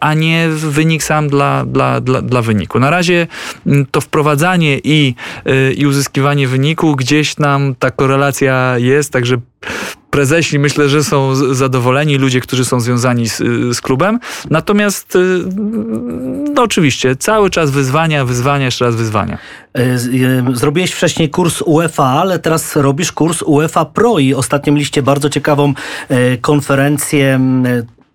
a 0.00 0.14
nie 0.14 0.48
wynik 0.48 1.02
sam 1.02 1.28
dla, 1.28 1.64
dla, 1.66 2.00
dla, 2.00 2.22
dla 2.22 2.42
wyniku. 2.42 2.78
Na 2.78 2.90
razie 2.90 3.26
mm, 3.66 3.86
to 3.90 4.00
wprowadzanie 4.00 4.78
i, 4.84 5.14
y, 5.46 5.72
i 5.72 5.86
uzyskiwanie 5.86 6.48
wyniku 6.48 6.96
gdzieś 6.96 7.38
nam 7.38 7.74
ta 7.78 7.90
korelacja 7.90 8.74
jest, 8.78 9.12
także 9.12 9.36
prezesi 10.10 10.58
myślę, 10.58 10.88
że 10.88 11.04
są 11.04 11.34
zadowoleni, 11.34 12.16
ludzie, 12.16 12.40
którzy 12.40 12.64
są 12.64 12.80
związani 12.80 13.28
z, 13.28 13.38
z 13.76 13.80
klubem. 13.80 14.20
Natomiast 14.50 15.16
y, 15.16 15.44
no 16.54 16.62
oczywiście, 16.62 17.16
cały 17.16 17.50
czas 17.50 17.70
wyzwania, 17.70 18.24
wyzwania, 18.24 18.64
jeszcze 18.64 18.84
raz 18.84 18.96
wyzwania. 18.96 19.38
Zrobiłeś 20.52 20.92
wcześniej 20.92 21.30
kurs 21.30 21.62
UEFA, 21.62 22.04
ale 22.04 22.38
teraz 22.38 22.76
robisz 22.76 23.12
kurs 23.12 23.42
UEFA 23.42 23.84
Pro 23.84 24.18
i 24.18 24.34
ostatnio 24.34 24.72
mieliście 24.72 25.02
bardzo 25.02 25.30
ciekawą 25.30 25.74
konferencję 26.40 27.40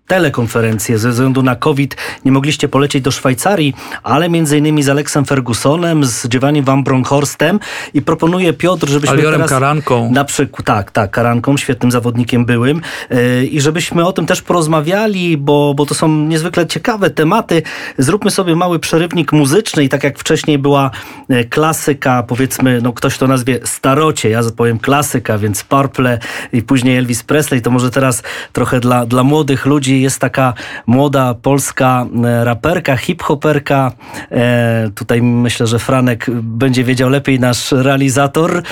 telekonferencję. 0.07 0.97
Ze 0.97 1.09
względu 1.09 1.43
na 1.43 1.55
COVID 1.55 1.95
nie 2.25 2.31
mogliście 2.31 2.67
polecieć 2.67 3.03
do 3.03 3.11
Szwajcarii, 3.11 3.73
ale 4.03 4.29
między 4.29 4.57
innymi 4.57 4.83
z 4.83 4.89
Aleksem 4.89 5.25
Fergusonem, 5.25 6.05
z 6.05 6.27
Giovanni 6.27 6.61
Van 6.61 6.83
Bronckhorsten 6.83 7.59
i 7.93 8.01
proponuje 8.01 8.53
Piotr, 8.53 8.89
żebyśmy 8.89 9.17
Aliorem 9.17 9.39
teraz... 9.39 9.49
Karanką. 9.49 10.11
Na 10.11 10.25
przykład, 10.25 10.65
tak, 10.65 10.91
tak, 10.91 11.11
Karanką, 11.11 11.57
świetnym 11.57 11.91
zawodnikiem 11.91 12.45
byłym 12.45 12.81
yy, 13.09 13.45
i 13.45 13.61
żebyśmy 13.61 14.05
o 14.05 14.13
tym 14.13 14.25
też 14.25 14.41
porozmawiali, 14.41 15.37
bo, 15.37 15.73
bo 15.73 15.85
to 15.85 15.95
są 15.95 16.07
niezwykle 16.07 16.67
ciekawe 16.67 17.09
tematy. 17.09 17.61
Zróbmy 17.97 18.31
sobie 18.31 18.55
mały 18.55 18.79
przerywnik 18.79 19.31
muzyczny 19.31 19.83
i 19.83 19.89
tak 19.89 20.03
jak 20.03 20.19
wcześniej 20.19 20.57
była 20.57 20.91
e, 21.29 21.43
klasyka, 21.43 22.23
powiedzmy, 22.23 22.79
no 22.83 22.93
ktoś 22.93 23.17
to 23.17 23.27
nazwie 23.27 23.59
starocie, 23.63 24.29
ja 24.29 24.41
powiem 24.57 24.79
klasyka, 24.79 25.37
więc 25.37 25.63
Purple 25.63 26.19
i 26.53 26.61
później 26.61 26.97
Elvis 26.97 27.23
Presley, 27.23 27.61
to 27.61 27.71
może 27.71 27.91
teraz 27.91 28.23
trochę 28.53 28.79
dla, 28.79 29.05
dla 29.05 29.23
młodych 29.23 29.65
ludzi 29.65 29.96
jest 30.01 30.19
taka 30.19 30.53
młoda 30.87 31.33
polska 31.33 32.05
e, 32.25 32.43
raperka, 32.43 32.97
hip-hoperka. 32.97 33.91
E, 34.31 34.89
tutaj 34.95 35.21
myślę, 35.21 35.67
że 35.67 35.79
Franek 35.79 36.25
będzie 36.41 36.83
wiedział 36.83 37.09
lepiej 37.09 37.39
nasz 37.39 37.71
realizator. 37.71 38.57
E, 38.57 38.63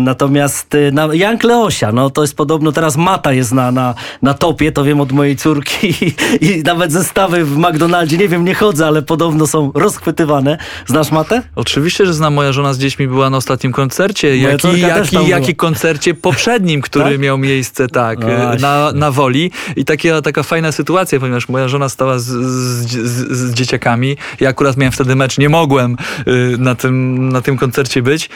natomiast 0.00 0.76
na, 0.92 1.08
Jank 1.14 1.44
Leosia, 1.44 1.92
no 1.92 2.10
to 2.10 2.22
jest 2.22 2.36
podobno 2.36 2.72
teraz 2.72 2.96
Mata 2.96 3.32
jest 3.32 3.52
na, 3.52 3.72
na, 3.72 3.94
na 4.22 4.34
topie, 4.34 4.72
to 4.72 4.84
wiem 4.84 5.00
od 5.00 5.12
mojej 5.12 5.36
córki 5.36 5.94
i, 6.04 6.14
i 6.40 6.62
nawet 6.62 6.92
zestawy 6.92 7.44
w 7.44 7.58
McDonaldzie, 7.58 8.18
nie 8.18 8.28
wiem, 8.28 8.44
nie 8.44 8.54
chodzę, 8.54 8.86
ale 8.86 9.02
podobno 9.02 9.46
są 9.46 9.72
rozchwytywane. 9.74 10.58
Znasz 10.86 11.10
Matę? 11.10 11.42
Oczywiście, 11.56 12.06
że 12.06 12.14
znam. 12.14 12.34
Moja 12.34 12.52
żona 12.52 12.72
z 12.72 12.78
dziećmi 12.78 13.08
była 13.08 13.30
na 13.30 13.36
ostatnim 13.36 13.72
koncercie, 13.72 14.28
Moja 14.28 14.50
jak 14.50 14.58
i, 14.58 14.62
córka 14.62 14.94
też 14.94 15.12
jak, 15.12 15.20
tam 15.20 15.22
i, 15.22 15.28
jak 15.28 15.40
była. 15.40 15.50
i 15.50 15.54
koncercie 15.54 16.14
poprzednim, 16.14 16.80
który 16.80 17.04
Tak? 17.04 17.20
miał 17.20 17.38
miejsce 17.38 17.88
tak, 17.88 18.18
No 18.20 18.54
na, 18.60 18.92
na 18.92 19.10
woli. 19.10 19.50
I 19.76 19.84
takie, 19.84 20.09
taka 20.22 20.42
fajna 20.42 20.72
sytuacja, 20.72 21.20
ponieważ 21.20 21.48
moja 21.48 21.68
żona 21.68 21.88
stała 21.88 22.18
z, 22.18 22.24
z, 22.24 22.88
z, 22.88 23.38
z 23.38 23.54
dzieciakami. 23.54 24.16
Ja 24.40 24.48
akurat 24.48 24.76
miałem 24.76 24.92
wtedy 24.92 25.16
mecz, 25.16 25.38
nie 25.38 25.48
mogłem 25.48 25.96
y, 26.28 26.58
na, 26.58 26.74
tym, 26.74 27.28
na 27.28 27.40
tym 27.40 27.56
koncercie 27.56 28.02
być. 28.02 28.30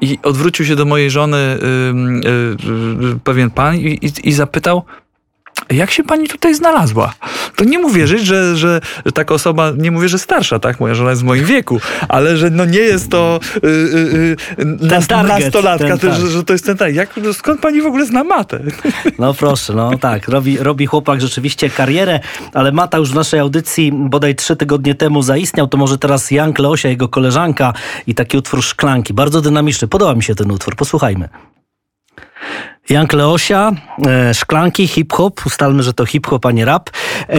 I 0.00 0.18
odwrócił 0.22 0.66
się 0.66 0.76
do 0.76 0.84
mojej 0.84 1.10
żony 1.10 1.36
y, 1.36 2.28
y, 2.28 3.14
y, 3.14 3.18
pewien 3.24 3.50
pan 3.50 3.76
i, 3.76 3.98
i, 4.02 4.28
i 4.28 4.32
zapytał, 4.32 4.84
jak 5.70 5.90
się 5.90 6.04
pani 6.04 6.28
tutaj 6.28 6.54
znalazła? 6.54 7.14
To 7.56 7.64
nie 7.64 7.78
mu 7.78 7.90
wierzyć, 7.90 8.26
że, 8.26 8.56
że 8.56 8.80
taka 9.14 9.34
osoba, 9.34 9.72
nie 9.76 9.90
mówię, 9.90 10.08
że 10.08 10.18
starsza, 10.18 10.58
tak? 10.58 10.80
Moja 10.80 10.94
żona 10.94 11.10
jest 11.10 11.22
w 11.22 11.24
moim 11.24 11.44
wieku, 11.44 11.80
ale 12.08 12.36
że 12.36 12.50
no 12.50 12.64
nie 12.64 12.78
jest 12.78 13.10
to 13.10 13.40
y, 13.56 13.68
y, 13.68 14.36
y, 14.58 14.64
nas, 14.64 15.06
target, 15.06 15.44
nastolatka, 15.44 15.88
ten 15.88 15.98
to, 15.98 16.06
tak. 16.06 16.20
że, 16.20 16.26
że 16.26 16.44
to 16.44 16.52
jest 16.52 16.66
ten 16.66 16.76
tak. 16.76 16.94
Jak, 16.94 17.10
skąd 17.32 17.60
pani 17.60 17.82
w 17.82 17.86
ogóle 17.86 18.06
zna 18.06 18.24
matę? 18.24 18.60
No 19.18 19.34
proszę, 19.34 19.72
no 19.72 19.98
tak, 19.98 20.28
robi, 20.28 20.58
robi 20.58 20.86
chłopak 20.86 21.20
rzeczywiście 21.20 21.70
karierę, 21.70 22.20
ale 22.54 22.72
Mata 22.72 22.98
już 22.98 23.10
w 23.10 23.14
naszej 23.14 23.40
audycji 23.40 23.92
bodaj 23.92 24.34
trzy 24.34 24.56
tygodnie 24.56 24.94
temu 24.94 25.22
zaistniał, 25.22 25.66
to 25.66 25.76
może 25.76 25.98
teraz 25.98 26.30
Jan 26.30 26.52
Kleosia, 26.52 26.88
jego 26.88 27.08
koleżanka 27.08 27.72
i 28.06 28.14
taki 28.14 28.36
utwór 28.36 28.62
Szklanki. 28.62 29.14
Bardzo 29.14 29.40
dynamiczny, 29.40 29.88
podoba 29.88 30.14
mi 30.14 30.22
się 30.22 30.34
ten 30.34 30.50
utwór, 30.50 30.76
posłuchajmy. 30.76 31.28
Jan 32.88 33.06
Kleosia, 33.06 33.72
e, 34.06 34.34
Szklanki, 34.34 34.88
hip-hop, 34.88 35.46
ustalmy, 35.46 35.82
że 35.82 35.92
to 35.92 36.06
hip-hop, 36.06 36.46
a 36.46 36.50
nie 36.52 36.64
rap. 36.64 36.90
E, 37.28 37.36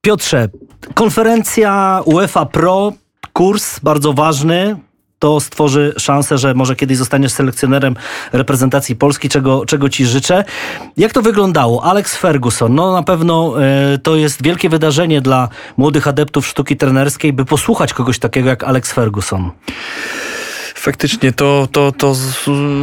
Piotrze, 0.00 0.48
konferencja 0.94 2.02
UEFA 2.04 2.46
Pro, 2.46 2.92
kurs 3.32 3.80
bardzo 3.80 4.12
ważny, 4.12 4.76
to 5.18 5.40
stworzy 5.40 5.94
szansę, 5.98 6.38
że 6.38 6.54
może 6.54 6.76
kiedyś 6.76 6.98
zostaniesz 6.98 7.32
selekcjonerem 7.32 7.96
reprezentacji 8.32 8.96
Polski, 8.96 9.28
czego, 9.28 9.66
czego 9.66 9.88
ci 9.88 10.06
życzę. 10.06 10.44
Jak 10.96 11.12
to 11.12 11.22
wyglądało? 11.22 11.84
Alex 11.84 12.16
Ferguson, 12.16 12.74
no 12.74 12.92
na 12.92 13.02
pewno 13.02 13.62
e, 13.62 13.98
to 13.98 14.16
jest 14.16 14.42
wielkie 14.42 14.68
wydarzenie 14.68 15.20
dla 15.20 15.48
młodych 15.76 16.08
adeptów 16.08 16.46
sztuki 16.46 16.76
trenerskiej, 16.76 17.32
by 17.32 17.44
posłuchać 17.44 17.94
kogoś 17.94 18.18
takiego 18.18 18.48
jak 18.48 18.64
Alex 18.64 18.92
Ferguson. 18.92 19.50
Faktycznie, 20.86 21.32
to, 21.32 21.68
to, 21.72 21.92
to 21.92 22.14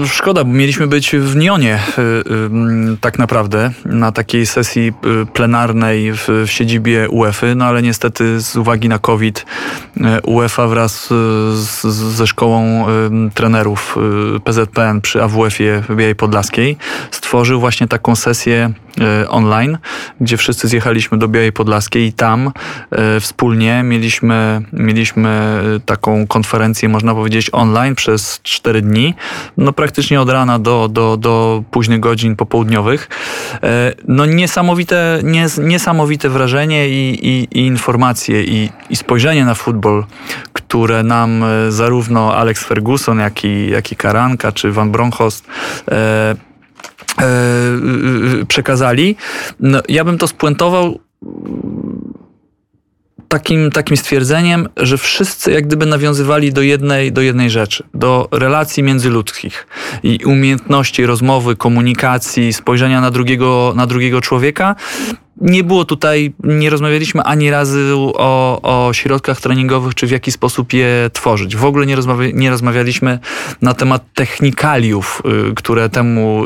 szkoda, 0.05 0.43
bo 0.43 0.53
mieliśmy 0.53 0.87
być 0.87 1.15
w 1.15 1.35
Nionie 1.35 1.79
y, 1.97 2.01
y, 2.01 2.97
tak 3.01 3.19
naprawdę, 3.19 3.71
na 3.85 4.11
takiej 4.11 4.45
sesji 4.45 4.93
y, 5.21 5.25
plenarnej 5.25 6.13
w, 6.13 6.27
w 6.47 6.51
siedzibie 6.51 7.09
UEFA, 7.09 7.47
no 7.55 7.65
ale 7.65 7.81
niestety 7.81 8.41
z 8.41 8.55
uwagi 8.55 8.89
na 8.89 8.99
COVID 8.99 9.45
UEFA 10.23 10.67
wraz 10.67 11.07
z, 11.53 11.81
ze 12.15 12.27
szkołą 12.27 12.85
trenerów 13.33 13.97
PZPN 14.43 15.01
przy 15.01 15.23
AWF-ie 15.23 15.81
w 15.89 15.95
Białej 15.95 16.15
Podlaskiej 16.15 16.77
stworzył 17.11 17.59
właśnie 17.59 17.87
taką 17.87 18.15
sesję 18.15 18.73
online, 19.29 19.77
gdzie 20.21 20.37
wszyscy 20.37 20.67
zjechaliśmy 20.67 21.17
do 21.17 21.27
Białej 21.27 21.51
Podlaskiej 21.51 22.07
i 22.07 22.13
tam 22.13 22.51
y, 23.17 23.19
wspólnie 23.19 23.83
mieliśmy, 23.83 24.61
mieliśmy 24.73 25.59
y, 25.77 25.79
taką 25.79 26.27
konferencję, 26.27 26.89
można 26.89 27.15
powiedzieć, 27.15 27.49
online 27.51 27.95
przez 27.95 28.39
4 28.43 28.81
dni, 28.81 29.13
no 29.57 29.73
praktycznie 29.73 30.21
od 30.21 30.29
rana 30.29 30.59
do, 30.59 30.87
do, 30.87 31.17
do 31.17 31.63
późnych 31.71 31.99
godzin 31.99 32.35
popołudniowych. 32.35 33.09
E, 33.63 33.93
No 34.07 34.25
niesamowite, 34.25 35.19
nies, 35.23 35.57
niesamowite 35.57 36.29
wrażenie 36.29 36.89
i, 36.89 37.27
i, 37.27 37.59
i 37.59 37.65
informacje 37.65 38.43
i, 38.43 38.69
i 38.89 38.95
spojrzenie 38.95 39.45
na 39.45 39.53
futbol, 39.55 40.05
które 40.53 41.03
nam 41.03 41.43
e, 41.43 41.71
zarówno 41.71 42.35
Alex 42.35 42.63
Ferguson, 42.63 43.19
jak 43.19 43.43
i, 43.43 43.69
jak 43.69 43.91
i 43.91 43.95
Karanka 43.95 44.51
czy 44.51 44.71
Van 44.71 44.91
Bronckhorst 44.91 45.45
e, 45.87 45.93
e, 45.93 46.52
przekazali. 48.47 49.15
No, 49.59 49.81
ja 49.89 50.03
bym 50.03 50.17
to 50.17 50.27
spuentował 50.27 50.99
takim, 53.33 53.71
takim 53.71 53.97
stwierdzeniem, 53.97 54.69
że 54.77 54.97
wszyscy 54.97 55.51
jak 55.51 55.67
gdyby 55.67 55.85
nawiązywali 55.85 56.53
do 56.53 56.61
jednej, 56.61 57.11
do 57.11 57.21
jednej 57.21 57.49
rzeczy, 57.49 57.83
do 57.93 58.27
relacji 58.31 58.83
międzyludzkich 58.83 59.67
i 60.03 60.19
umiejętności 60.25 61.05
rozmowy, 61.05 61.55
komunikacji, 61.55 62.53
spojrzenia 62.53 63.01
na 63.01 63.11
drugiego, 63.11 63.73
na 63.75 63.87
drugiego 63.87 64.21
człowieka. 64.21 64.75
Nie 65.41 65.63
było 65.63 65.85
tutaj, 65.85 66.33
nie 66.43 66.69
rozmawialiśmy 66.69 67.23
ani 67.23 67.51
razy 67.51 67.91
o, 67.95 68.87
o 68.87 68.93
środkach 68.93 69.41
treningowych, 69.41 69.95
czy 69.95 70.07
w 70.07 70.11
jaki 70.11 70.31
sposób 70.31 70.73
je 70.73 71.09
tworzyć. 71.13 71.55
W 71.55 71.65
ogóle 71.65 71.85
nie, 71.85 71.95
rozmawia, 71.95 72.29
nie 72.33 72.49
rozmawialiśmy 72.49 73.19
na 73.61 73.73
temat 73.73 74.03
technikaliów, 74.13 75.21
y, 75.49 75.55
które 75.55 75.89
temu 75.89 76.43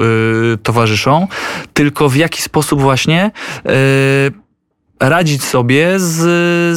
y, 0.53 0.57
towarzyszą, 0.63 1.27
tylko 1.73 2.09
w 2.09 2.15
jaki 2.15 2.41
sposób 2.41 2.81
właśnie 2.81 3.31
y, 3.65 4.46
radzić 4.99 5.43
sobie 5.43 5.99
z, 5.99 6.17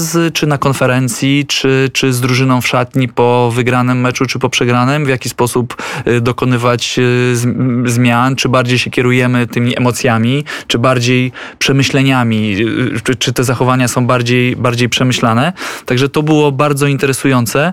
z, 0.00 0.34
czy 0.34 0.46
na 0.46 0.58
konferencji, 0.58 1.46
czy, 1.46 1.90
czy 1.92 2.12
z 2.12 2.20
drużyną 2.20 2.60
w 2.60 2.68
szatni 2.68 3.08
po 3.08 3.50
wygranym 3.54 4.00
meczu, 4.00 4.26
czy 4.26 4.38
po 4.38 4.48
przegranym, 4.48 5.04
w 5.04 5.08
jaki 5.08 5.28
sposób 5.28 5.76
y, 6.06 6.20
dokonywać 6.20 6.98
y, 6.98 7.36
zmian, 7.84 8.36
czy 8.36 8.48
bardziej 8.48 8.78
się 8.78 8.90
kierujemy 8.90 9.46
tymi 9.46 9.78
emocjami, 9.78 10.44
czy 10.66 10.78
bardziej 10.78 11.32
przemyśleniami, 11.58 12.56
y, 12.96 13.00
czy, 13.04 13.16
czy 13.16 13.32
te 13.32 13.44
zachowania 13.44 13.88
są 13.88 14.06
bardziej, 14.06 14.56
bardziej 14.56 14.88
przemyślane. 14.88 15.52
Także 15.86 16.08
to 16.08 16.22
było 16.22 16.52
bardzo 16.52 16.86
interesujące 16.86 17.72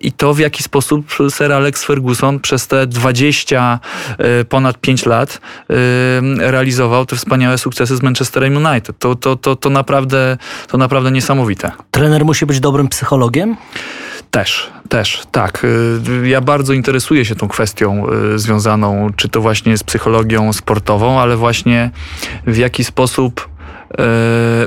i 0.00 0.12
to 0.12 0.34
w 0.34 0.38
jaki 0.38 0.62
sposób 0.62 1.06
Sir 1.36 1.52
Alex 1.52 1.84
Ferguson 1.84 2.40
przez 2.40 2.66
te 2.66 2.86
20 2.86 3.80
y, 4.40 4.44
ponad 4.44 4.78
5 4.78 5.06
lat 5.06 5.40
realizował 6.38 7.06
te 7.06 7.16
wspaniałe 7.16 7.58
sukcesy 7.58 7.96
z 7.96 8.02
Manchesterem 8.02 8.56
United. 8.56 8.98
To, 8.98 9.14
to, 9.14 9.36
to, 9.36 9.47
to, 9.56 9.70
naprawdę, 9.70 10.36
to 10.68 10.78
naprawdę 10.78 11.10
niesamowite. 11.10 11.72
Trener 11.90 12.24
musi 12.24 12.46
być 12.46 12.60
dobrym 12.60 12.88
psychologiem? 12.88 13.56
Też, 14.30 14.70
też, 14.88 15.22
tak. 15.32 15.64
Y, 16.24 16.28
Ja 16.28 16.40
bardzo 16.40 16.72
interesuję 16.72 17.24
się 17.24 17.34
tą 17.34 17.48
kwestią 17.48 18.04
y, 18.34 18.38
związaną, 18.38 19.10
czy 19.16 19.28
to 19.28 19.40
właśnie 19.40 19.78
z 19.78 19.82
psychologią 19.82 20.52
sportową, 20.52 21.20
ale 21.20 21.36
właśnie 21.36 21.90
w 22.46 22.56
jaki 22.56 22.84
sposób 22.84 23.48
y, 23.90 23.96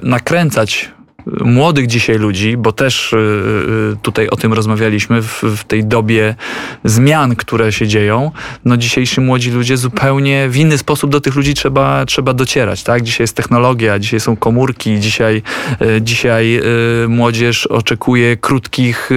nakręcać 0.04 0.92
młodych 1.26 1.88
dzisiaj 1.88 2.18
ludzi, 2.18 2.58
bo 2.58 2.72
też 2.72 3.14
y, 3.14 3.18
y, 3.18 3.98
tutaj 4.02 4.28
o 4.30 4.36
tym 4.36 4.54
rozmawialiśmy 4.54 5.22
w, 5.22 5.44
w 5.44 5.64
tej 5.64 5.86
dobie 5.86 6.36
zmian, 6.84 7.36
które 7.36 7.72
się 7.72 7.88
dzieją. 7.88 8.32
No 8.66 8.78
dzisiejsi 8.78 9.22
młodzi 9.22 9.52
ludzie 9.52 9.78
zupełnie 9.78 10.50
w 10.50 10.58
inny 10.58 10.78
sposób 10.78 11.12
do 11.12 11.22
tych 11.22 11.36
ludzi 11.36 11.54
trzeba, 11.54 12.06
trzeba 12.06 12.34
docierać, 12.34 12.84
tak? 12.84 13.04
Dzisiaj 13.04 13.24
jest 13.24 13.36
technologia, 13.36 14.00
dzisiaj 14.00 14.20
są 14.20 14.36
komórki, 14.36 15.00
dzisiaj, 15.00 15.42
y, 15.82 16.02
dzisiaj 16.02 16.62
młodzież 17.08 17.68
oczekuje 17.68 18.38
krótkich, 18.38 19.10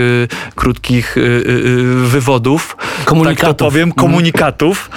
krótkich 0.55 1.16
wywodów. 2.05 2.76
Komunikatów. 3.05 3.48
Tak 3.48 3.57
to 3.57 3.64
powiem, 3.64 3.88
Mhm. 3.88 4.09
komunikatów. 4.09 4.90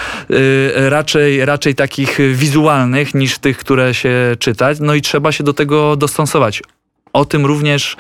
Raczej, 0.76 1.46
raczej 1.46 1.76
takich 1.76 2.18
wizualnych 2.34 3.16
niż 3.16 3.40
tych, 3.40 3.58
które 3.58 3.94
się 3.94 4.36
czytać. 4.40 4.78
No 4.82 4.94
i 4.94 5.02
trzeba 5.02 5.32
się 5.32 5.44
do 5.44 5.54
tego 5.54 5.96
dostosować. 5.96 6.62
O 7.18 7.26
tym 7.26 7.46
również 7.46 7.98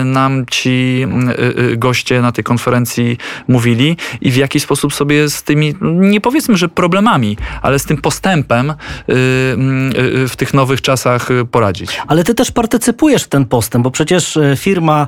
y, 0.00 0.04
nam 0.04 0.46
ci 0.50 1.06
y, 1.38 1.60
y, 1.72 1.76
goście 1.76 2.22
na 2.22 2.32
tej 2.32 2.44
konferencji 2.44 3.16
mówili 3.48 3.96
i 4.20 4.30
w 4.30 4.36
jaki 4.36 4.60
sposób 4.60 4.94
sobie 4.94 5.28
z 5.28 5.42
tymi, 5.42 5.74
nie 5.82 6.20
powiedzmy, 6.20 6.56
że 6.56 6.68
problemami, 6.68 7.36
ale 7.62 7.78
z 7.78 7.84
tym 7.84 7.96
postępem 7.96 8.74
w 10.28 10.32
tych 10.36 10.54
nowych 10.54 10.82
czasach 10.82 11.28
poradzić. 11.50 12.00
Ale 12.06 12.24
ty 12.24 12.34
też 12.34 12.50
partycypujesz 12.50 13.22
w 13.22 13.28
ten 13.28 13.44
postęp, 13.44 13.84
bo 13.84 13.90
przecież 13.90 14.38
firma, 14.56 15.06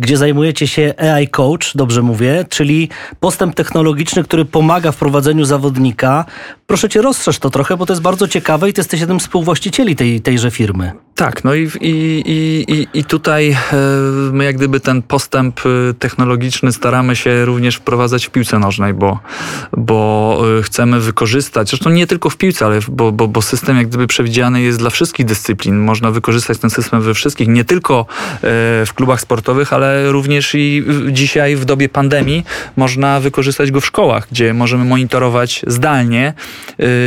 gdzie 0.00 0.16
zajmujecie 0.16 0.66
się 0.66 0.94
AI 0.98 1.28
Coach, 1.28 1.74
dobrze 1.74 2.02
mówię, 2.02 2.44
czyli 2.48 2.88
postęp 3.20 3.54
technologiczny, 3.54 4.24
który 4.24 4.44
pomaga 4.44 4.92
w 4.92 4.96
prowadzeniu 4.96 5.44
zawodnika. 5.44 6.24
Proszę 6.66 6.88
cię, 6.88 7.02
rozszerz 7.02 7.38
to 7.38 7.50
trochę, 7.50 7.76
bo 7.76 7.86
to 7.86 7.92
jest 7.92 8.02
bardzo 8.02 8.28
ciekawe 8.28 8.70
i 8.70 8.72
ty 8.72 8.80
jesteś 8.80 9.00
jednym 9.00 9.20
z 9.20 9.22
współwłaścicieli 9.22 9.96
tej, 9.96 10.20
tejże 10.20 10.50
firmy. 10.50 10.92
Tak, 11.20 11.44
no 11.44 11.54
i, 11.54 11.70
i, 11.80 12.22
i, 12.26 12.64
i 12.74 12.79
tutaj 13.08 13.50
e, 13.50 13.56
my 14.32 14.44
jak 14.44 14.56
gdyby 14.56 14.80
ten 14.80 15.02
postęp 15.02 15.60
e, 15.60 15.94
technologiczny 15.94 16.72
staramy 16.72 17.16
się 17.16 17.44
również 17.44 17.76
wprowadzać 17.76 18.26
w 18.26 18.30
piłce 18.30 18.58
nożnej, 18.58 18.94
bo, 18.94 19.18
bo 19.76 20.42
e, 20.58 20.62
chcemy 20.62 21.00
wykorzystać, 21.00 21.68
zresztą 21.68 21.90
nie 21.90 22.06
tylko 22.06 22.30
w 22.30 22.36
piłce, 22.36 22.66
ale 22.66 22.80
bo, 22.88 23.12
bo, 23.12 23.28
bo 23.28 23.42
system 23.42 23.76
jak 23.76 23.88
gdyby 23.88 24.06
przewidziany 24.06 24.62
jest 24.62 24.78
dla 24.78 24.90
wszystkich 24.90 25.26
dyscyplin. 25.26 25.78
Można 25.78 26.10
wykorzystać 26.10 26.58
ten 26.58 26.70
system 26.70 27.00
we 27.00 27.14
wszystkich, 27.14 27.48
nie 27.48 27.64
tylko 27.64 28.06
w 28.86 28.90
klubach 28.94 29.20
sportowych, 29.20 29.72
ale 29.72 30.12
również 30.12 30.54
i 30.54 30.84
dzisiaj 31.10 31.56
w 31.56 31.64
dobie 31.64 31.88
pandemii 31.88 32.44
można 32.76 33.20
wykorzystać 33.20 33.70
go 33.70 33.80
w 33.80 33.86
szkołach, 33.86 34.26
gdzie 34.30 34.54
możemy 34.54 34.84
monitorować 34.84 35.62
zdalnie 35.66 36.34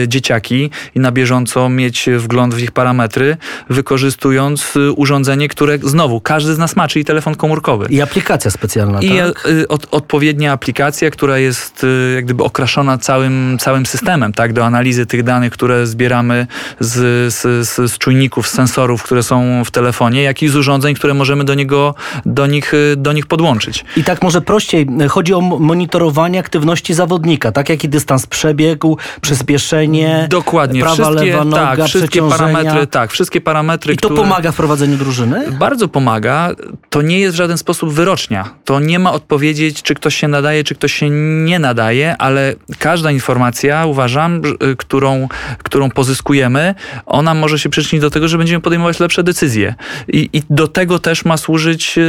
dzieciaki 0.07 0.69
i 0.95 0.99
na 0.99 1.11
bieżąco 1.11 1.69
mieć 1.69 2.09
wgląd 2.17 2.55
w 2.55 2.59
ich 2.59 2.71
parametry, 2.71 3.37
wykorzystując 3.69 4.73
urządzenie, 4.95 5.47
które 5.53 5.77
znowu 5.77 6.21
każdy 6.21 6.53
z 6.53 6.57
nas 6.57 6.75
ma, 6.75 6.87
czyli 6.87 7.05
telefon 7.05 7.35
komórkowy. 7.35 7.87
I 7.89 8.01
aplikacja 8.01 8.51
specjalna, 8.51 9.01
I 9.01 9.09
tak? 9.09 9.47
Y, 9.47 9.67
od, 9.67 9.87
odpowiednia 9.91 10.51
aplikacja, 10.51 11.11
która 11.11 11.37
jest 11.37 11.83
y, 11.83 12.13
jak 12.15 12.25
gdyby 12.25 12.43
okraszona 12.43 12.97
całym, 12.97 13.57
całym 13.59 13.85
systemem, 13.85 14.33
tak, 14.33 14.53
do 14.53 14.65
analizy 14.65 15.05
tych 15.05 15.23
danych, 15.23 15.53
które 15.53 15.87
zbieramy 15.87 16.47
z, 16.79 17.33
z, 17.33 17.67
z, 17.67 17.91
z 17.91 17.97
czujników, 17.97 18.47
z 18.47 18.51
sensorów, 18.51 19.03
które 19.03 19.23
są 19.23 19.63
w 19.65 19.71
telefonie, 19.71 20.23
jak 20.23 20.43
i 20.43 20.47
z 20.47 20.55
urządzeń, 20.55 20.95
które 20.95 21.13
możemy 21.13 21.43
do 21.43 21.53
niego, 21.53 21.95
do 22.25 22.47
nich, 22.47 22.73
do 22.97 23.13
nich 23.13 23.27
podłączyć. 23.27 23.85
I 23.97 24.03
tak 24.03 24.21
może 24.21 24.41
prościej, 24.41 24.87
chodzi 25.09 25.33
o 25.33 25.41
monitorowanie 25.41 26.39
aktywności 26.39 26.93
zawodnika, 26.93 27.51
tak 27.51 27.69
jaki 27.69 27.89
dystans 27.89 28.25
przebiegł, 28.25 28.97
przyspieszenie, 29.21 30.27
Dokładnie, 30.29 30.81
prawa, 30.81 30.95
wszystkie, 30.95 31.25
lewa 31.25 31.45
noga, 31.45 31.75
tak, 31.75 31.85
wszystkie 31.85 32.29
parametry, 32.29 32.87
tak, 32.87 33.11
wszystkie 33.11 33.41
parametry, 33.41 33.93
i 33.93 33.97
to 33.97 34.09
które... 34.09 34.21
pomaga 34.21 34.51
w 34.51 34.55
prowadzeniu 34.55 34.97
drużyny? 34.97 35.42
Bardzo 35.51 35.87
pomaga. 35.87 36.51
To 36.89 37.01
nie 37.01 37.19
jest 37.19 37.35
w 37.35 37.37
żaden 37.37 37.57
sposób 37.57 37.93
wyrocznia. 37.93 38.49
To 38.65 38.79
nie 38.79 38.99
ma 38.99 39.11
odpowiedzieć, 39.11 39.83
czy 39.83 39.95
ktoś 39.95 40.15
się 40.15 40.27
nadaje, 40.27 40.63
czy 40.63 40.75
ktoś 40.75 40.93
się 40.93 41.09
nie 41.45 41.59
nadaje, 41.59 42.17
ale 42.17 42.55
każda 42.79 43.11
informacja, 43.11 43.85
uważam, 43.85 44.41
y, 44.71 44.75
którą, 44.75 45.27
którą 45.63 45.89
pozyskujemy, 45.89 46.75
ona 47.05 47.33
może 47.33 47.59
się 47.59 47.69
przyczynić 47.69 48.01
do 48.01 48.09
tego, 48.09 48.27
że 48.27 48.37
będziemy 48.37 48.61
podejmować 48.61 48.99
lepsze 48.99 49.23
decyzje. 49.23 49.75
I, 50.07 50.29
i 50.33 50.41
do 50.49 50.67
tego 50.67 50.99
też 50.99 51.25
ma 51.25 51.37
służyć 51.37 51.97
y, 51.97 52.01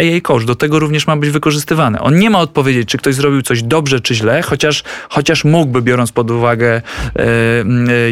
y, 0.00 0.20
Coach. 0.20 0.44
Do 0.44 0.54
tego 0.54 0.78
również 0.78 1.06
ma 1.06 1.16
być 1.16 1.30
wykorzystywany. 1.30 2.00
On 2.00 2.18
nie 2.18 2.30
ma 2.30 2.38
odpowiedzieć, 2.38 2.88
czy 2.88 2.98
ktoś 2.98 3.14
zrobił 3.14 3.42
coś 3.42 3.62
dobrze, 3.62 4.00
czy 4.00 4.14
źle, 4.14 4.42
chociaż, 4.42 4.82
chociaż 5.08 5.44
mógłby, 5.44 5.82
biorąc 5.82 6.12
pod 6.12 6.30
uwagę 6.30 6.82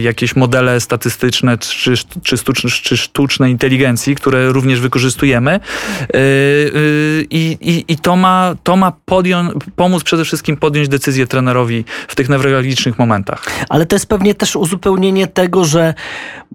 jakieś 0.01 0.37
modele 0.37 0.81
statystyczne, 0.81 1.59
czy, 1.59 1.95
czy 2.23 2.37
czy 2.83 2.97
sztucznej 2.97 3.53
inteligencji, 3.53 4.15
które 4.15 4.34
również 4.53 4.81
wykorzystujemy. 4.81 5.51
E, 5.51 5.59
e, 5.59 6.21
I, 7.31 7.59
i, 7.61 7.85
i 7.89 7.97
to 7.97 8.17
ma, 8.17 8.55
to 8.63 8.77
ma 8.77 8.93
podjąć, 9.05 9.53
pomóc 9.77 10.03
przede 10.03 10.25
wszystkim 10.25 10.57
podjąć 10.57 10.89
decyzję 10.89 11.27
trenerowi 11.27 11.85
w 12.09 12.15
tych 12.15 12.29
newralgicznych 12.29 12.99
momentach. 12.99 13.47
Ale 13.69 13.87
to 13.87 13.97
jest 13.97 14.07
pewnie 14.07 14.35
też 14.35 14.57
uzupełnienie 14.57 15.27
tego, 15.27 15.65
że 15.65 15.95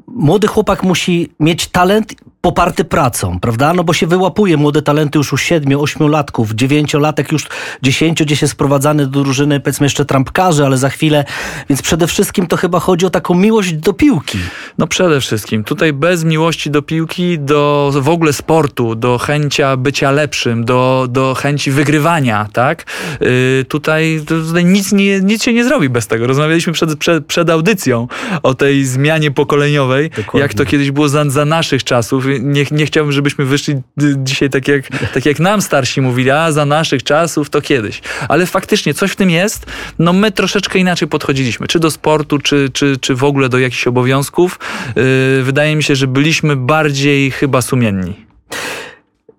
młody 0.08 0.48
chłopak 0.48 0.84
musi 0.84 1.30
mieć 1.40 1.68
talent 1.68 2.14
poparty 2.42 2.84
pracą, 2.84 3.40
prawda? 3.40 3.74
No 3.74 3.84
bo 3.84 3.94
się 3.94 4.08
wyłapuje 4.08 4.58
młode 4.58 4.82
talenty 4.82 5.18
już 5.18 5.34
u 5.34 5.38
siedmiu, 5.38 5.82
ośmiolatków, 5.82 6.52
dziewięciolatek 6.52 7.32
już 7.32 7.48
dziesięciu, 7.82 8.26
gdzie 8.26 8.36
się 8.36 8.48
sprowadzany 8.48 9.08
do 9.08 9.24
drużyny, 9.24 9.60
powiedzmy 9.60 9.86
jeszcze 9.86 10.06
trampkarzy, 10.06 10.66
ale 10.66 10.78
za 10.78 10.90
chwilę. 10.90 11.26
Więc 11.70 11.82
przede 11.82 12.08
wszystkim 12.08 12.48
to 12.48 12.58
chyba 12.58 12.80
chodzi 12.80 13.06
o 13.06 13.10
taką 13.10 13.34
miłość 13.34 13.74
do 13.74 13.94
piłki. 13.94 14.38
No 14.78 14.88
przede 14.88 15.22
wszystkim. 15.22 15.64
Tutaj 15.64 15.94
bez 15.94 16.24
miłości 16.24 16.72
do 16.72 16.82
piłki, 16.82 17.40
do 17.40 17.92
w 18.02 18.10
ogóle 18.10 18.34
sportu, 18.34 18.96
do 18.96 19.18
chęcia 19.18 19.78
bycia 19.78 20.12
lepszym, 20.12 20.66
do, 20.66 21.08
do 21.10 21.34
chęci 21.34 21.72
wygrywania, 21.72 22.48
tak? 22.54 22.86
Yy, 23.22 23.66
tutaj, 23.68 24.22
tutaj 24.28 24.66
nic, 24.66 24.92
nie, 24.92 25.20
nic 25.20 25.44
się 25.44 25.54
nie 25.54 25.64
zrobi 25.64 25.90
bez 25.90 26.08
tego. 26.08 26.28
Rozmawialiśmy 26.28 26.74
przed, 26.74 26.96
przed, 26.96 27.26
przed 27.26 27.50
audycją 27.50 28.08
o 28.44 28.54
tej 28.54 28.86
zmianie 28.86 29.32
pokoleniowej, 29.32 30.10
Dokładnie. 30.10 30.40
jak 30.40 30.54
to 30.54 30.66
kiedyś 30.66 30.92
było 30.92 31.10
za, 31.10 31.30
za 31.30 31.46
naszych 31.46 31.84
czasów 31.84 32.29
nie, 32.40 32.66
nie 32.72 32.86
chciałbym, 32.86 33.12
żebyśmy 33.12 33.46
wyszli 33.46 33.76
dzisiaj 34.18 34.50
tak 34.50 34.68
jak, 34.68 34.88
tak 35.14 35.26
jak 35.26 35.40
nam 35.40 35.62
starsi 35.62 36.02
mówili, 36.02 36.32
a 36.32 36.52
za 36.52 36.66
naszych 36.66 37.04
czasów 37.04 37.50
to 37.50 37.62
kiedyś. 37.62 38.02
Ale 38.28 38.46
faktycznie 38.46 38.94
coś 38.94 39.12
w 39.12 39.16
tym 39.16 39.30
jest. 39.30 39.66
No 40.00 40.14
my 40.14 40.32
troszeczkę 40.32 40.80
inaczej 40.80 41.08
podchodziliśmy, 41.08 41.68
czy 41.68 41.80
do 41.80 41.92
sportu, 41.92 42.40
czy, 42.40 42.70
czy, 42.74 42.98
czy 42.98 43.16
w 43.16 43.24
ogóle 43.24 43.50
do 43.50 43.60
jakichś 43.60 43.88
obowiązków. 43.88 44.60
Yy, 44.96 45.44
wydaje 45.44 45.76
mi 45.76 45.84
się, 45.84 45.96
że 45.96 46.08
byliśmy 46.08 46.56
bardziej 46.56 47.32
chyba 47.32 47.62
sumienni. 47.62 48.14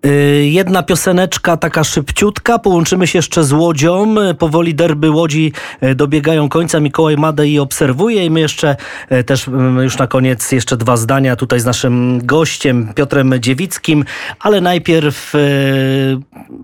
Y, 0.05 0.45
jedna 0.45 0.83
pioseneczka 0.83 1.57
taka 1.57 1.83
szybciutka, 1.83 2.59
połączymy 2.59 3.07
się 3.07 3.19
jeszcze 3.19 3.43
z 3.43 3.51
Łodzią. 3.51 4.15
Powoli 4.39 4.75
derby 4.75 5.11
Łodzi 5.11 5.53
y, 5.83 5.95
dobiegają 5.95 6.49
końca. 6.49 6.79
Mikołaj 6.79 7.17
Madej 7.17 7.59
obserwuje 7.59 8.25
i 8.25 8.29
my 8.29 8.39
jeszcze 8.39 8.75
y, 9.11 9.23
też 9.23 9.49
już 9.83 9.97
na 9.97 10.07
koniec 10.07 10.51
jeszcze 10.51 10.77
dwa 10.77 10.97
zdania 10.97 11.35
tutaj 11.35 11.59
z 11.59 11.65
naszym 11.65 12.21
gościem 12.23 12.93
Piotrem 12.95 13.33
Dziewickim, 13.39 14.05
ale 14.39 14.61
najpierw 14.61 15.33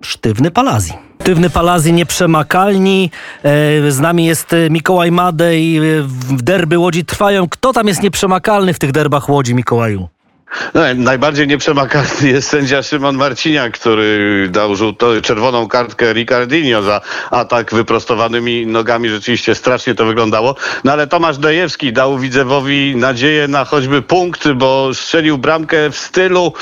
Sztywny 0.01 0.51
Palazji. 0.51 0.93
Sztywny 1.21 1.49
Palazji 1.49 1.93
nieprzemakalni. 1.93 3.11
Z 3.89 3.99
nami 3.99 4.25
jest 4.25 4.55
Mikołaj 4.69 5.11
Madej. 5.11 5.79
Derby 6.31 6.77
Łodzi 6.77 7.05
trwają. 7.05 7.49
Kto 7.49 7.73
tam 7.73 7.87
jest 7.87 8.03
nieprzemakalny 8.03 8.73
w 8.73 8.79
tych 8.79 8.91
derbach 8.91 9.29
Łodzi, 9.29 9.55
Mikołaju? 9.55 10.07
No, 10.73 10.81
najbardziej 10.95 11.47
nieprzemakalny 11.47 12.29
jest 12.29 12.49
sędzia 12.49 12.83
Szymon 12.83 13.17
Marciniak, 13.17 13.73
który 13.73 14.47
dał 14.49 14.75
żółto, 14.75 15.21
czerwoną 15.21 15.67
kartkę 15.67 16.13
Ricardinho 16.13 16.81
za 16.81 17.01
atak 17.31 17.73
wyprostowanymi 17.73 18.67
nogami. 18.67 19.09
Rzeczywiście 19.09 19.55
strasznie 19.55 19.95
to 19.95 20.05
wyglądało. 20.05 20.55
No 20.83 20.91
ale 20.91 21.07
Tomasz 21.07 21.37
Dejewski 21.37 21.93
dał 21.93 22.17
Widzewowi 22.17 22.95
nadzieję 22.95 23.47
na 23.47 23.65
choćby 23.65 24.01
punkt, 24.01 24.51
bo 24.51 24.93
strzelił 24.93 25.37
bramkę 25.37 25.91
w 25.91 25.97
stylu 25.97 26.53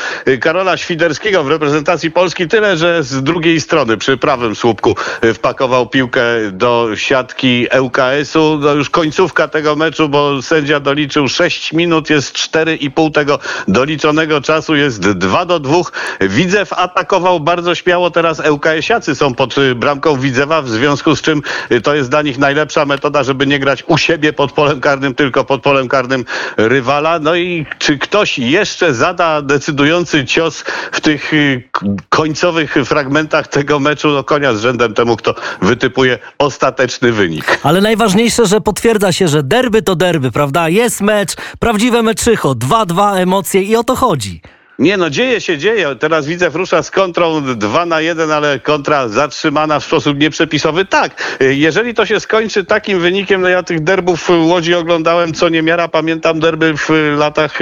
Karola 0.41 0.77
Świderskiego 0.77 1.43
w 1.43 1.49
reprezentacji 1.49 2.11
Polski. 2.11 2.47
Tyle, 2.47 2.77
że 2.77 3.03
z 3.03 3.23
drugiej 3.23 3.61
strony 3.61 3.97
przy 3.97 4.17
prawym 4.17 4.55
słupku 4.55 4.95
wpakował 5.33 5.87
piłkę 5.89 6.23
do 6.51 6.89
siatki 6.95 7.67
ŁKS-u. 7.79 8.57
No 8.57 8.73
już 8.73 8.89
końcówka 8.89 9.47
tego 9.47 9.75
meczu, 9.75 10.09
bo 10.09 10.41
sędzia 10.41 10.79
doliczył 10.79 11.27
6 11.27 11.73
minut, 11.73 12.09
jest 12.09 12.35
4,5 12.35 13.11
tego 13.11 13.39
doliczonego 13.75 14.41
czasu 14.41 14.75
jest 14.75 14.99
2 14.99 15.45
do 15.45 15.59
2. 15.59 15.77
Widzew 16.21 16.73
atakował 16.73 17.39
bardzo 17.39 17.75
śmiało, 17.75 18.11
teraz 18.11 18.39
ŁKS-iacy 18.39 19.15
są 19.15 19.33
pod 19.33 19.57
y, 19.57 19.75
bramką 19.75 20.19
Widzewa, 20.19 20.61
w 20.61 20.69
związku 20.69 21.15
z 21.15 21.21
czym 21.21 21.41
y, 21.71 21.81
to 21.81 21.95
jest 21.95 22.09
dla 22.09 22.21
nich 22.21 22.37
najlepsza 22.37 22.85
metoda, 22.85 23.23
żeby 23.23 23.47
nie 23.47 23.59
grać 23.59 23.83
u 23.87 23.97
siebie 23.97 24.33
pod 24.33 24.51
polem 24.51 24.81
karnym, 24.81 25.15
tylko 25.15 25.43
pod 25.43 25.61
polem 25.61 25.87
karnym 25.87 26.25
rywala. 26.57 27.19
No 27.19 27.35
i 27.35 27.65
czy 27.77 27.97
ktoś 27.97 28.39
jeszcze 28.39 28.93
zada 28.93 29.41
decydujący 29.41 30.25
cios 30.25 30.63
w 30.91 31.01
tych 31.01 31.33
y, 31.33 31.63
końcowych 32.09 32.75
fragmentach 32.85 33.47
tego 33.47 33.79
meczu? 33.79 34.09
No 34.09 34.23
konia 34.23 34.53
z 34.53 34.61
rzędem 34.61 34.93
temu, 34.93 35.17
kto 35.17 35.35
wytypuje 35.61 36.19
ostateczny 36.37 37.11
wynik. 37.11 37.59
Ale 37.63 37.81
najważniejsze, 37.81 38.45
że 38.45 38.61
potwierdza 38.61 39.11
się, 39.11 39.27
że 39.27 39.43
derby 39.43 39.81
to 39.81 39.95
derby, 39.95 40.31
prawda? 40.31 40.69
Jest 40.69 41.01
mecz, 41.01 41.35
prawdziwe 41.59 42.03
meczycho, 42.03 42.51
2-2 42.51 43.17
emocje 43.17 43.64
i 43.65 43.75
o 43.75 43.83
to 43.83 43.95
chodzi. 43.95 44.41
Nie 44.79 44.97
no, 44.97 45.09
dzieje 45.09 45.41
się, 45.41 45.57
dzieje. 45.57 45.95
Teraz 45.95 46.27
widzę 46.27 46.49
rusza 46.49 46.83
z 46.83 46.91
kontrą 46.91 47.41
2 47.55 47.85
na 47.85 48.01
1, 48.01 48.31
ale 48.31 48.59
kontra 48.59 49.07
zatrzymana 49.07 49.79
w 49.79 49.85
sposób 49.85 50.19
nieprzepisowy. 50.19 50.85
Tak, 50.85 51.37
jeżeli 51.39 51.93
to 51.93 52.05
się 52.05 52.19
skończy 52.19 52.65
takim 52.65 52.99
wynikiem, 52.99 53.41
no 53.41 53.49
ja 53.49 53.63
tych 53.63 53.83
derbów 53.83 54.29
Łodzi 54.29 54.73
oglądałem 54.73 55.33
co 55.33 55.49
niemiara. 55.49 55.87
Pamiętam 55.87 56.39
derby 56.39 56.73
w 56.77 56.89
latach 57.17 57.59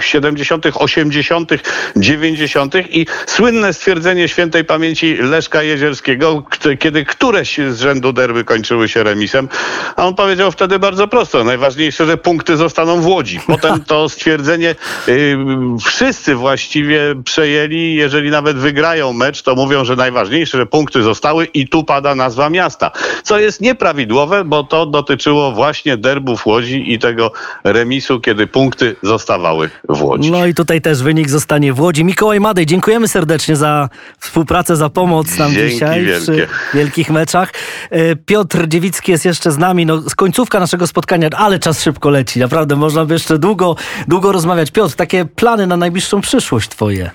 70., 0.00 0.66
80., 0.74 1.50
90. 1.96 2.74
i 2.88 3.06
słynne 3.26 3.72
stwierdzenie 3.72 4.28
świętej 4.28 4.64
pamięci 4.64 5.16
Leszka 5.16 5.62
Jezierskiego, 5.62 6.42
kiedy 6.78 7.04
któreś 7.04 7.58
z 7.58 7.80
rzędu 7.80 8.12
derby 8.12 8.44
kończyły 8.44 8.88
się 8.88 9.02
remisem, 9.02 9.48
a 9.96 10.06
on 10.06 10.14
powiedział 10.14 10.52
wtedy 10.52 10.78
bardzo 10.78 11.08
prosto, 11.08 11.44
najważniejsze, 11.44 12.06
że 12.06 12.16
punkty 12.16 12.56
zostaną 12.56 13.00
w 13.00 13.06
Łodzi. 13.06 13.40
Potem 13.46 13.84
to 13.84 14.08
stwierdzenie 14.08 14.74
yy, 15.06 15.36
wszyscy 15.84 16.34
właśnie 16.34 16.53
właściwie 16.54 17.14
przejęli. 17.24 17.94
Jeżeli 17.94 18.30
nawet 18.30 18.56
wygrają 18.56 19.12
mecz, 19.12 19.42
to 19.42 19.54
mówią, 19.54 19.84
że 19.84 19.96
najważniejsze, 19.96 20.58
że 20.58 20.66
punkty 20.66 21.02
zostały 21.02 21.44
i 21.44 21.68
tu 21.68 21.84
pada 21.84 22.14
nazwa 22.14 22.50
miasta. 22.50 22.90
Co 23.22 23.38
jest 23.38 23.60
nieprawidłowe, 23.60 24.44
bo 24.44 24.64
to 24.64 24.86
dotyczyło 24.86 25.52
właśnie 25.52 25.96
derbów 25.96 26.46
Łodzi 26.46 26.92
i 26.92 26.98
tego 26.98 27.32
remisu, 27.64 28.20
kiedy 28.20 28.46
punkty 28.46 28.96
zostawały 29.02 29.70
w 29.88 30.02
Łodzi. 30.02 30.30
No 30.30 30.46
i 30.46 30.54
tutaj 30.54 30.80
też 30.80 31.02
wynik 31.02 31.30
zostanie 31.30 31.72
w 31.72 31.80
Łodzi. 31.80 32.04
Mikołaj 32.04 32.40
Madej, 32.40 32.66
dziękujemy 32.66 33.08
serdecznie 33.08 33.56
za 33.56 33.88
współpracę, 34.18 34.76
za 34.76 34.88
pomoc 34.88 35.38
nam 35.38 35.52
Dzięki 35.52 35.74
dzisiaj 35.74 36.04
wielkie. 36.04 36.22
przy 36.22 36.48
wielkich 36.74 37.10
meczach. 37.10 37.52
E, 37.90 38.16
Piotr 38.16 38.68
Dziewicki 38.68 39.12
jest 39.12 39.24
jeszcze 39.24 39.50
z 39.52 39.58
nami. 39.58 39.86
No, 39.86 40.02
końcówka 40.16 40.60
naszego 40.60 40.86
spotkania, 40.86 41.28
ale 41.36 41.58
czas 41.58 41.82
szybko 41.82 42.10
leci. 42.10 42.40
Naprawdę 42.40 42.76
można 42.76 43.04
by 43.04 43.14
jeszcze 43.14 43.38
długo, 43.38 43.76
długo 44.08 44.32
rozmawiać. 44.32 44.70
Piotr, 44.70 44.94
takie 44.94 45.24
plany 45.24 45.66
na 45.66 45.76
najbliższą 45.76 46.20
przyszłość 46.20 46.43
twoje. 46.50 47.10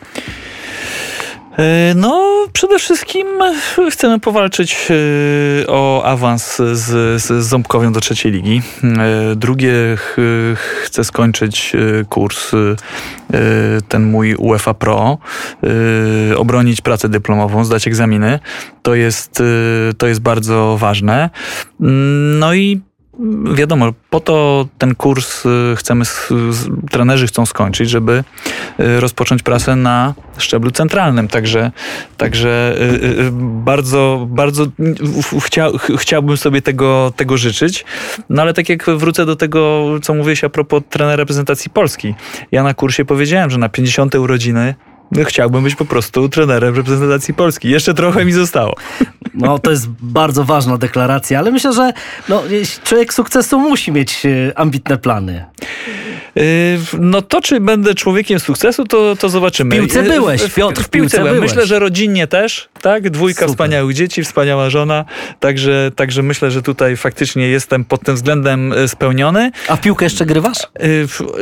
E, 1.59 1.93
No, 1.95 2.45
przede 2.53 2.79
wszystkim 2.79 3.27
chcemy 3.89 4.19
powalczyć 4.19 4.87
e, 4.89 5.67
o 5.67 6.03
awans 6.05 6.57
z, 6.57 7.21
z 7.21 7.43
Ząbkowią 7.45 7.93
do 7.93 7.99
trzeciej 7.99 8.31
ligi. 8.31 8.61
E, 8.83 9.35
Drugie, 9.35 9.73
ch, 9.97 10.15
chcę 10.83 11.03
skończyć 11.03 11.73
kurs, 12.09 12.51
ten 13.87 14.03
mój 14.03 14.35
UEFA 14.35 14.73
Pro, 14.73 15.17
obronić 16.37 16.81
pracę 16.81 17.09
dyplomową, 17.09 17.63
zdać 17.63 17.87
egzaminy. 17.87 18.39
To 18.81 18.95
jest, 18.95 19.43
to 19.97 20.07
jest 20.07 20.21
bardzo 20.21 20.77
ważne. 20.79 21.29
No 22.39 22.53
i 22.53 22.81
Wiadomo, 23.53 23.93
po 24.09 24.19
to 24.19 24.67
ten 24.77 24.95
kurs 24.95 25.45
y, 25.45 25.75
chcemy, 25.75 26.05
trenerzy 26.91 27.27
chcą 27.27 27.45
skończyć, 27.45 27.89
żeby 27.89 28.23
y, 28.79 28.99
rozpocząć 28.99 29.43
pracę 29.43 29.75
na 29.75 30.13
szczeblu 30.37 30.71
centralnym. 30.71 31.27
Także, 31.27 31.71
także 32.17 32.75
y, 32.79 33.29
bardzo, 33.41 34.27
bardzo 34.29 34.65
chcia, 35.45 35.69
ch- 35.69 35.91
chciałbym 35.99 36.37
sobie 36.37 36.61
tego, 36.61 37.13
tego 37.15 37.37
życzyć. 37.37 37.85
No 38.29 38.41
ale 38.41 38.53
tak 38.53 38.69
jak 38.69 38.85
wrócę 38.89 39.25
do 39.25 39.35
tego, 39.35 39.85
co 40.01 40.13
mówiłeś 40.13 40.43
a 40.43 40.49
propos 40.49 40.83
trenera 40.89 41.15
reprezentacji 41.15 41.71
Polski. 41.71 42.15
Ja 42.51 42.63
na 42.63 42.73
kursie 42.73 43.05
powiedziałem, 43.05 43.49
że 43.49 43.57
na 43.57 43.69
50 43.69 44.15
urodziny 44.15 44.75
no, 45.11 45.23
chciałbym 45.23 45.63
być 45.63 45.75
po 45.75 45.85
prostu 45.85 46.29
trenerem 46.29 46.75
reprezentacji 46.75 47.33
Polski. 47.33 47.69
Jeszcze 47.69 47.93
trochę 47.93 48.25
mi 48.25 48.31
zostało. 48.31 48.75
No, 49.33 49.59
to 49.59 49.71
jest 49.71 49.87
bardzo 49.87 50.43
ważna 50.43 50.77
deklaracja, 50.77 51.39
ale 51.39 51.51
myślę, 51.51 51.73
że 51.73 51.93
no, 52.29 52.43
człowiek 52.83 53.13
sukcesu 53.13 53.59
musi 53.59 53.91
mieć 53.91 54.25
e, 54.25 54.57
ambitne 54.57 54.97
plany. 54.97 55.45
Yy, 56.35 56.43
No 56.99 57.21
to, 57.21 57.41
czy 57.41 57.59
będę 57.59 57.93
człowiekiem 57.95 58.39
sukcesu, 58.39 58.85
to, 58.85 59.15
to 59.15 59.29
zobaczymy. 59.29 59.75
W 59.75 59.79
piłce 59.79 59.99
Yy, 60.03 60.09
byłeś, 60.13 60.41
w- 60.41 60.53
Piotr, 60.55 60.81
W, 60.81 60.85
w 60.85 60.89
piłce 60.89 61.17
byłem. 61.17 61.33
byłeś. 61.35 61.49
Myślę, 61.49 61.65
że 61.67 61.79
rodzinnie 61.79 62.27
też, 62.27 62.69
tak? 62.81 63.09
Dwójka 63.09 63.39
Super. 63.39 63.49
wspaniałych 63.49 63.95
dzieci, 63.95 64.23
wspaniała 64.23 64.69
żona. 64.69 65.05
Także, 65.39 65.91
także 65.95 66.23
myślę, 66.23 66.51
że 66.51 66.61
tutaj 66.61 66.97
faktycznie 66.97 67.47
jestem 67.47 67.85
pod 67.85 68.03
tym 68.03 68.15
względem 68.15 68.73
spełniony. 68.87 69.51
A 69.67 69.75
w 69.75 69.81
piłkę 69.81 70.05
jeszcze 70.05 70.25
grywasz? 70.25 70.57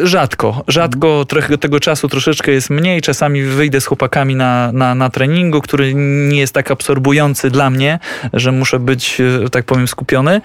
Rzadko, 0.04 0.64
rzadko 0.68 1.26
trochę 1.26 1.58
tego 1.58 1.80
czasu 1.80 2.08
troszeczkę 2.08 2.52
jest 2.52 2.70
mniej. 2.70 3.02
Czasami 3.02 3.44
wyjdę 3.44 3.82
z 3.82 3.86
chłopakami 3.86 4.36
na, 4.36 4.72
na, 4.72 4.96
na 4.96 5.10
treningu, 5.10 5.62
który 5.62 5.94
nie 6.30 6.40
jest 6.40 6.54
tak 6.54 6.72
absorbujący 6.72 7.50
dla 7.50 7.70
mnie, 7.70 8.00
że 8.34 8.52
muszę 8.52 8.80
być, 8.80 9.18
tak 9.52 9.66
powiem, 9.66 9.88
skupiony. 9.88 10.42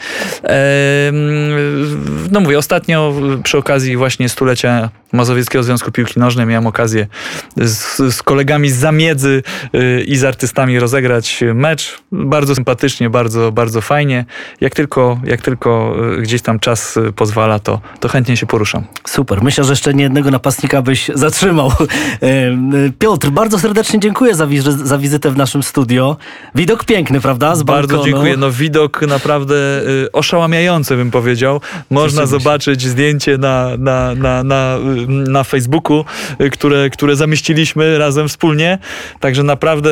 No 2.31 2.41
mówię, 2.41 2.59
ostatnio 2.59 3.15
przy 3.45 3.59
okazji 3.59 3.97
właśnie 3.97 4.29
stulecia 4.33 4.91
Mazowieckiego 5.13 5.63
Związku 5.63 5.93
Piłki 5.93 6.21
Nożnej 6.21 6.47
miałem 6.47 6.67
okazję 6.67 7.07
z, 7.57 7.97
z 8.15 8.23
kolegami 8.23 8.71
z 8.71 8.77
zamiedzy 8.77 9.43
y, 9.75 10.05
i 10.07 10.17
z 10.17 10.25
artystami 10.25 10.79
rozegrać 10.79 11.45
mecz. 11.55 11.99
Bardzo 12.13 12.55
sympatycznie, 12.55 13.11
bardzo, 13.11 13.53
bardzo 13.53 13.81
fajnie. 13.81 14.25
Jak 14.61 14.75
tylko, 14.75 15.21
jak 15.25 15.43
tylko 15.43 15.97
y, 16.19 16.23
gdzieś 16.23 16.43
tam 16.43 16.59
czas 16.59 16.97
y, 16.97 17.13
pozwala, 17.13 17.59
to, 17.59 17.81
to 18.01 18.09
chętnie 18.09 18.37
się 18.37 18.47
poruszam. 18.47 18.85
Super. 19.07 19.43
Myślę, 19.43 19.65
że 19.65 19.73
jeszcze 19.73 19.95
nie 19.95 20.03
jednego 20.03 20.31
napastnika 20.31 20.83
byś 20.83 21.11
zatrzymał. 21.15 21.73
Piotr, 22.99 23.31
bardzo 23.31 23.59
serdecznie 23.59 24.01
dziękuję 24.01 24.35
za, 24.35 24.47
wiz- 24.47 24.85
za 24.85 24.99
wizytę 24.99 25.31
w 25.31 25.37
naszym 25.37 25.63
studio. 25.63 26.17
Widok 26.55 26.85
piękny, 26.85 27.21
prawda? 27.21 27.55
Z 27.55 27.63
Bardzo 27.63 27.89
balkonu. 27.89 28.13
dziękuję. 28.13 28.37
No 28.37 28.51
widok 28.51 29.03
naprawdę 29.03 29.55
oszałamiający 30.13 30.97
bym 30.97 31.11
powiedział. 31.11 31.61
Można 31.91 32.27
zobaczyć 32.27 32.83
zdjęcie 32.83 33.39
na, 33.39 33.69
na, 33.79 34.15
na, 34.23 34.45
na, 34.45 34.79
na 35.09 35.45
Facebooku, 35.45 36.05
y, 36.41 36.51
które, 36.51 36.91
które 36.91 37.17
zamieściliśmy 37.17 37.99
razem 37.99 38.29
wspólnie. 38.29 38.79
Także 39.21 39.43
naprawdę 39.43 39.91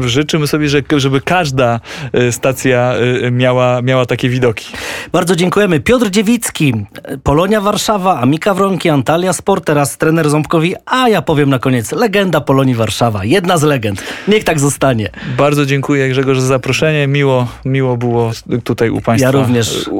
życzymy 0.00 0.46
sobie, 0.46 0.68
że, 0.68 0.82
żeby 0.96 1.20
każda 1.20 1.80
y, 2.14 2.32
stacja 2.32 2.94
y, 3.26 3.30
miała, 3.30 3.82
miała 3.82 4.06
takie 4.06 4.28
widoki. 4.28 4.66
Bardzo 5.12 5.36
dziękujemy. 5.36 5.80
Piotr 5.80 6.10
Dziewicki, 6.10 6.74
Polonia 7.22 7.60
Warszawa, 7.60 8.20
Amika 8.20 8.54
Wronki, 8.54 8.88
Antalya 8.88 9.32
Sport, 9.32 9.64
teraz 9.64 9.98
trener 9.98 10.30
Ząbkowi, 10.30 10.74
a 10.86 11.08
ja 11.08 11.22
powiem 11.22 11.50
na 11.50 11.58
koniec, 11.58 11.92
legenda 11.92 12.40
Polonii 12.40 12.74
Warszawa. 12.74 13.24
Jedna 13.24 13.58
z 13.58 13.62
legend. 13.62 14.02
Niech 14.28 14.44
tak 14.44 14.60
zostanie. 14.60 15.10
Bardzo 15.36 15.66
dziękuję 15.66 16.08
Grzegorz 16.08 16.40
za 16.40 16.46
zaproszenie. 16.46 17.06
Miło, 17.06 17.48
miło 17.64 17.96
było 17.96 18.30
tutaj 18.64 18.90
u 18.90 19.00
Państwa. 19.00 19.26
Ja 19.26 19.30
również. 19.30 19.90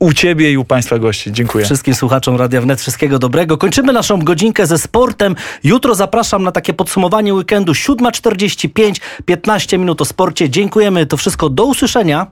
U, 0.00 0.12
Ciebie 0.12 0.52
i 0.52 0.56
u 0.56 0.64
Państwa 0.64 0.98
gości. 0.98 1.32
Dziękuję. 1.32 1.64
Wszystkim 1.64 1.94
słuchaczom 1.94 2.36
Radia 2.36 2.60
Wnet 2.60 2.80
wszystkiego 2.80 3.18
dobrego. 3.18 3.58
Kończymy 3.58 3.92
naszą 3.92 4.18
godzinkę 4.18 4.66
ze 4.66 4.78
sportem. 4.78 5.36
Jutro 5.64 5.94
zapraszam 5.94 6.42
na 6.42 6.52
takie 6.52 6.74
podsumowanie 6.74 7.34
weekendu 7.34 7.72
7.45, 7.72 9.00
15 9.24 9.78
minut 9.78 10.00
o 10.00 10.04
sporcie. 10.04 10.50
Dziękujemy. 10.50 11.06
To 11.06 11.16
wszystko. 11.16 11.48
Do 11.48 11.64
usłyszenia. 11.64 12.26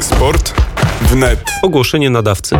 Sport 0.00 0.54
wnet. 1.00 1.44
Ogłoszenie 1.62 2.10
nadawcy. 2.10 2.58